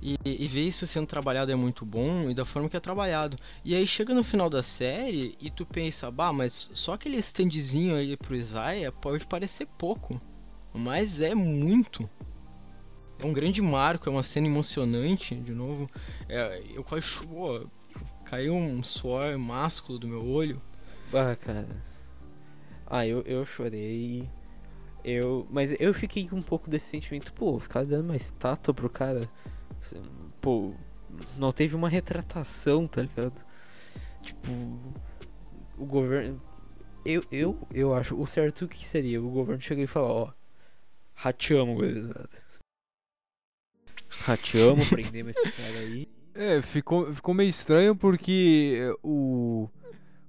E, 0.03 0.19
e 0.25 0.47
ver 0.47 0.63
isso 0.63 0.87
sendo 0.87 1.07
trabalhado 1.07 1.51
é 1.51 1.55
muito 1.55 1.85
bom 1.85 2.29
e 2.29 2.35
da 2.35 2.45
forma 2.45 2.69
que 2.69 2.77
é 2.77 2.81
trabalhado. 2.81 3.37
E 3.65 3.75
aí 3.75 3.87
chega 3.87 4.15
no 4.15 4.23
final 4.23 4.51
da 4.51 4.63
série 4.63 5.37
e 5.41 5.51
tu 5.51 5.65
pensa, 5.65 6.11
bah, 6.11 6.33
mas 6.33 6.71
só 6.75 6.95
aquele 6.95 7.17
standzinho 7.19 7.97
aí 7.97 8.17
pro 8.17 8.37
Isaiah 8.37 8.93
pode 8.93 9.25
parecer 9.27 9.67
pouco. 9.79 10.21
Mas 10.75 11.21
é 11.21 11.35
muito. 11.35 12.09
É 13.19 13.25
um 13.25 13.33
grande 13.33 13.63
marco, 13.63 14.09
é 14.09 14.13
uma 14.13 14.23
cena 14.23 14.47
emocionante, 14.47 15.35
de 15.35 15.53
novo. 15.53 15.91
É, 16.29 16.63
eu 16.75 16.85
quase 16.85 17.25
pô, 17.25 17.67
caiu 18.27 18.55
um 18.55 18.83
suor 18.83 19.39
másculo 19.39 19.99
do 19.99 20.07
meu 20.07 20.27
olho. 20.27 20.61
Ah, 21.15 21.35
cara. 21.35 21.67
Ah, 22.87 23.07
eu, 23.07 23.23
eu 23.23 23.47
chorei. 23.47 24.29
Eu. 25.03 25.47
Mas 25.51 25.75
eu 25.79 25.95
fiquei 25.95 26.29
com 26.29 26.37
um 26.37 26.43
pouco 26.43 26.69
desse 26.69 26.87
sentimento, 26.87 27.33
pô, 27.33 27.57
os 27.57 27.67
caras 27.67 27.89
dando 27.89 28.07
uma 28.07 28.17
estátua 28.17 28.75
pro 28.75 28.91
cara. 28.91 29.29
Pô, 30.41 30.73
não 31.37 31.53
teve 31.53 31.75
uma 31.75 31.89
retratação, 31.89 32.87
tá 32.87 33.03
ligado? 33.03 33.35
Tipo. 34.23 34.51
O 35.79 35.85
governo. 35.85 36.41
Eu, 37.05 37.25
eu, 37.31 37.69
eu 37.73 37.95
acho, 37.95 38.21
o 38.21 38.27
certo 38.27 38.65
o 38.65 38.69
que 38.69 38.87
seria? 38.87 39.23
O 39.23 39.31
governo 39.31 39.61
chegar 39.61 39.83
e 39.83 39.87
falar, 39.87 40.11
ó. 40.11 40.33
Rateamos, 41.15 41.77
gurizada. 41.77 42.29
Rateamos, 44.25 44.89
prendemos 44.91 45.37
esse 45.37 45.63
cara 45.63 45.79
aí. 45.79 46.09
É, 46.35 46.61
ficou, 46.61 47.15
ficou 47.15 47.35
meio 47.35 47.49
estranho 47.49 47.95
porque 47.97 48.79
é, 48.79 48.95
o. 49.03 49.69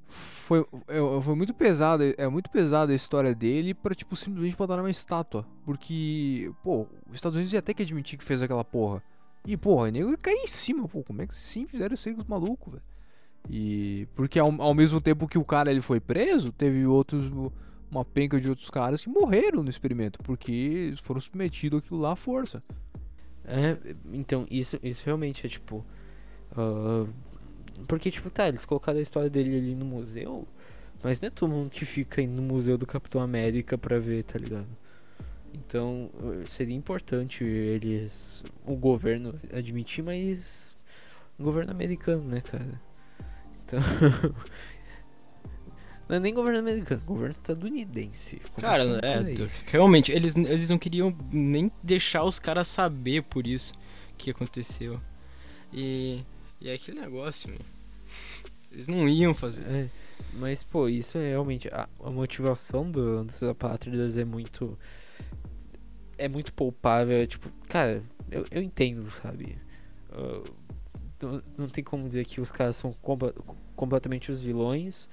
Foi, 0.07 0.65
é, 0.87 1.21
foi 1.21 1.35
muito 1.35 1.53
pesado, 1.53 2.03
é 2.17 2.27
muito 2.29 2.49
pesada 2.49 2.93
a 2.93 2.95
história 2.95 3.35
dele 3.35 3.73
pra, 3.73 3.93
tipo, 3.93 4.15
simplesmente 4.15 4.55
botar 4.55 4.77
numa 4.77 4.89
estátua. 4.89 5.45
Porque, 5.65 6.49
pô, 6.63 6.87
os 7.09 7.15
Estados 7.15 7.35
Unidos 7.35 7.51
ia 7.51 7.59
até 7.59 7.73
que 7.73 7.83
admitir 7.83 8.17
que 8.17 8.23
fez 8.23 8.41
aquela 8.41 8.63
porra. 8.63 9.03
E, 9.47 9.55
porra, 9.55 9.87
o 9.87 9.91
nego 9.91 10.17
cair 10.17 10.35
em 10.35 10.47
cima, 10.47 10.87
pô. 10.89 11.01
Como 11.01 11.21
é 11.21 11.25
que 11.25 11.33
sim 11.33 11.65
fizeram 11.65 11.93
isso 11.93 12.09
aí 12.09 12.13
com 12.13 12.21
os 12.21 12.27
malucos, 12.27 12.73
velho? 12.73 12.83
E. 13.49 14.05
Porque 14.13 14.37
ao, 14.37 14.61
ao 14.61 14.73
mesmo 14.73 14.99
tempo 14.99 15.25
que 15.25 15.37
o 15.37 15.45
cara 15.45 15.71
ele 15.71 15.79
foi 15.81 16.01
preso, 16.01 16.51
teve 16.51 16.85
outros. 16.85 17.31
Uma 17.89 18.03
penca 18.03 18.41
de 18.41 18.49
outros 18.49 18.69
caras 18.69 19.01
que 19.01 19.09
morreram 19.09 19.63
no 19.63 19.69
experimento. 19.69 20.19
Porque 20.21 20.93
foram 21.01 21.21
submetidos 21.21 21.79
àquilo 21.79 22.01
lá 22.01 22.11
à 22.11 22.15
força. 22.17 22.61
É, 23.45 23.77
então, 24.11 24.45
isso, 24.51 24.77
isso 24.83 25.03
realmente 25.05 25.47
é 25.47 25.49
tipo. 25.49 25.85
ah, 26.51 27.07
porque, 27.87 28.11
tipo, 28.11 28.29
tá, 28.29 28.47
eles 28.49 28.65
colocaram 28.65 28.99
a 28.99 29.01
história 29.01 29.29
dele 29.29 29.55
ali 29.55 29.75
no 29.75 29.85
museu, 29.85 30.47
mas 31.03 31.21
não 31.21 31.27
é 31.27 31.29
todo 31.29 31.49
mundo 31.49 31.69
que 31.69 31.85
fica 31.85 32.21
indo 32.21 32.41
no 32.41 32.41
museu 32.41 32.77
do 32.77 32.87
Capitão 32.87 33.21
América 33.21 33.77
pra 33.77 33.99
ver, 33.99 34.23
tá 34.23 34.39
ligado? 34.39 34.67
Então, 35.65 36.09
seria 36.47 36.75
importante 36.75 37.43
eles. 37.43 38.43
o 38.65 38.75
governo 38.75 39.39
admitir, 39.53 40.03
mas. 40.03 40.75
o 41.39 41.43
governo 41.43 41.71
americano, 41.71 42.23
né, 42.23 42.41
cara? 42.41 42.81
Então. 43.65 43.79
não 46.07 46.15
é 46.15 46.19
nem 46.19 46.33
governo 46.33 46.59
americano, 46.59 47.01
governo 47.05 47.31
estadunidense. 47.31 48.41
Cara, 48.57 48.83
é, 49.03 49.23
tu- 49.33 49.49
realmente, 49.65 50.11
eles, 50.11 50.35
eles 50.37 50.69
não 50.69 50.77
queriam 50.77 51.13
nem 51.31 51.71
deixar 51.83 52.23
os 52.23 52.39
caras 52.39 52.67
saber 52.67 53.23
por 53.23 53.45
isso 53.45 53.73
que 54.17 54.31
aconteceu. 54.31 54.99
E, 55.73 56.21
e 56.61 56.69
é 56.69 56.73
aquele 56.73 57.01
negócio, 57.01 57.49
meu. 57.49 57.59
Eles 58.71 58.87
não 58.87 59.07
iam 59.09 59.33
fazer. 59.33 59.63
É, 59.63 59.87
mas, 60.33 60.63
pô, 60.63 60.87
isso 60.87 61.17
é 61.17 61.29
realmente. 61.29 61.67
A, 61.69 61.89
a 62.03 62.09
motivação 62.09 62.89
do, 62.89 63.23
dos 63.23 63.41
apátridas 63.43 64.17
é 64.17 64.23
muito. 64.23 64.77
É 66.17 66.27
muito 66.27 66.53
poupável. 66.53 67.17
é 67.17 67.27
Tipo, 67.27 67.49
cara, 67.67 68.03
eu, 68.31 68.45
eu 68.51 68.61
entendo, 68.61 69.09
sabe? 69.11 69.57
Ah, 70.11 70.43
não, 71.21 71.41
não 71.57 71.67
tem 71.67 71.83
como 71.83 72.07
dizer 72.07 72.25
que 72.25 72.39
os 72.39 72.51
caras 72.51 72.75
são 72.75 72.95
completamente 73.75 74.31
os 74.31 74.39
vilões. 74.39 75.09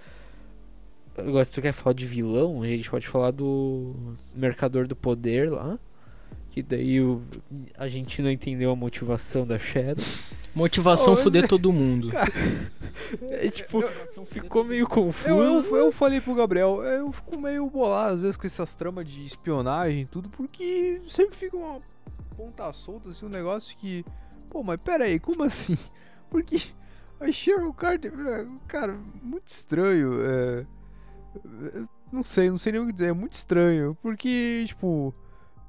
Agora, 1.16 1.44
se 1.44 1.52
tu 1.52 1.62
quer 1.62 1.72
falar 1.72 1.94
de 1.94 2.06
vilão, 2.06 2.62
a 2.62 2.66
gente 2.66 2.90
pode 2.90 3.06
falar 3.06 3.30
do 3.30 4.16
Mercador 4.34 4.86
do 4.86 4.96
Poder 4.96 5.50
lá. 5.50 5.78
Que 6.54 6.62
daí 6.62 7.00
o, 7.00 7.20
a 7.76 7.88
gente 7.88 8.22
não 8.22 8.30
entendeu 8.30 8.70
a 8.70 8.76
motivação 8.76 9.44
da 9.44 9.58
Shadow. 9.58 10.04
Motivação 10.54 11.14
Ô, 11.14 11.16
fuder 11.16 11.48
todo 11.48 11.72
mundo. 11.72 12.12
É 13.22 13.50
tipo, 13.50 13.82
ficou 14.26 14.62
meio 14.62 14.86
confuso. 14.86 15.28
Eu, 15.28 15.42
eu, 15.42 15.76
eu 15.86 15.92
falei 15.92 16.20
pro 16.20 16.32
Gabriel, 16.32 16.80
eu 16.84 17.10
fico 17.10 17.36
meio 17.40 17.68
bolado 17.68 18.14
às 18.14 18.20
vezes 18.20 18.36
com 18.36 18.46
essas 18.46 18.72
tramas 18.72 19.04
de 19.08 19.26
espionagem 19.26 20.02
e 20.02 20.06
tudo, 20.06 20.28
porque 20.28 21.02
sempre 21.08 21.34
fica 21.34 21.56
uma 21.56 21.80
ponta 22.36 22.70
solta, 22.72 23.10
assim, 23.10 23.26
um 23.26 23.30
negócio 23.30 23.76
que. 23.76 24.04
Pô, 24.48 24.62
mas 24.62 24.80
pera 24.80 25.06
aí, 25.06 25.18
como 25.18 25.42
assim? 25.42 25.76
Porque 26.30 26.60
a 27.18 27.32
Sharon 27.32 27.72
Carter, 27.72 28.12
é, 28.14 28.46
cara, 28.68 28.96
muito 29.20 29.48
estranho. 29.48 30.20
É, 30.22 30.66
é, 31.74 31.82
não 32.12 32.22
sei, 32.22 32.48
não 32.48 32.58
sei 32.58 32.70
nem 32.70 32.80
o 32.80 32.86
que 32.86 32.92
dizer, 32.92 33.08
é 33.08 33.12
muito 33.12 33.32
estranho, 33.32 33.98
porque, 34.00 34.64
tipo, 34.68 35.12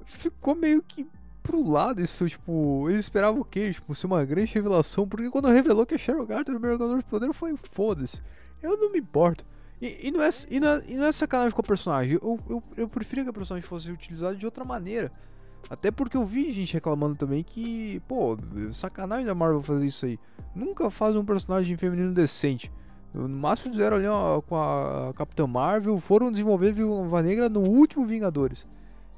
ficou 0.06 0.54
meio 0.54 0.82
que 0.82 1.06
pro 1.42 1.62
lado 1.68 2.00
isso, 2.00 2.28
tipo, 2.28 2.88
eles 2.88 3.02
esperavam 3.02 3.40
o 3.40 3.44
quê? 3.44 3.72
Tipo, 3.72 3.94
ser 3.94 4.06
uma 4.06 4.24
grande 4.24 4.52
revelação, 4.52 5.06
porque 5.06 5.30
quando 5.30 5.48
revelou 5.48 5.86
que 5.86 5.94
a 5.94 5.98
Carter 5.98 6.34
era 6.48 6.56
o 6.56 6.60
Mercador 6.60 6.98
de 6.98 7.04
Poder, 7.04 7.26
eu 7.26 7.32
falei, 7.32 7.56
foda-se. 7.70 8.20
eu 8.62 8.76
não 8.76 8.90
me 8.90 8.98
importo. 8.98 9.44
E, 9.80 10.08
e 10.08 10.10
não, 10.10 10.22
é, 10.22 10.30
e, 10.50 10.58
não 10.58 10.68
é, 10.68 10.84
e 10.88 10.94
não 10.96 11.04
é 11.04 11.12
sacanagem 11.12 11.52
com 11.52 11.60
o 11.60 11.64
personagem. 11.64 12.14
Eu, 12.14 12.40
eu, 12.48 12.62
eu 12.76 12.88
preferia 12.88 13.24
que 13.24 13.30
o 13.30 13.32
personagem 13.32 13.68
fosse 13.68 13.90
utilizado 13.90 14.36
de 14.36 14.44
outra 14.44 14.64
maneira. 14.64 15.12
Até 15.68 15.90
porque 15.90 16.16
eu 16.16 16.24
vi 16.24 16.52
gente 16.52 16.72
reclamando 16.72 17.16
também 17.16 17.42
que, 17.42 18.00
pô, 18.08 18.38
sacanagem 18.72 19.26
da 19.26 19.34
Marvel 19.34 19.62
fazer 19.62 19.86
isso 19.86 20.06
aí. 20.06 20.18
Nunca 20.54 20.88
faz 20.90 21.16
um 21.16 21.24
personagem 21.24 21.76
feminino 21.76 22.12
decente. 22.12 22.72
No 23.12 23.28
máximo 23.28 23.72
fizeram 23.72 23.96
ali 23.96 24.06
com 24.46 24.56
a 24.56 25.12
Capitã 25.14 25.46
Marvel, 25.46 25.98
foram 25.98 26.30
desenvolver 26.30 26.72
Viúva 26.72 27.22
Negra 27.22 27.48
no 27.48 27.60
último 27.60 28.06
Vingadores. 28.06 28.64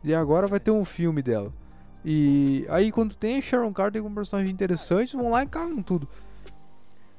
E 0.02 0.14
agora 0.14 0.46
vai 0.46 0.60
ter 0.60 0.70
um 0.70 0.84
filme 0.84 1.22
dela. 1.22 1.52
E 2.04 2.64
aí 2.68 2.92
quando 2.92 3.14
tem 3.14 3.38
a 3.38 3.42
Sharon 3.42 3.72
Carter 3.72 4.02
como 4.02 4.14
personagem 4.14 4.52
interessante, 4.52 5.16
vão 5.16 5.30
lá 5.30 5.42
e 5.42 5.46
cagam 5.46 5.82
tudo. 5.82 6.08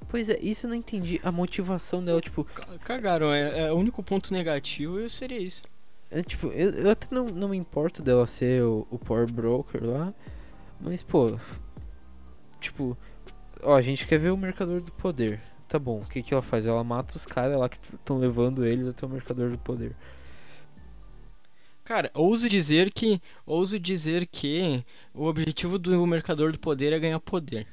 Pois 0.10 0.28
é, 0.30 0.40
isso 0.40 0.66
eu 0.66 0.70
não 0.70 0.76
entendi. 0.76 1.22
A 1.24 1.32
motivação 1.32 2.04
dela, 2.04 2.20
tipo. 2.20 2.44
Cagaram, 2.84 3.32
é, 3.32 3.68
é 3.68 3.72
o 3.72 3.76
único 3.76 4.02
ponto 4.02 4.34
negativo 4.34 5.08
seria 5.08 5.38
isso. 5.38 5.62
É, 6.10 6.24
tipo, 6.24 6.48
eu, 6.48 6.72
eu 6.72 6.92
até 6.92 7.08
não, 7.12 7.26
não 7.26 7.50
me 7.50 7.58
importo 7.58 8.02
dela 8.02 8.26
ser 8.26 8.64
o, 8.64 8.88
o 8.90 8.98
Power 8.98 9.32
Broker 9.32 9.84
lá. 9.86 10.14
Mas, 10.82 11.04
pô. 11.04 11.38
Tipo, 12.60 12.98
ó, 13.62 13.76
a 13.76 13.82
gente 13.82 14.08
quer 14.08 14.18
ver 14.18 14.32
o 14.32 14.38
Mercador 14.38 14.82
do 14.82 14.92
Poder. 14.92 15.40
Tá 15.68 15.78
bom, 15.78 16.00
o 16.00 16.06
que, 16.06 16.24
que 16.24 16.34
ela 16.34 16.42
faz? 16.42 16.66
Ela 16.66 16.84
mata 16.84 17.16
os 17.16 17.28
caras 17.28 17.60
lá 17.60 17.70
que 17.70 17.78
estão 17.94 18.18
levando 18.18 18.66
eles 18.66 18.88
até 18.88 19.06
o 19.06 19.10
Mercador 19.10 19.52
do 19.52 19.58
Poder. 19.60 19.96
Cara, 21.90 22.12
ouso 22.14 22.48
dizer 22.48 22.92
que. 22.92 23.20
Ouso 23.48 23.80
dizer 23.80 24.28
que 24.28 24.86
o 25.12 25.26
objetivo 25.26 25.80
do 25.80 26.06
Mercador 26.06 26.52
do 26.52 26.60
Poder 26.60 26.94
é 26.94 27.00
ganhar 27.00 27.20
poder. 27.20 27.66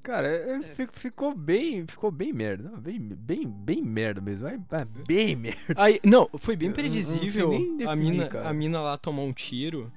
Cara, 0.00 0.28
é, 0.28 0.60
é. 0.60 0.88
ficou 0.92 1.34
bem, 1.34 1.84
ficou 1.88 2.12
bem 2.12 2.32
merda, 2.32 2.70
bem, 2.78 3.00
bem, 3.00 3.48
bem 3.48 3.82
merda 3.82 4.20
mesmo, 4.20 4.46
é, 4.46 4.56
bem 5.04 5.34
merda. 5.34 5.74
Aí, 5.74 5.98
não, 6.04 6.30
foi 6.38 6.54
bem 6.54 6.70
previsível. 6.70 7.50
Definir, 7.50 7.88
a 7.88 7.96
mina, 7.96 8.28
cara. 8.28 8.48
a 8.48 8.52
mina 8.52 8.80
lá 8.80 8.96
tomar 8.96 9.22
um 9.22 9.32
tiro. 9.32 9.92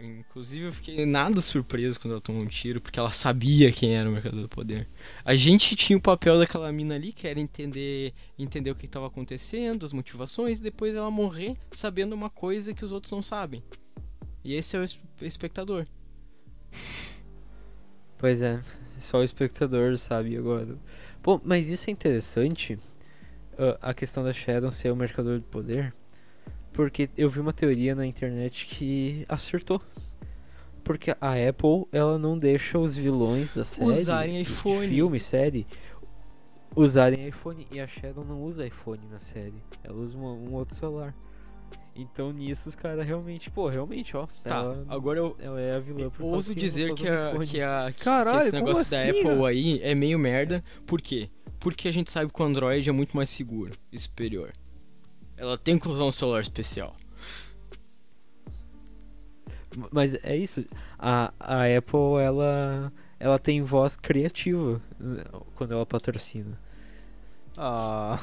Inclusive 0.00 0.66
eu 0.66 0.72
fiquei 0.72 1.06
nada 1.06 1.40
surpreso 1.40 1.98
quando 1.98 2.12
ela 2.12 2.20
tomou 2.20 2.42
um 2.42 2.46
tiro, 2.46 2.80
porque 2.80 2.98
ela 2.98 3.10
sabia 3.10 3.72
quem 3.72 3.96
era 3.96 4.08
o 4.08 4.12
Mercador 4.12 4.42
do 4.42 4.48
Poder. 4.48 4.86
A 5.24 5.34
gente 5.34 5.74
tinha 5.74 5.96
o 5.96 6.00
papel 6.00 6.38
daquela 6.38 6.70
mina 6.70 6.94
ali, 6.94 7.12
que 7.12 7.26
era 7.26 7.40
entender, 7.40 8.12
entender 8.38 8.70
o 8.70 8.74
que 8.74 8.84
estava 8.84 9.06
acontecendo, 9.06 9.86
as 9.86 9.94
motivações, 9.94 10.58
e 10.58 10.62
depois 10.62 10.94
ela 10.94 11.10
morrer 11.10 11.56
sabendo 11.70 12.14
uma 12.14 12.28
coisa 12.28 12.74
que 12.74 12.84
os 12.84 12.92
outros 12.92 13.10
não 13.10 13.22
sabem. 13.22 13.62
E 14.44 14.54
esse 14.54 14.76
é 14.76 14.80
o 14.80 15.24
espectador. 15.24 15.86
Pois 18.18 18.42
é, 18.42 18.62
só 19.00 19.18
o 19.18 19.24
espectador 19.24 19.96
sabe 19.96 20.36
agora. 20.36 20.76
Pô, 21.22 21.40
mas 21.42 21.68
isso 21.68 21.88
é 21.88 21.92
interessante, 21.92 22.74
uh, 23.54 23.76
a 23.80 23.92
questão 23.94 24.22
da 24.22 24.32
Sharon 24.32 24.70
ser 24.70 24.92
o 24.92 24.96
mercador 24.96 25.38
do 25.38 25.44
poder, 25.44 25.92
porque 26.76 27.08
eu 27.16 27.30
vi 27.30 27.40
uma 27.40 27.54
teoria 27.54 27.94
na 27.94 28.04
internet 28.04 28.66
que 28.66 29.24
acertou. 29.30 29.80
Porque 30.84 31.10
a 31.18 31.32
Apple, 31.32 31.88
ela 31.90 32.18
não 32.18 32.36
deixa 32.36 32.78
os 32.78 32.94
vilões 32.96 33.54
da 33.54 33.64
série, 33.64 33.90
usarem 33.90 34.40
iPhone. 34.42 34.86
filme, 34.86 35.18
série, 35.18 35.66
usarem 36.76 37.26
iPhone. 37.26 37.66
E 37.72 37.80
a 37.80 37.88
Sharon 37.88 38.22
não 38.24 38.42
usa 38.42 38.66
iPhone 38.66 39.00
na 39.10 39.18
série, 39.18 39.54
ela 39.82 39.96
usa 39.96 40.16
um, 40.18 40.50
um 40.50 40.52
outro 40.52 40.76
celular. 40.76 41.14
Então 41.96 42.30
nisso 42.30 42.68
os 42.68 42.74
caras 42.74 43.06
realmente, 43.06 43.50
pô, 43.50 43.68
realmente, 43.68 44.14
ó. 44.14 44.28
Tá, 44.44 44.56
ela, 44.56 44.84
agora 44.86 45.18
eu. 45.18 45.34
Ela 45.40 45.58
é 45.58 45.76
a 45.76 45.80
vilã. 45.80 46.02
Eu 46.02 46.26
ouso 46.26 46.54
dizer 46.54 46.92
que, 46.92 47.08
a, 47.08 47.32
que, 47.38 47.62
a, 47.62 47.90
que, 47.90 48.04
Caralho, 48.04 48.40
que 48.40 48.46
esse 48.48 48.54
negócio 48.54 48.82
assim, 48.82 48.90
da 48.90 49.02
Apple 49.02 49.22
cara? 49.22 49.48
aí 49.48 49.80
é 49.82 49.94
meio 49.94 50.18
merda. 50.18 50.62
Por 50.86 51.00
quê? 51.00 51.30
Porque 51.58 51.88
a 51.88 51.90
gente 51.90 52.10
sabe 52.10 52.30
que 52.30 52.40
o 52.40 52.44
Android 52.44 52.86
é 52.86 52.92
muito 52.92 53.16
mais 53.16 53.30
seguro 53.30 53.72
e 53.90 53.98
superior. 53.98 54.52
Ela 55.36 55.58
tem 55.58 55.78
que 55.78 55.88
usar 55.88 56.04
um 56.04 56.10
celular 56.10 56.40
especial. 56.40 56.96
Mas 59.90 60.14
é 60.22 60.36
isso. 60.36 60.64
A, 60.98 61.32
a 61.38 61.64
Apple, 61.64 62.22
ela. 62.22 62.92
Ela 63.18 63.38
tem 63.38 63.62
voz 63.62 63.96
criativa 63.96 64.80
né, 64.98 65.24
quando 65.54 65.72
ela 65.72 65.86
patrocina. 65.86 66.58
Ah. 67.56 68.20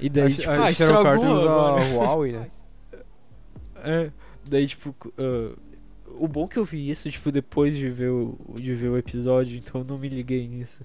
E 0.00 0.08
daí, 0.08 0.32
a, 0.32 0.34
tipo, 0.34 0.50
a 0.50 0.66
ah, 0.66 0.72
Sharon 0.72 1.02
Carter 1.02 1.30
usa 1.30 1.50
agora. 1.50 1.84
Huawei, 1.94 2.32
né? 2.32 2.48
É, 3.82 4.12
daí 4.46 4.66
tipo, 4.66 4.94
uh, 5.18 5.58
o 6.18 6.28
bom 6.28 6.46
que 6.46 6.58
eu 6.58 6.66
vi 6.66 6.90
isso, 6.90 7.10
tipo, 7.10 7.32
depois 7.32 7.74
de 7.74 7.88
ver 7.88 8.10
o, 8.10 8.36
de 8.56 8.74
ver 8.74 8.88
o 8.88 8.98
episódio, 8.98 9.56
então 9.56 9.80
eu 9.80 9.86
não 9.86 9.96
me 9.96 10.06
liguei 10.06 10.46
nisso. 10.46 10.84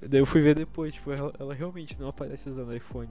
Daí 0.00 0.20
eu 0.20 0.24
fui 0.24 0.40
ver 0.40 0.54
depois, 0.54 0.94
tipo, 0.94 1.12
ela, 1.12 1.30
ela 1.38 1.52
realmente 1.52 2.00
não 2.00 2.08
aparece 2.08 2.48
usando 2.48 2.74
iPhone. 2.74 3.10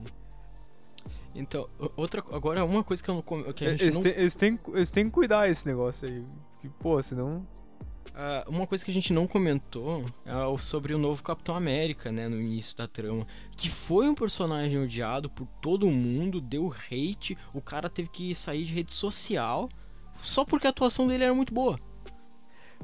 Então, 1.34 1.68
outra. 1.96 2.22
Agora, 2.32 2.64
uma 2.64 2.82
coisa 2.82 3.02
que, 3.02 3.08
eu 3.08 3.14
não, 3.14 3.52
que 3.52 3.64
a 3.64 3.70
gente 3.70 3.82
Eles, 3.84 3.94
não 3.94 4.02
têm, 4.02 4.12
eles, 4.12 4.34
têm, 4.34 4.58
eles 4.74 4.90
têm 4.90 5.04
que 5.06 5.10
cuidar 5.10 5.48
esse 5.48 5.66
negócio 5.66 6.08
aí. 6.08 6.24
Que, 6.60 6.68
pô, 6.68 7.02
senão. 7.02 7.46
Ah, 8.14 8.44
uma 8.48 8.66
coisa 8.66 8.84
que 8.84 8.90
a 8.90 8.94
gente 8.94 9.12
não 9.12 9.26
comentou 9.26 10.04
é 10.26 10.58
sobre 10.58 10.92
o 10.92 10.98
novo 10.98 11.22
Capitão 11.22 11.54
América, 11.54 12.10
né, 12.10 12.28
no 12.28 12.40
início 12.40 12.76
da 12.76 12.88
trama, 12.88 13.26
que 13.56 13.70
foi 13.70 14.08
um 14.08 14.14
personagem 14.14 14.82
odiado 14.82 15.30
por 15.30 15.46
todo 15.62 15.86
mundo, 15.86 16.40
deu 16.40 16.74
hate, 16.90 17.38
o 17.54 17.60
cara 17.60 17.88
teve 17.88 18.08
que 18.08 18.34
sair 18.34 18.64
de 18.64 18.74
rede 18.74 18.92
social 18.92 19.68
só 20.22 20.44
porque 20.44 20.66
a 20.66 20.70
atuação 20.70 21.06
dele 21.06 21.24
era 21.24 21.32
muito 21.32 21.54
boa. 21.54 21.78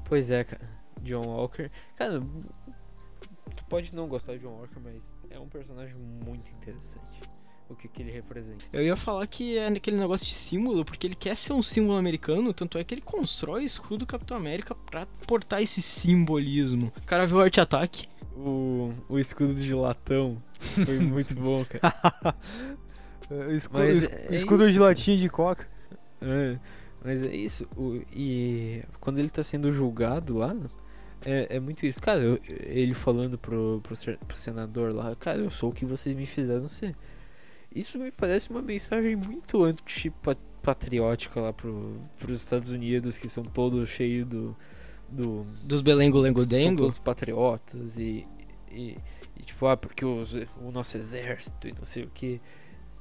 Pois 0.04 0.30
é, 0.30 0.44
cara. 0.44 0.68
John 1.02 1.26
Walker. 1.26 1.70
Cara, 1.96 2.20
tu 2.20 3.64
pode 3.68 3.94
não 3.94 4.08
gostar 4.08 4.34
de 4.34 4.40
John 4.40 4.52
Walker, 4.52 4.80
mas 4.82 5.02
é 5.30 5.38
um 5.38 5.48
personagem 5.48 5.96
muito 5.96 6.50
interessante. 6.52 7.20
O 7.68 7.74
que, 7.74 7.88
que 7.88 8.00
ele 8.02 8.12
representa. 8.12 8.64
Eu 8.72 8.82
ia 8.84 8.94
falar 8.94 9.26
que 9.26 9.58
é 9.58 9.66
aquele 9.66 9.96
negócio 9.96 10.26
de 10.26 10.34
símbolo, 10.34 10.84
porque 10.84 11.06
ele 11.06 11.16
quer 11.16 11.34
ser 11.36 11.52
um 11.52 11.62
símbolo 11.62 11.98
americano, 11.98 12.52
tanto 12.54 12.78
é 12.78 12.84
que 12.84 12.94
ele 12.94 13.00
constrói 13.02 13.62
o 13.62 13.66
escudo 13.66 13.98
do 13.98 14.06
Capitão 14.06 14.36
América 14.36 14.74
pra 14.74 15.04
portar 15.26 15.60
esse 15.60 15.82
simbolismo. 15.82 16.92
O 16.96 17.02
cara 17.06 17.26
viu 17.26 17.38
o 17.38 17.40
Art 17.40 17.58
Attack. 17.58 18.08
O, 18.36 18.92
o 19.08 19.18
escudo 19.18 19.54
de 19.54 19.74
latão 19.74 20.36
foi 20.84 20.98
muito 21.00 21.34
bom, 21.40 21.64
cara. 21.64 22.36
É, 23.30 23.54
escudo, 23.54 23.78
Mas 23.80 24.02
es- 24.02 24.08
é 24.08 24.34
escudo 24.34 24.70
de 24.70 24.78
latinha 24.78 25.16
de 25.16 25.28
coca. 25.28 25.66
É, 26.20 26.58
mas 27.04 27.24
é 27.24 27.34
isso. 27.34 27.66
O, 27.76 28.00
e 28.12 28.82
quando 29.00 29.18
ele 29.18 29.28
tá 29.30 29.42
sendo 29.42 29.72
julgado 29.72 30.38
lá, 30.38 30.54
é, 31.24 31.56
é 31.56 31.60
muito 31.60 31.84
isso. 31.84 32.00
Cara, 32.00 32.20
eu- 32.20 32.38
ele 32.46 32.94
falando 32.94 33.36
pro, 33.36 33.80
pro, 33.82 33.96
pro 34.18 34.36
senador 34.36 34.94
lá, 34.94 35.16
cara, 35.16 35.38
eu 35.38 35.50
sou 35.50 35.70
o 35.70 35.72
que 35.74 35.84
vocês 35.84 36.14
me 36.14 36.26
fizeram 36.26 36.68
ser. 36.68 36.94
Isso 37.78 37.98
me 37.98 38.10
parece 38.10 38.48
uma 38.50 38.62
mensagem 38.62 39.14
muito 39.16 39.62
antipatriótica 39.64 41.40
lá 41.40 41.52
pro, 41.52 41.94
pros 42.18 42.40
Estados 42.40 42.70
Unidos, 42.70 43.18
que 43.18 43.28
são 43.28 43.42
todos 43.44 43.88
cheios 43.88 44.26
do. 44.26 44.56
do 45.08 45.44
Dos 45.62 45.82
Belengo 45.82 46.18
Lengo 46.18 46.40
são 46.40 46.48
Dengo. 46.48 46.82
todos 46.82 46.98
patriotas 46.98 47.96
e, 47.98 48.24
e, 48.72 48.96
e, 49.38 49.42
tipo, 49.44 49.66
ah, 49.66 49.76
porque 49.76 50.04
os- 50.04 50.34
o 50.62 50.70
nosso 50.72 50.96
exército 50.96 51.68
e 51.68 51.72
não 51.72 51.84
sei 51.84 52.04
o 52.04 52.10
que. 52.10 52.40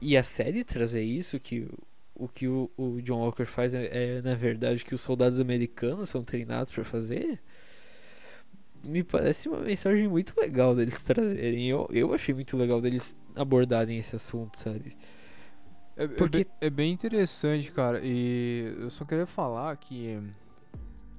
E 0.01 0.17
a 0.17 0.23
série 0.23 0.63
trazer 0.63 1.03
isso, 1.03 1.39
que 1.39 1.67
o 2.13 2.28
que 2.28 2.47
o, 2.47 2.69
o 2.78 3.01
John 3.01 3.19
Walker 3.19 3.45
faz 3.45 3.73
é, 3.73 3.89
é, 4.17 4.21
na 4.21 4.36
verdade, 4.36 4.84
que 4.84 4.93
os 4.95 5.01
soldados 5.01 5.39
americanos 5.39 6.09
são 6.09 6.23
treinados 6.23 6.71
pra 6.71 6.84
fazer. 6.84 7.39
Me 8.86 9.03
parece 9.03 9.49
uma 9.49 9.59
mensagem 9.59 10.07
muito 10.07 10.33
legal 10.39 10.75
deles 10.75 11.01
trazerem. 11.03 11.67
Eu, 11.69 11.88
eu 11.91 12.13
achei 12.13 12.33
muito 12.33 12.55
legal 12.55 12.79
deles 12.81 13.17
abordarem 13.36 13.97
esse 13.97 14.15
assunto, 14.15 14.57
sabe? 14.59 14.95
É, 15.97 16.07
Porque- 16.07 16.39
é, 16.39 16.43
bem, 16.43 16.51
é 16.61 16.69
bem 16.69 16.91
interessante, 16.91 17.71
cara. 17.71 17.99
E 18.03 18.75
eu 18.79 18.89
só 18.89 19.05
queria 19.05 19.25
falar 19.25 19.75
que. 19.77 20.19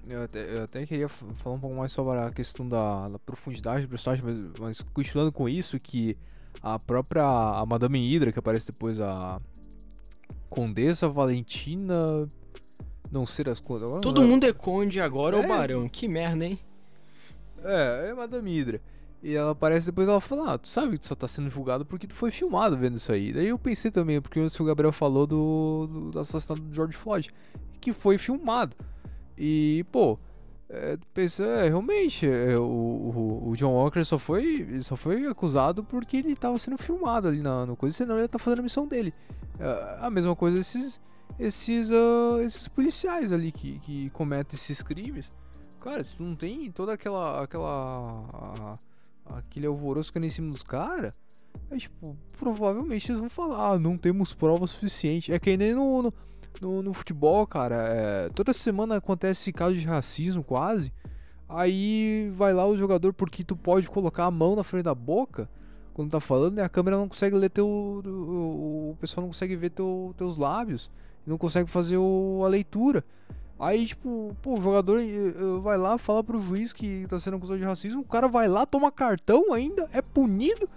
Eu 0.09 0.23
até, 0.23 0.57
eu 0.59 0.63
até 0.63 0.87
queria 0.87 1.09
falar 1.09 1.57
um 1.57 1.61
pouco 1.61 1.75
mais 1.75 1.91
sobre 1.91 2.17
a 2.19 2.31
questão 2.31 2.69
da, 2.69 3.09
da 3.09 3.19
profundidade 3.19 3.83
do 3.87 3.89
personagem, 3.89 4.25
mas, 4.25 4.39
mas 4.61 4.81
continuando 4.95 5.33
com 5.33 5.49
isso, 5.49 5.81
que 5.81 6.17
a 6.63 6.79
própria 6.79 7.25
a 7.25 7.67
Madame 7.67 7.99
Hydra, 7.99 8.31
que 8.31 8.39
aparece 8.39 8.67
depois, 8.71 9.01
a 9.01 9.41
Condessa 10.49 11.09
Valentina. 11.09 12.29
Não 13.11 13.27
sei 13.27 13.45
as 13.51 13.61
agora 13.61 14.01
Todo 14.01 14.21
não- 14.21 14.29
mundo 14.29 14.45
é 14.47 14.53
conde 14.53 15.01
agora 15.01 15.37
ou 15.37 15.43
É. 15.43 15.47
barão. 15.49 15.89
Que 15.89 16.07
merda, 16.09 16.45
hein? 16.45 16.59
É, 17.65 18.09
é 18.11 18.15
Madame 18.15 18.51
Hydra. 18.51 18.81
E 19.23 19.35
ela 19.35 19.53
aparece 19.53 19.87
depois 19.87 20.09
ela 20.09 20.21
fala, 20.21 20.55
ah, 20.55 20.59
tu 20.59 20.69
sabe 20.69 20.93
que 20.93 20.99
tu 20.99 21.07
só 21.07 21.15
tá 21.15 21.27
sendo 21.27 21.51
julgado 21.51 21.85
porque 21.85 22.07
tu 22.07 22.15
foi 22.15 22.31
filmado 22.31 22.77
vendo 22.77 22.97
isso 22.97 23.11
aí. 23.11 23.33
Daí 23.33 23.49
eu 23.49 23.59
pensei 23.59 23.91
também, 23.91 24.21
porque 24.21 24.41
o 24.41 24.65
Gabriel 24.65 24.93
falou 24.93 25.27
do, 25.27 25.89
do, 25.91 26.11
do 26.13 26.21
assassinato 26.21 26.63
do 26.63 26.75
George 26.75 26.97
Floyd, 26.97 27.31
que 27.81 27.93
foi 27.93 28.19
filmado. 28.19 28.77
E, 29.37 29.85
pô, 29.91 30.19
é, 30.69 30.99
é, 31.41 31.69
realmente, 31.69 32.27
é, 32.27 32.59
o, 32.59 32.63
o, 32.63 33.51
o 33.51 33.57
John 33.57 33.73
Walker 33.73 34.05
só 34.05 34.19
foi, 34.19 34.81
só 34.83 34.97
foi 34.97 35.27
acusado 35.27 35.85
porque 35.85 36.17
ele 36.17 36.35
tava 36.35 36.59
sendo 36.59 36.77
filmado 36.77 37.29
ali 37.29 37.41
na, 37.41 37.65
no 37.65 37.77
coisa, 37.77 37.97
senão 37.97 38.19
ele 38.19 38.29
tá 38.29 38.39
fazendo 38.39 38.61
a 38.61 38.63
missão 38.63 38.87
dele. 38.87 39.15
É, 39.59 39.99
a 40.01 40.11
mesma 40.11 40.35
coisa 40.35 40.59
esses, 40.59 41.01
esses, 41.39 41.91
ah, 41.91 42.43
esses 42.43 42.69
policiais 42.69 43.33
ali 43.33 43.53
que, 43.53 43.79
que 43.81 44.11
cometem 44.11 44.57
esses 44.57 44.83
crimes. 44.83 45.31
Cara, 45.87 46.03
se 46.03 46.17
tu 46.17 46.23
não 46.25 46.35
tem 46.35 46.71
toda 46.73 46.93
aquela. 46.93 47.43
aquela. 47.43 48.25
a- 48.33 48.79
aquele 49.39 49.67
alvoroço 49.67 50.13
que 50.13 50.19
em 50.19 50.29
cima 50.29 50.53
dos 50.53 50.63
caras, 50.63 51.13
Aí, 51.71 51.79
tipo, 51.79 52.17
provavelmente 52.39 53.11
eles 53.11 53.21
vão 53.21 53.29
falar, 53.31 53.73
ah, 53.73 53.79
não 53.79 53.97
temos 53.97 54.33
prova 54.33 54.67
suficiente. 54.67 55.33
É 55.33 55.39
que 55.39 55.57
nem 55.57 55.75
no, 55.75 56.03
no, 56.03 56.15
no, 56.61 56.83
no 56.83 56.93
futebol, 56.93 57.47
cara. 57.47 57.75
É, 57.89 58.29
toda 58.31 58.53
semana 58.53 58.97
acontece 58.97 59.53
caso 59.53 59.75
de 59.75 59.85
racismo, 59.87 60.45
quase. 60.45 60.93
Aí 61.49 62.31
vai 62.35 62.53
lá 62.53 62.67
o 62.67 62.77
jogador, 62.77 63.13
porque 63.13 63.45
tu 63.45 63.57
pode 63.57 63.89
colocar 63.89 64.25
a 64.25 64.31
mão 64.31 64.57
na 64.57 64.65
frente 64.65 64.85
da 64.85 64.95
boca 64.95 65.49
quando 65.95 66.11
tá 66.11 66.21
falando, 66.21 66.59
e 66.59 66.61
a 66.61 66.69
câmera 66.69 66.97
não 66.99 67.09
consegue 67.09 67.37
ler 67.37 67.49
teu. 67.51 67.67
O, 67.67 68.91
o 68.93 68.97
pessoal 69.01 69.23
não 69.23 69.29
consegue 69.31 69.57
ver 69.57 69.71
teu, 69.71 70.15
teus 70.17 70.37
lábios. 70.37 70.91
Não 71.27 71.39
consegue 71.39 71.71
fazer 71.71 71.97
o, 71.97 72.43
a 72.45 72.49
leitura. 72.49 73.03
Aí, 73.59 73.87
tipo, 73.87 74.37
pô, 74.43 74.59
o 74.59 74.61
jogador 74.61 75.01
uh, 75.01 75.61
vai 75.61 75.79
lá, 75.79 75.97
fala 75.97 76.23
pro 76.23 76.41
juiz 76.41 76.73
que 76.73 77.07
tá 77.09 77.19
sendo 77.19 77.39
acusado 77.39 77.59
de 77.59 77.65
racismo, 77.65 78.03
o 78.03 78.05
cara 78.05 78.29
vai 78.29 78.47
lá, 78.49 78.67
toma 78.67 78.93
cartão 78.93 79.53
ainda, 79.53 79.89
é 79.93 80.03
punido, 80.03 80.69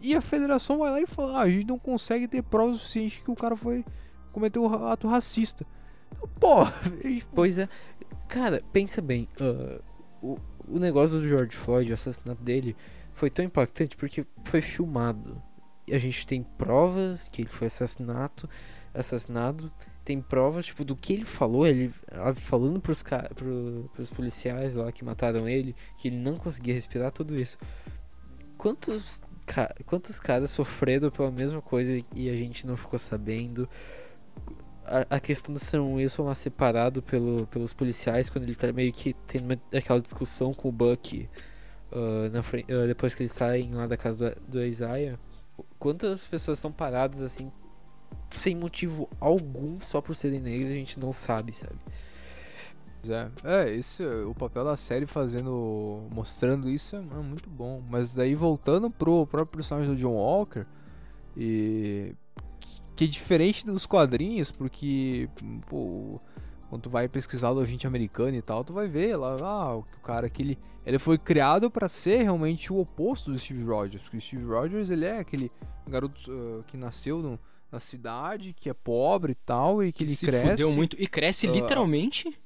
e 0.00 0.14
a 0.14 0.20
federação 0.20 0.78
vai 0.78 0.90
lá 0.90 1.00
e 1.00 1.06
fala, 1.06 1.38
ah, 1.38 1.42
a 1.42 1.48
gente 1.48 1.66
não 1.66 1.78
consegue 1.78 2.28
ter 2.28 2.42
prova 2.42 2.74
suficiente 2.74 3.22
que 3.22 3.30
o 3.30 3.34
cara 3.34 3.56
foi 3.56 3.84
cometeu 4.30 4.62
um 4.62 4.86
ato 4.86 5.08
racista. 5.08 5.66
Então, 6.12 6.28
pô, 6.38 6.66
pois 7.34 7.58
é. 7.58 7.68
Cara, 8.28 8.62
pensa 8.72 9.00
bem, 9.00 9.28
uh, 9.40 9.82
o, 10.22 10.38
o 10.68 10.78
negócio 10.78 11.18
do 11.18 11.26
George 11.26 11.56
Floyd, 11.56 11.90
o 11.90 11.94
assassinato 11.94 12.42
dele, 12.42 12.76
foi 13.10 13.30
tão 13.30 13.44
impactante 13.44 13.96
porque 13.96 14.24
foi 14.44 14.60
filmado. 14.60 15.42
E 15.86 15.94
a 15.94 15.98
gente 15.98 16.26
tem 16.26 16.42
provas 16.42 17.28
que 17.28 17.42
ele 17.42 17.48
foi 17.48 17.66
assassinato, 17.66 18.48
assassinado 18.94 19.72
tem 20.08 20.22
provas, 20.22 20.64
tipo, 20.64 20.86
do 20.86 20.96
que 20.96 21.12
ele 21.12 21.26
falou, 21.26 21.66
ele 21.66 21.92
falando 22.36 22.80
pros, 22.80 23.02
pro, 23.02 23.84
pros 23.92 24.08
policiais 24.08 24.72
lá 24.74 24.90
que 24.90 25.04
mataram 25.04 25.46
ele, 25.46 25.76
que 25.98 26.08
ele 26.08 26.16
não 26.16 26.38
conseguia 26.38 26.72
respirar, 26.72 27.12
tudo 27.12 27.38
isso. 27.38 27.58
Quantos, 28.56 29.20
ca 29.44 29.70
quantos 29.84 30.18
caras 30.18 30.50
sofreram 30.50 31.10
pela 31.10 31.30
mesma 31.30 31.60
coisa 31.60 32.02
e 32.14 32.30
a 32.30 32.34
gente 32.34 32.66
não 32.66 32.74
ficou 32.74 32.98
sabendo? 32.98 33.68
A, 34.86 35.16
a 35.16 35.20
questão 35.20 35.52
do 35.52 35.60
Sam 35.60 35.82
Wilson 35.82 36.22
lá 36.22 36.34
separado 36.34 37.02
pelo, 37.02 37.46
pelos 37.48 37.74
policiais, 37.74 38.30
quando 38.30 38.44
ele 38.44 38.54
tá 38.54 38.72
meio 38.72 38.94
que 38.94 39.12
tendo 39.26 39.60
aquela 39.76 40.00
discussão 40.00 40.54
com 40.54 40.70
o 40.70 40.72
Buck 40.72 41.28
uh, 41.92 42.30
na 42.32 42.40
uh, 42.40 42.86
depois 42.86 43.14
que 43.14 43.24
eles 43.24 43.32
saem 43.32 43.74
lá 43.74 43.86
da 43.86 43.98
casa 43.98 44.34
do, 44.46 44.52
do 44.52 44.64
Isaiah. 44.64 45.18
Quantas 45.78 46.26
pessoas 46.26 46.58
são 46.58 46.72
paradas 46.72 47.20
assim 47.20 47.52
sem 48.38 48.54
motivo 48.54 49.08
algum, 49.20 49.80
só 49.82 50.00
por 50.00 50.14
serem 50.14 50.40
negros, 50.40 50.70
a 50.70 50.74
gente 50.74 50.98
não 50.98 51.12
sabe, 51.12 51.52
sabe? 51.52 51.78
É, 53.06 53.30
é 53.44 53.74
esse, 53.74 54.04
o 54.04 54.34
papel 54.34 54.64
da 54.64 54.76
série 54.76 55.06
fazendo, 55.06 56.08
mostrando 56.12 56.68
isso 56.68 56.96
é, 56.96 56.98
é, 56.98 57.22
muito 57.22 57.48
bom. 57.48 57.82
Mas 57.90 58.12
daí 58.12 58.34
voltando 58.34 58.90
pro 58.90 59.26
próprio 59.26 59.56
personagem 59.56 59.94
do 59.94 59.96
John 59.96 60.14
Walker, 60.14 60.64
e 61.36 62.14
que 62.96 63.04
é 63.04 63.06
diferente 63.06 63.64
dos 63.64 63.86
quadrinhos, 63.86 64.50
porque 64.50 65.28
pô, 65.68 66.20
quando 66.68 66.82
tu 66.82 66.90
vai 66.90 67.08
pesquisar 67.08 67.52
do 67.52 67.60
agente 67.60 67.86
americano 67.86 68.36
e 68.36 68.42
tal, 68.42 68.64
tu 68.64 68.72
vai 68.72 68.88
ver 68.88 69.16
lá, 69.16 69.36
ah, 69.40 69.76
o 69.76 69.84
cara 70.02 70.28
que 70.28 70.42
ele, 70.42 70.58
ele 70.84 70.98
foi 70.98 71.16
criado 71.16 71.70
para 71.70 71.88
ser 71.88 72.22
realmente 72.22 72.72
o 72.72 72.78
oposto 72.78 73.30
do 73.30 73.38
Steve 73.38 73.62
Rogers, 73.62 74.02
porque 74.02 74.16
o 74.16 74.20
Steve 74.20 74.44
Rogers 74.44 74.90
ele 74.90 75.04
é 75.04 75.20
aquele 75.20 75.50
garoto 75.88 76.18
uh, 76.32 76.64
que 76.64 76.76
nasceu 76.76 77.22
no 77.22 77.38
na 77.70 77.78
cidade, 77.80 78.54
que 78.54 78.70
é 78.70 78.74
pobre 78.74 79.32
e 79.32 79.34
tal, 79.34 79.82
e 79.82 79.92
que, 79.92 79.98
que 79.98 80.04
ele 80.04 80.14
se 80.14 80.26
cresce. 80.26 80.50
Fudeu 80.50 80.72
muito. 80.72 80.96
E 80.98 81.06
cresce 81.06 81.46
uh, 81.46 81.52
literalmente. 81.52 82.38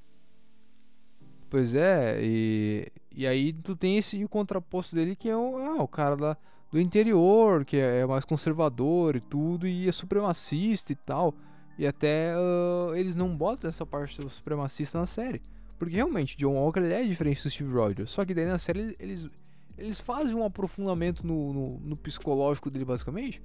Pois 1.49 1.75
é, 1.75 2.19
e, 2.23 2.91
e 3.15 3.27
aí 3.27 3.53
tu 3.53 3.77
tem 3.77 3.99
esse 3.99 4.27
contraposto 4.27 4.95
dele 4.97 5.15
que 5.15 5.29
é 5.29 5.37
o, 5.37 5.59
ah, 5.59 5.83
o 5.83 5.89
cara 5.89 6.17
da, 6.17 6.37
do 6.71 6.81
interior, 6.81 7.65
que 7.65 7.77
é, 7.77 8.01
é 8.01 8.07
mais 8.07 8.25
conservador 8.25 9.17
e 9.17 9.21
tudo, 9.21 9.67
e 9.67 9.87
é 9.87 9.93
supremacista 9.93 10.93
e 10.93 10.97
tal. 10.97 11.35
E 11.79 11.87
até 11.87 12.35
uh, 12.37 12.95
eles 12.95 13.15
não 13.15 13.37
botam 13.37 13.69
essa 13.69 13.85
parte 13.85 14.21
do 14.21 14.31
supremacista 14.31 14.99
na 14.99 15.07
série. 15.07 15.43
Porque 15.79 15.97
realmente, 15.97 16.37
John 16.37 16.55
Walker 16.55 16.81
ele 16.81 16.95
é 16.95 17.03
diferente 17.03 17.43
do 17.43 17.51
Steve 17.51 17.73
Rogers. 17.73 18.11
Só 18.11 18.25
que 18.25 18.33
daí 18.33 18.47
na 18.47 18.59
série 18.59 18.97
eles, 18.99 19.29
eles 19.77 20.01
fazem 20.01 20.35
um 20.35 20.45
aprofundamento 20.45 21.27
no, 21.27 21.53
no, 21.53 21.81
no 21.81 21.97
psicológico 21.97 22.71
dele, 22.71 22.85
basicamente. 22.85 23.43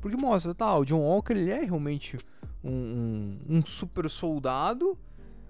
Porque 0.00 0.16
mostra, 0.16 0.54
tá, 0.54 0.76
o 0.78 0.84
John 0.84 1.00
Walker 1.00 1.32
ele 1.32 1.50
é 1.50 1.64
realmente 1.64 2.16
um, 2.64 2.70
um, 2.70 3.38
um 3.56 3.64
super 3.64 4.08
soldado 4.08 4.98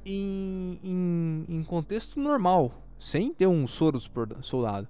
em, 0.04 0.78
em, 0.82 1.44
em, 1.48 1.64
contexto 1.64 2.18
normal, 2.18 2.72
sem 2.98 3.32
ter 3.32 3.46
um 3.46 3.66
soro 3.66 4.00
super 4.00 4.28
soldado. 4.42 4.88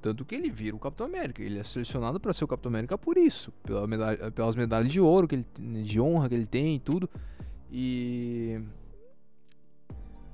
Tanto 0.00 0.24
que 0.24 0.34
ele 0.34 0.50
vira 0.50 0.74
o 0.74 0.80
Capitão 0.80 1.06
América. 1.06 1.42
Ele 1.42 1.60
é 1.60 1.64
selecionado 1.64 2.18
para 2.18 2.32
ser 2.32 2.42
o 2.42 2.48
Capitão 2.48 2.70
América 2.70 2.98
por 2.98 3.16
isso. 3.16 3.52
Pela 3.62 3.86
medalha, 3.86 4.32
pelas 4.32 4.56
medalhas 4.56 4.92
de 4.92 5.00
ouro, 5.00 5.28
que 5.28 5.36
ele, 5.36 5.46
de 5.84 6.00
honra 6.00 6.28
que 6.28 6.34
ele 6.34 6.46
tem 6.46 6.74
e 6.74 6.80
tudo. 6.80 7.08
E. 7.70 8.60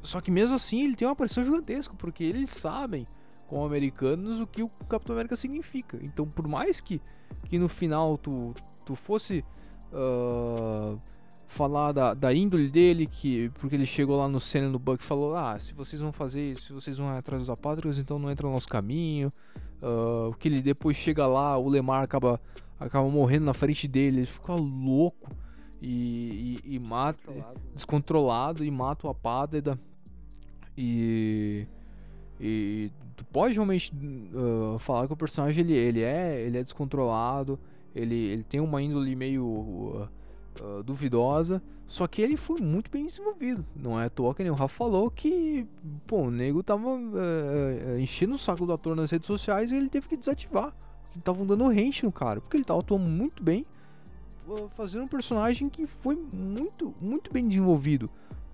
Só 0.00 0.22
que 0.22 0.30
mesmo 0.30 0.56
assim 0.56 0.84
ele 0.84 0.96
tem 0.96 1.06
uma 1.06 1.14
pressão 1.14 1.44
gigantesca, 1.44 1.94
porque 1.98 2.24
eles 2.24 2.48
sabem, 2.50 3.04
como 3.48 3.64
americanos, 3.64 4.40
o 4.40 4.46
que 4.46 4.62
o 4.62 4.68
Capitão 4.88 5.14
América 5.14 5.34
significa. 5.34 5.98
Então, 6.02 6.26
por 6.26 6.46
mais 6.46 6.80
que 6.80 7.00
que 7.48 7.58
no 7.58 7.68
final 7.68 8.18
tu, 8.18 8.54
tu 8.84 8.94
fosse 8.94 9.44
uh, 9.92 10.98
falar 11.46 11.92
da, 11.92 12.14
da 12.14 12.32
índole 12.32 12.68
dele, 12.68 13.06
que 13.06 13.50
porque 13.58 13.74
ele 13.74 13.86
chegou 13.86 14.18
lá 14.18 14.28
no 14.28 14.40
cena 14.40 14.70
do 14.70 14.78
Buck 14.78 15.02
e 15.02 15.06
falou: 15.06 15.34
Ah, 15.34 15.58
se 15.58 15.72
vocês 15.72 16.00
vão 16.00 16.12
fazer, 16.12 16.56
se 16.56 16.72
vocês 16.72 16.98
vão 16.98 17.08
atrás 17.16 17.40
dos 17.40 17.50
apátricos, 17.50 17.98
então 17.98 18.18
não 18.18 18.30
entra 18.30 18.46
no 18.46 18.52
nosso 18.52 18.68
caminho. 18.68 19.32
Uh, 19.80 20.34
que 20.38 20.48
ele 20.48 20.60
depois 20.60 20.96
chega 20.96 21.26
lá, 21.26 21.56
o 21.56 21.68
Lemar 21.68 22.02
acaba, 22.02 22.40
acaba 22.80 23.08
morrendo 23.08 23.44
na 23.44 23.54
frente 23.54 23.86
dele, 23.86 24.18
ele 24.18 24.26
fica 24.26 24.52
louco 24.52 25.30
e, 25.80 26.60
e, 26.64 26.74
e 26.74 26.78
mata 26.80 27.18
descontrolado. 27.30 27.60
descontrolado 27.74 28.64
e 28.64 28.70
mata 28.70 29.06
o 29.06 29.10
apátrida. 29.10 29.78
E 30.76 31.66
e 32.40 32.90
tu 33.18 33.24
pode 33.24 33.54
realmente 33.54 33.92
uh, 33.92 34.78
falar 34.78 35.08
que 35.08 35.12
o 35.12 35.16
personagem 35.16 35.64
ele, 35.64 35.74
ele, 35.74 36.02
é, 36.02 36.40
ele 36.40 36.56
é 36.56 36.62
descontrolado, 36.62 37.58
ele, 37.92 38.14
ele 38.14 38.44
tem 38.44 38.60
uma 38.60 38.80
índole 38.80 39.16
meio 39.16 39.44
uh, 39.44 40.08
uh, 40.60 40.82
duvidosa, 40.84 41.60
só 41.84 42.06
que 42.06 42.22
ele 42.22 42.36
foi 42.36 42.60
muito 42.60 42.88
bem 42.88 43.06
desenvolvido. 43.06 43.66
Não 43.74 44.00
é 44.00 44.06
à 44.06 44.10
toa 44.10 44.32
que 44.36 44.44
nem 44.44 44.52
o 44.52 44.54
Rafa 44.54 44.76
falou 44.76 45.10
que 45.10 45.66
pô, 46.06 46.22
o 46.22 46.30
nego 46.30 46.62
tava 46.62 46.86
enchendo 47.98 48.34
o 48.34 48.38
saco 48.38 48.66
do 48.66 48.72
ator 48.72 48.94
nas 48.94 49.10
redes 49.10 49.26
sociais 49.26 49.72
e 49.72 49.76
ele 49.76 49.88
teve 49.88 50.06
que 50.06 50.16
desativar. 50.16 50.72
Estavam 51.16 51.46
dando 51.46 51.66
rente 51.68 52.04
no 52.04 52.12
cara, 52.12 52.40
porque 52.40 52.58
ele 52.58 52.64
tava 52.64 52.80
atuando 52.80 53.08
muito 53.08 53.42
bem, 53.42 53.64
fazendo 54.76 55.04
um 55.04 55.08
personagem 55.08 55.68
que 55.70 55.86
foi 55.86 56.14
muito, 56.14 56.94
muito 57.00 57.32
bem 57.32 57.48
desenvolvido. 57.48 58.10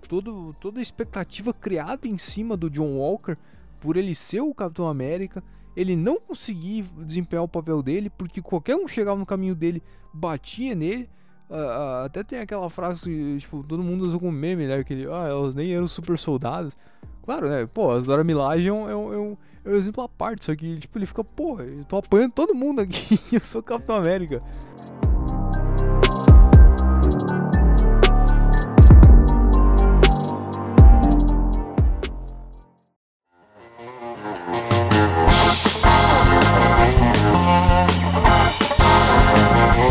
Todo, 0.07 0.55
toda 0.61 0.79
a 0.79 0.81
expectativa 0.81 1.53
criada 1.53 2.07
em 2.07 2.17
cima 2.17 2.55
do 2.55 2.69
John 2.69 2.97
Walker 2.97 3.37
por 3.85 3.97
ele 3.97 4.15
ser 4.15 4.41
o 4.41 4.51
Capitão 4.51 4.87
América, 4.87 5.43
ele 5.77 5.95
não 5.95 6.19
conseguir 6.19 6.85
desempenhar 6.97 7.43
o 7.43 7.47
papel 7.47 7.83
dele, 7.83 8.09
porque 8.09 8.41
qualquer 8.41 8.75
um 8.75 8.87
chegava 8.87 9.19
no 9.19 9.27
caminho 9.27 9.53
dele, 9.53 9.83
batia 10.11 10.73
nele. 10.73 11.07
Uh, 11.47 11.53
uh, 11.53 12.05
até 12.05 12.23
tem 12.23 12.39
aquela 12.39 12.67
frase 12.67 13.01
que 13.01 13.37
tipo, 13.37 13.63
todo 13.63 13.83
mundo 13.83 14.03
usa 14.03 14.17
como 14.17 14.31
meme, 14.31 14.65
né? 14.65 14.83
Que 14.83 14.93
ele, 14.93 15.05
ah, 15.05 15.27
elas 15.27 15.53
nem 15.53 15.71
eram 15.71 15.87
super 15.87 16.17
soldados. 16.17 16.75
Claro, 17.21 17.47
né? 17.47 17.67
Pô, 17.71 17.91
as 17.91 18.05
Dora 18.05 18.23
Milaje 18.23 18.67
é 18.67 18.73
um, 18.73 18.89
é, 18.89 18.95
um, 18.95 19.13
é, 19.13 19.17
um, 19.19 19.37
é 19.65 19.69
um 19.69 19.75
exemplo 19.75 20.03
à 20.03 20.09
parte. 20.09 20.45
Só 20.45 20.55
que, 20.55 20.79
tipo, 20.79 20.97
ele 20.97 21.05
fica, 21.05 21.23
pô, 21.23 21.61
eu 21.61 21.85
tô 21.85 21.97
apanhando 21.97 22.31
todo 22.31 22.55
mundo 22.55 22.81
aqui 22.81 23.19
eu 23.31 23.41
sou 23.41 23.61
Capitão 23.61 23.97
América. 23.97 24.41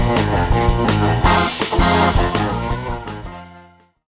Música 0.05 1.34